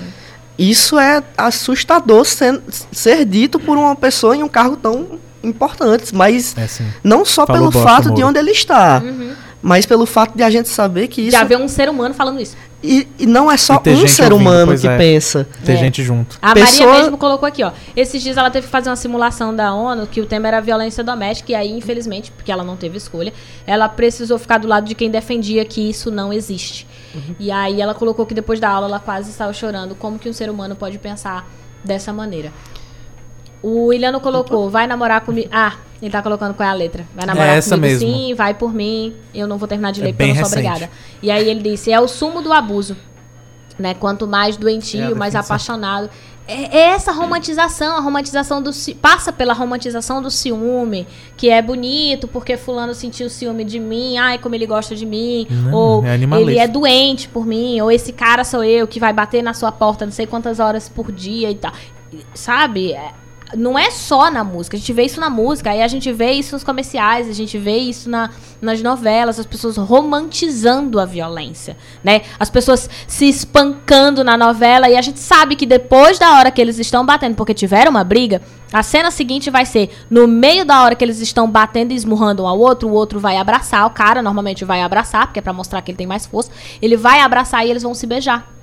[0.58, 2.60] Isso é assustador ser,
[2.92, 6.68] ser dito por uma pessoa em um cargo tão importante, mas É
[7.04, 8.28] não só Falou pelo bosta, fato de Moura.
[8.28, 9.34] onde ele está, Uhum.
[9.62, 12.42] mas pelo fato de a gente saber que isso Já vê um ser humano falando
[12.42, 12.56] isso.
[12.84, 14.98] E, e não é só um ser ouvindo, humano que é.
[14.98, 15.48] pensa.
[15.66, 15.76] Ter É.
[15.78, 16.38] gente junto.
[16.42, 17.72] A Pessoa- Maria mesmo colocou aqui, ó.
[17.96, 21.04] Esses dias ela teve que fazer uma simulação da ONU, que o tema era violência
[21.04, 23.34] doméstica, e aí, infelizmente, porque ela não teve escolha,
[23.66, 26.88] ela precisou ficar do lado de quem defendia que isso não existe.
[27.40, 29.96] E aí ela colocou que depois da aula ela quase estava chorando.
[29.96, 31.50] Como que um ser humano pode pensar
[31.84, 32.52] dessa maneira?
[33.62, 35.50] O Iliano colocou, vai namorar comigo.
[35.52, 37.06] Ah, ele tá colocando qual é a letra.
[37.16, 38.10] Vai namorar É essa comigo mesmo.
[38.10, 39.16] sim, vai por mim.
[39.34, 40.68] Eu não vou terminar de É ler porque eu não sou recente.
[40.68, 40.92] obrigada.
[41.22, 42.96] E aí ele disse, é o sumo do abuso.
[43.80, 43.94] Né?
[43.94, 46.10] Quanto mais doentio, É mais apaixonado.
[46.48, 48.72] É, é essa romantização, a romantização do
[49.02, 51.06] passa pela romantização do ciúme,
[51.36, 55.46] que é bonito porque fulano sentiu ciúme de mim, ai como ele gosta de mim,
[55.50, 59.12] Não, ou é ele é doente por mim, ou esse cara sou eu que vai
[59.12, 61.74] bater na sua porta não sei quantas horas por dia e tal.
[62.34, 62.96] Sabe?
[63.56, 66.32] Não é só na música, a gente vê isso na música, aí a gente vê
[66.32, 68.30] isso nos comerciais, a gente vê isso na,
[68.62, 72.24] nas novelas, as pessoas romantizando a violência, né?
[72.40, 76.60] As pessoas se espancando na novela e a gente sabe que depois da hora que
[76.60, 78.42] eles estão batendo, porque tiveram uma briga,
[78.74, 82.44] a cena seguinte vai ser no meio da hora que eles estão batendo e esmurrando
[82.44, 85.54] um ao outro, o outro vai abraçar, o cara normalmente vai abraçar, porque é pra
[85.54, 86.52] mostrar que ele tem mais força,
[86.82, 88.57] ele vai abraçar e eles vão se beijar.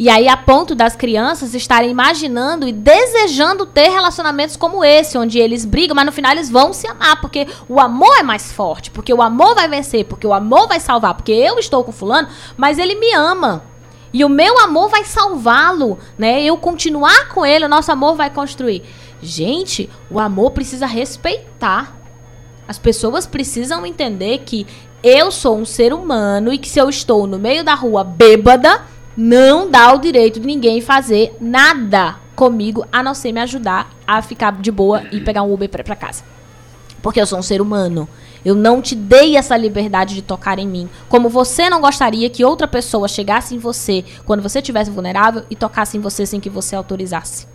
[0.00, 5.38] E aí, a ponto das crianças estarem imaginando e desejando ter relacionamentos como esse, onde
[5.38, 8.90] eles brigam, mas no final eles vão se amar, porque o amor é mais forte,
[8.90, 12.28] porque o amor vai vencer, porque o amor vai salvar, porque eu estou com fulano,
[12.56, 13.62] mas ele me ama.
[14.10, 16.42] E o meu amor vai salvá-lo, né?
[16.42, 18.82] Eu continuar com ele, o nosso amor vai construir.
[19.20, 21.94] Gente, o amor precisa respeitar.
[22.66, 24.66] As pessoas precisam entender que
[25.02, 28.80] eu sou um ser humano e que se eu estou no meio da rua bêbada,
[29.22, 34.22] não dá o direito de ninguém fazer nada comigo a não ser me ajudar a
[34.22, 36.24] ficar de boa e pegar um Uber pra casa.
[37.02, 38.08] Porque eu sou um ser humano.
[38.42, 40.88] Eu não te dei essa liberdade de tocar em mim.
[41.06, 45.54] Como você não gostaria que outra pessoa chegasse em você quando você estivesse vulnerável e
[45.54, 47.46] tocasse em você sem que você autorizasse.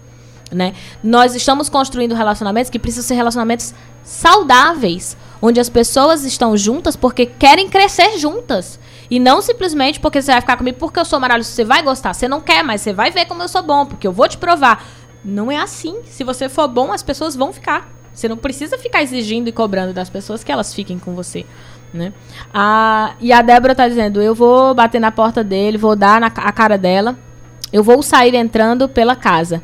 [0.51, 0.75] Né?
[1.03, 3.73] Nós estamos construindo relacionamentos que precisam ser relacionamentos
[4.03, 8.79] saudáveis, onde as pessoas estão juntas porque querem crescer juntas.
[9.09, 11.51] E não simplesmente porque você vai ficar comigo porque eu sou maravilhoso.
[11.51, 12.13] Você vai gostar.
[12.13, 14.37] Você não quer, mas você vai ver como eu sou bom, porque eu vou te
[14.37, 14.85] provar.
[15.23, 16.01] Não é assim.
[16.05, 17.89] Se você for bom, as pessoas vão ficar.
[18.13, 21.45] Você não precisa ficar exigindo e cobrando das pessoas que elas fiquem com você.
[21.93, 22.13] Né?
[22.53, 26.27] A, e a Débora tá dizendo: eu vou bater na porta dele, vou dar na
[26.27, 27.17] a cara dela,
[27.71, 29.61] eu vou sair entrando pela casa.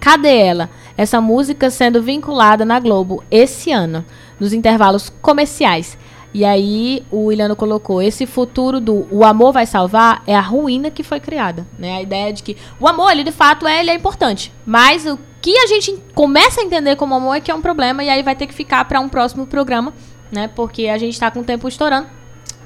[0.00, 0.68] Cadê ela?
[0.98, 4.04] Essa música sendo vinculada na Globo esse ano,
[4.38, 5.96] nos intervalos comerciais.
[6.34, 10.90] E aí o Williano colocou: esse futuro do o amor vai salvar é a ruína
[10.90, 11.64] que foi criada.
[11.78, 11.94] Né?
[11.94, 14.52] A ideia de que o amor, ele de fato é, ele é importante.
[14.66, 18.02] Mas o que a gente começa a entender como amor é que é um problema,
[18.02, 19.94] e aí vai ter que ficar para um próximo programa,
[20.32, 20.48] né?
[20.48, 22.08] Porque a gente está com o tempo estourando.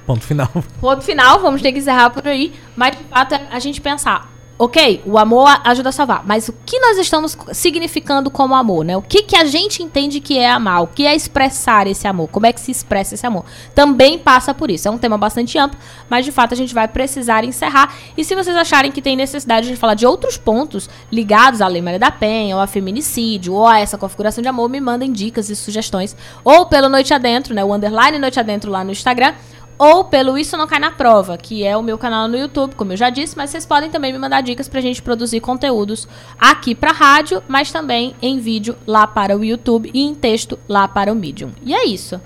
[0.07, 0.49] Ponto final.
[0.81, 2.55] Ponto final, vamos ter que encerrar por aí.
[2.75, 6.55] Mas de fato é a gente pensar ok, o amor ajuda a salvar, mas o
[6.67, 8.97] que nós estamos significando como amor, né?
[8.97, 12.29] O que, que a gente entende que é amar, o que é expressar esse amor,
[12.29, 13.45] como é que se expressa esse amor.
[13.73, 14.89] Também passa por isso.
[14.89, 15.79] É um tema bastante amplo,
[16.11, 17.95] mas de fato a gente vai precisar encerrar.
[18.17, 21.81] E se vocês acharem que tem necessidade de falar de outros pontos ligados à Lei
[21.81, 25.49] Maria da Penha, ou a feminicídio, ou a essa configuração de amor, me mandem dicas
[25.51, 26.17] e sugestões.
[26.43, 27.63] Ou pelo Noite Adentro, né?
[27.63, 29.35] O underline Noite Adentro lá no Instagram
[29.79, 32.93] ou pelo Isso Não Cai na Prova, que é o meu canal no YouTube, como
[32.93, 36.75] eu já disse, mas vocês podem também me mandar dicas pra gente produzir conteúdos aqui
[36.75, 41.13] pra rádio, mas também em vídeo lá para o YouTube e em texto lá para
[41.13, 41.53] o Medium.
[41.63, 42.21] E é isso.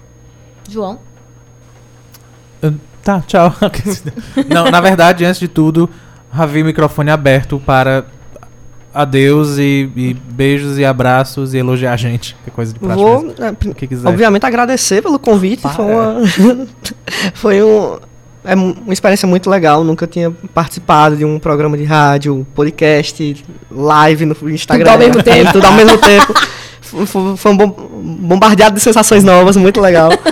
[0.68, 0.98] João?
[2.62, 3.54] Uh, tá, tchau.
[4.48, 5.90] Não, na verdade, antes de tudo,
[6.30, 8.06] Ravi microfone aberto para
[8.94, 12.36] adeus e, e, beijos e abraços e elogiar a gente.
[12.44, 13.02] Que coisa de prática.
[13.02, 14.08] Vou, é, que quiser.
[14.08, 15.62] obviamente, agradecer pelo convite.
[15.62, 16.16] Foi, uma,
[17.34, 17.98] foi um,
[18.44, 19.84] é uma experiência muito legal.
[19.84, 24.84] Nunca tinha participado de um programa de rádio, podcast, live no Instagram.
[24.84, 25.52] Tudo ao mesmo tempo.
[25.52, 26.34] Tudo ao mesmo tempo.
[27.36, 30.10] foi um bombardeado de sensações novas, muito legal.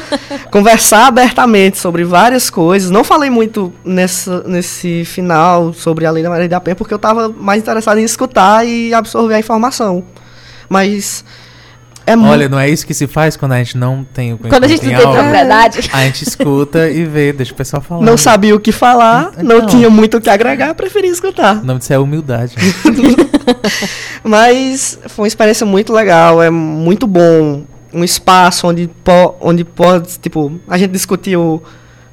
[0.50, 2.90] Conversar abertamente sobre várias coisas.
[2.90, 6.96] Não falei muito nessa, nesse final sobre a Lei da Maria da Penha, porque eu
[6.96, 10.04] estava mais interessado em escutar e absorver a informação.
[10.68, 11.24] Mas
[12.06, 14.64] é Olha, não é isso que se faz quando a gente não tem o Quando
[14.64, 15.90] a gente não tem propriedade.
[15.92, 18.02] A gente escuta e vê, deixa o pessoal falar.
[18.02, 21.58] Não sabia o que falar, então, não tinha muito o que agregar, preferi escutar.
[21.58, 22.54] O nome disso é humildade.
[24.24, 27.64] Mas foi uma experiência muito legal, é muito bom.
[27.92, 31.62] Um espaço onde, po onde pode, tipo, a gente discutiu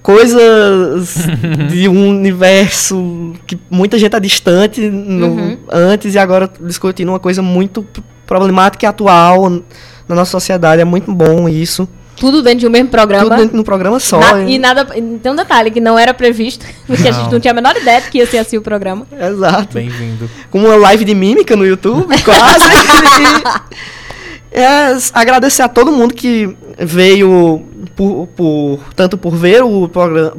[0.01, 1.15] coisas
[1.69, 5.57] de um universo que muita gente é distante no, uhum.
[5.69, 7.85] antes e agora discutindo uma coisa muito
[8.25, 10.81] problemática e atual na nossa sociedade.
[10.81, 11.87] É muito bom isso.
[12.17, 13.25] Tudo dentro de um mesmo programa.
[13.25, 14.19] Tudo dentro de um programa só.
[14.19, 14.85] Na, e nada.
[14.85, 17.09] Tem um detalhe que não era previsto, porque não.
[17.09, 19.05] a gente não tinha a menor ideia de que ia ser assim o programa.
[19.11, 19.75] Exato.
[19.75, 20.29] Bem-vindo.
[20.49, 22.65] Com uma live de mímica no YouTube, quase.
[24.51, 27.63] É, agradecer a todo mundo que veio
[27.95, 29.89] por, por, tanto por ver o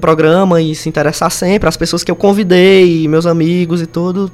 [0.00, 4.30] programa e se interessar sempre, as pessoas que eu convidei, meus amigos e tudo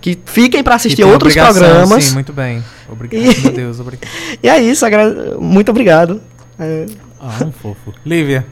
[0.00, 2.04] que fiquem para assistir outros programas.
[2.04, 2.62] Sim, muito bem.
[2.88, 4.08] Obrigado, e, meu Deus, obrigado.
[4.42, 4.84] E é isso,
[5.40, 6.20] muito obrigado.
[6.58, 6.86] É...
[7.20, 7.92] Ah, um fofo.
[8.06, 8.46] Lívia.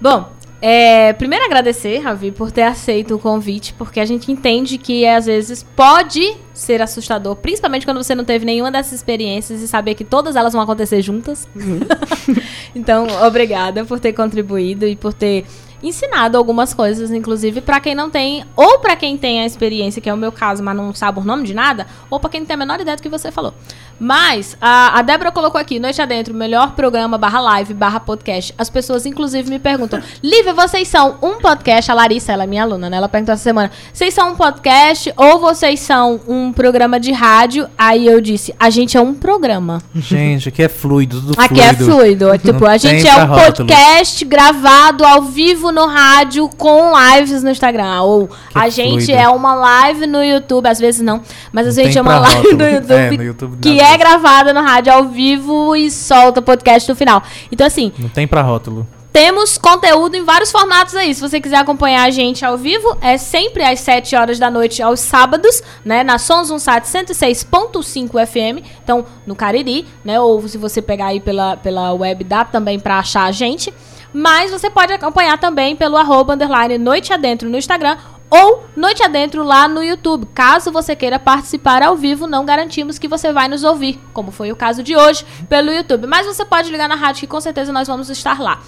[0.00, 0.32] Bom,
[0.62, 5.26] é, primeiro agradecer, Ravi, por ter aceito o convite, porque a gente entende que às
[5.26, 10.04] vezes pode ser assustador, principalmente quando você não teve nenhuma dessas experiências e saber que
[10.04, 11.48] todas elas vão acontecer juntas.
[11.56, 11.80] Uhum.
[12.76, 15.46] então, obrigada por ter contribuído e por ter
[15.82, 20.08] ensinado algumas coisas, inclusive para quem não tem, ou para quem tem a experiência, que
[20.08, 22.46] é o meu caso, mas não sabe o nome de nada, ou para quem não
[22.46, 23.54] tem a menor ideia do que você falou.
[24.00, 28.54] Mas a, a Débora colocou aqui, Noite Adentro, melhor programa barra live barra podcast.
[28.56, 31.90] As pessoas, inclusive, me perguntam, Lívia, vocês são um podcast?
[31.90, 32.96] A Larissa, ela é minha aluna, né?
[32.96, 37.68] Ela perguntou essa semana, vocês são um podcast ou vocês são um programa de rádio?
[37.76, 39.82] Aí eu disse, a gente é um programa.
[39.94, 42.30] Gente, aqui é fluido, tudo Aqui é fluido.
[42.38, 48.00] Tipo, a gente é um podcast gravado ao vivo no rádio com lives no Instagram.
[48.00, 49.12] Ou que a gente fluido.
[49.12, 51.20] é uma live no YouTube, às vezes não,
[51.52, 54.60] mas a gente é uma live no YouTube, é, no YouTube que é gravada no
[54.60, 57.22] rádio ao vivo e solta podcast no final.
[57.50, 57.92] Então, assim.
[57.98, 58.86] Não tem pra rótulo.
[59.12, 61.14] temos conteúdo em vários formatos aí.
[61.14, 64.82] Se você quiser acompanhar a gente ao vivo, é sempre às 7 horas da noite
[64.82, 66.04] aos sábados, né?
[66.04, 70.20] Na Sons 107 106.5 FM, então no Cariri, né?
[70.20, 73.72] Ou se você pegar aí pela, pela web, dá também pra achar a gente.
[74.12, 77.96] Mas você pode acompanhar também pelo arroba underline Noite Adentro no Instagram
[78.30, 80.28] ou Noite Adentro lá no YouTube.
[80.32, 84.52] Caso você queira participar ao vivo, não garantimos que você vai nos ouvir, como foi
[84.52, 86.06] o caso de hoje, pelo YouTube.
[86.06, 88.60] Mas você pode ligar na rádio que com certeza nós vamos estar lá.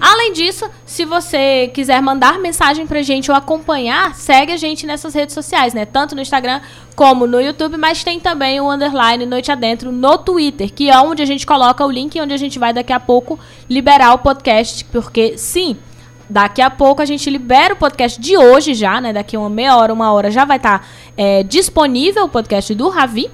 [0.00, 5.12] Além disso, se você quiser mandar mensagem pra gente ou acompanhar, segue a gente nessas
[5.12, 5.84] redes sociais, né?
[5.84, 6.60] Tanto no Instagram
[6.96, 11.22] como no YouTube, mas tem também o underline Noite Adentro no Twitter, que é onde
[11.22, 13.38] a gente coloca o link e onde a gente vai daqui a pouco
[13.68, 15.76] liberar o podcast, porque sim,
[16.30, 19.12] daqui a pouco a gente libera o podcast de hoje já, né?
[19.12, 20.86] Daqui uma meia hora, uma hora já vai estar
[21.16, 23.30] é, disponível o podcast do Ravi.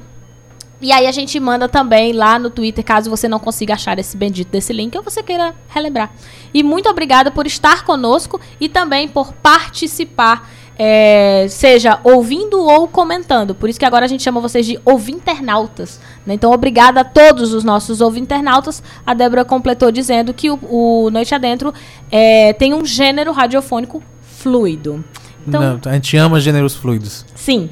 [0.81, 4.17] E aí a gente manda também lá no Twitter, caso você não consiga achar esse
[4.17, 6.11] bendito desse link ou você queira relembrar.
[6.53, 13.55] E muito obrigada por estar conosco e também por participar, é, seja ouvindo ou comentando.
[13.55, 15.99] Por isso que agora a gente chama vocês de ouvinternautas.
[16.27, 16.35] Né?
[16.35, 18.83] Então, obrigada a todos os nossos ouvinternautas.
[19.07, 21.73] A Débora completou dizendo que o, o Noite Adentro
[22.11, 25.05] é, tem um gênero radiofônico fluido.
[25.47, 27.25] Então, Não, a gente ama gêneros fluidos.
[27.35, 27.71] Sim.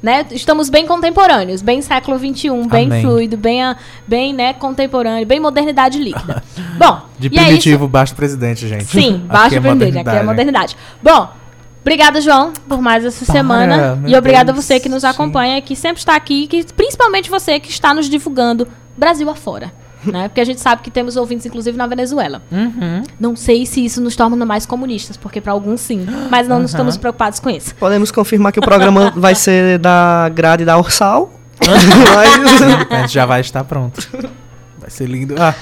[0.00, 0.24] Né?
[0.30, 3.02] Estamos bem contemporâneos, bem século XXI, bem Amém.
[3.02, 3.76] fluido, bem, a-
[4.06, 6.40] bem né, contemporâneo, bem modernidade líquida.
[6.78, 8.84] Bom, De é primitivo, baixo presidente, gente.
[8.84, 10.76] Sim, Aqui baixo é aprender, aqui é modernidade.
[11.02, 11.28] Bom,
[11.88, 14.02] obrigada, João, por mais essa Para, semana.
[14.06, 15.06] E obrigada a você que nos sim.
[15.08, 19.72] acompanha, que sempre está aqui, que principalmente você que está nos divulgando Brasil afora.
[20.06, 20.28] Né?
[20.28, 22.40] Porque a gente sabe que temos ouvintes, inclusive, na Venezuela.
[22.52, 23.02] Uhum.
[23.18, 26.70] Não sei se isso nos torna mais comunistas, porque para alguns sim, mas não nos
[26.70, 26.76] Uhum.
[26.76, 27.74] estamos preocupados com isso.
[27.74, 31.32] Podemos confirmar que o programa vai ser da grade da Ursal.
[32.14, 34.00] Mas- A gente já vai estar pronto.
[34.78, 35.34] Vai ser lindo.
[35.36, 35.52] Ah,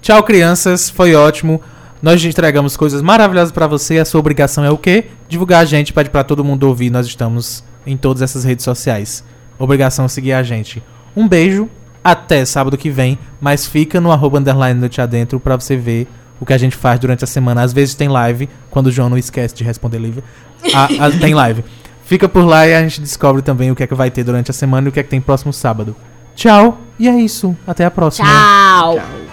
[0.00, 0.88] tchau, crianças.
[0.88, 1.60] Foi ótimo.
[2.02, 3.98] Nós entregamos coisas maravilhosas pra você.
[3.98, 5.06] A sua obrigação é o quê?
[5.28, 6.90] Divulgar a gente, pede pra todo mundo ouvir.
[6.90, 9.24] Nós estamos em todas essas redes sociais.
[9.58, 10.82] Obrigação é seguir a gente.
[11.14, 11.68] Um beijo.
[12.02, 13.18] Até sábado que vem.
[13.40, 16.08] Mas fica no arroba underline noite adentro pra você ver
[16.40, 17.62] o que a gente faz durante a semana.
[17.62, 20.24] Às vezes tem live, quando o João não esquece de responder livre.
[20.74, 21.62] Ah, ah, tem live.
[22.04, 24.50] Fica por lá e a gente descobre também o que é que vai ter durante
[24.50, 25.94] a semana e o que é que tem próximo sábado.
[26.34, 27.54] Tchau, e é isso.
[27.66, 28.26] Até a próxima.
[28.26, 28.94] Tchau.
[28.94, 29.29] Tchau.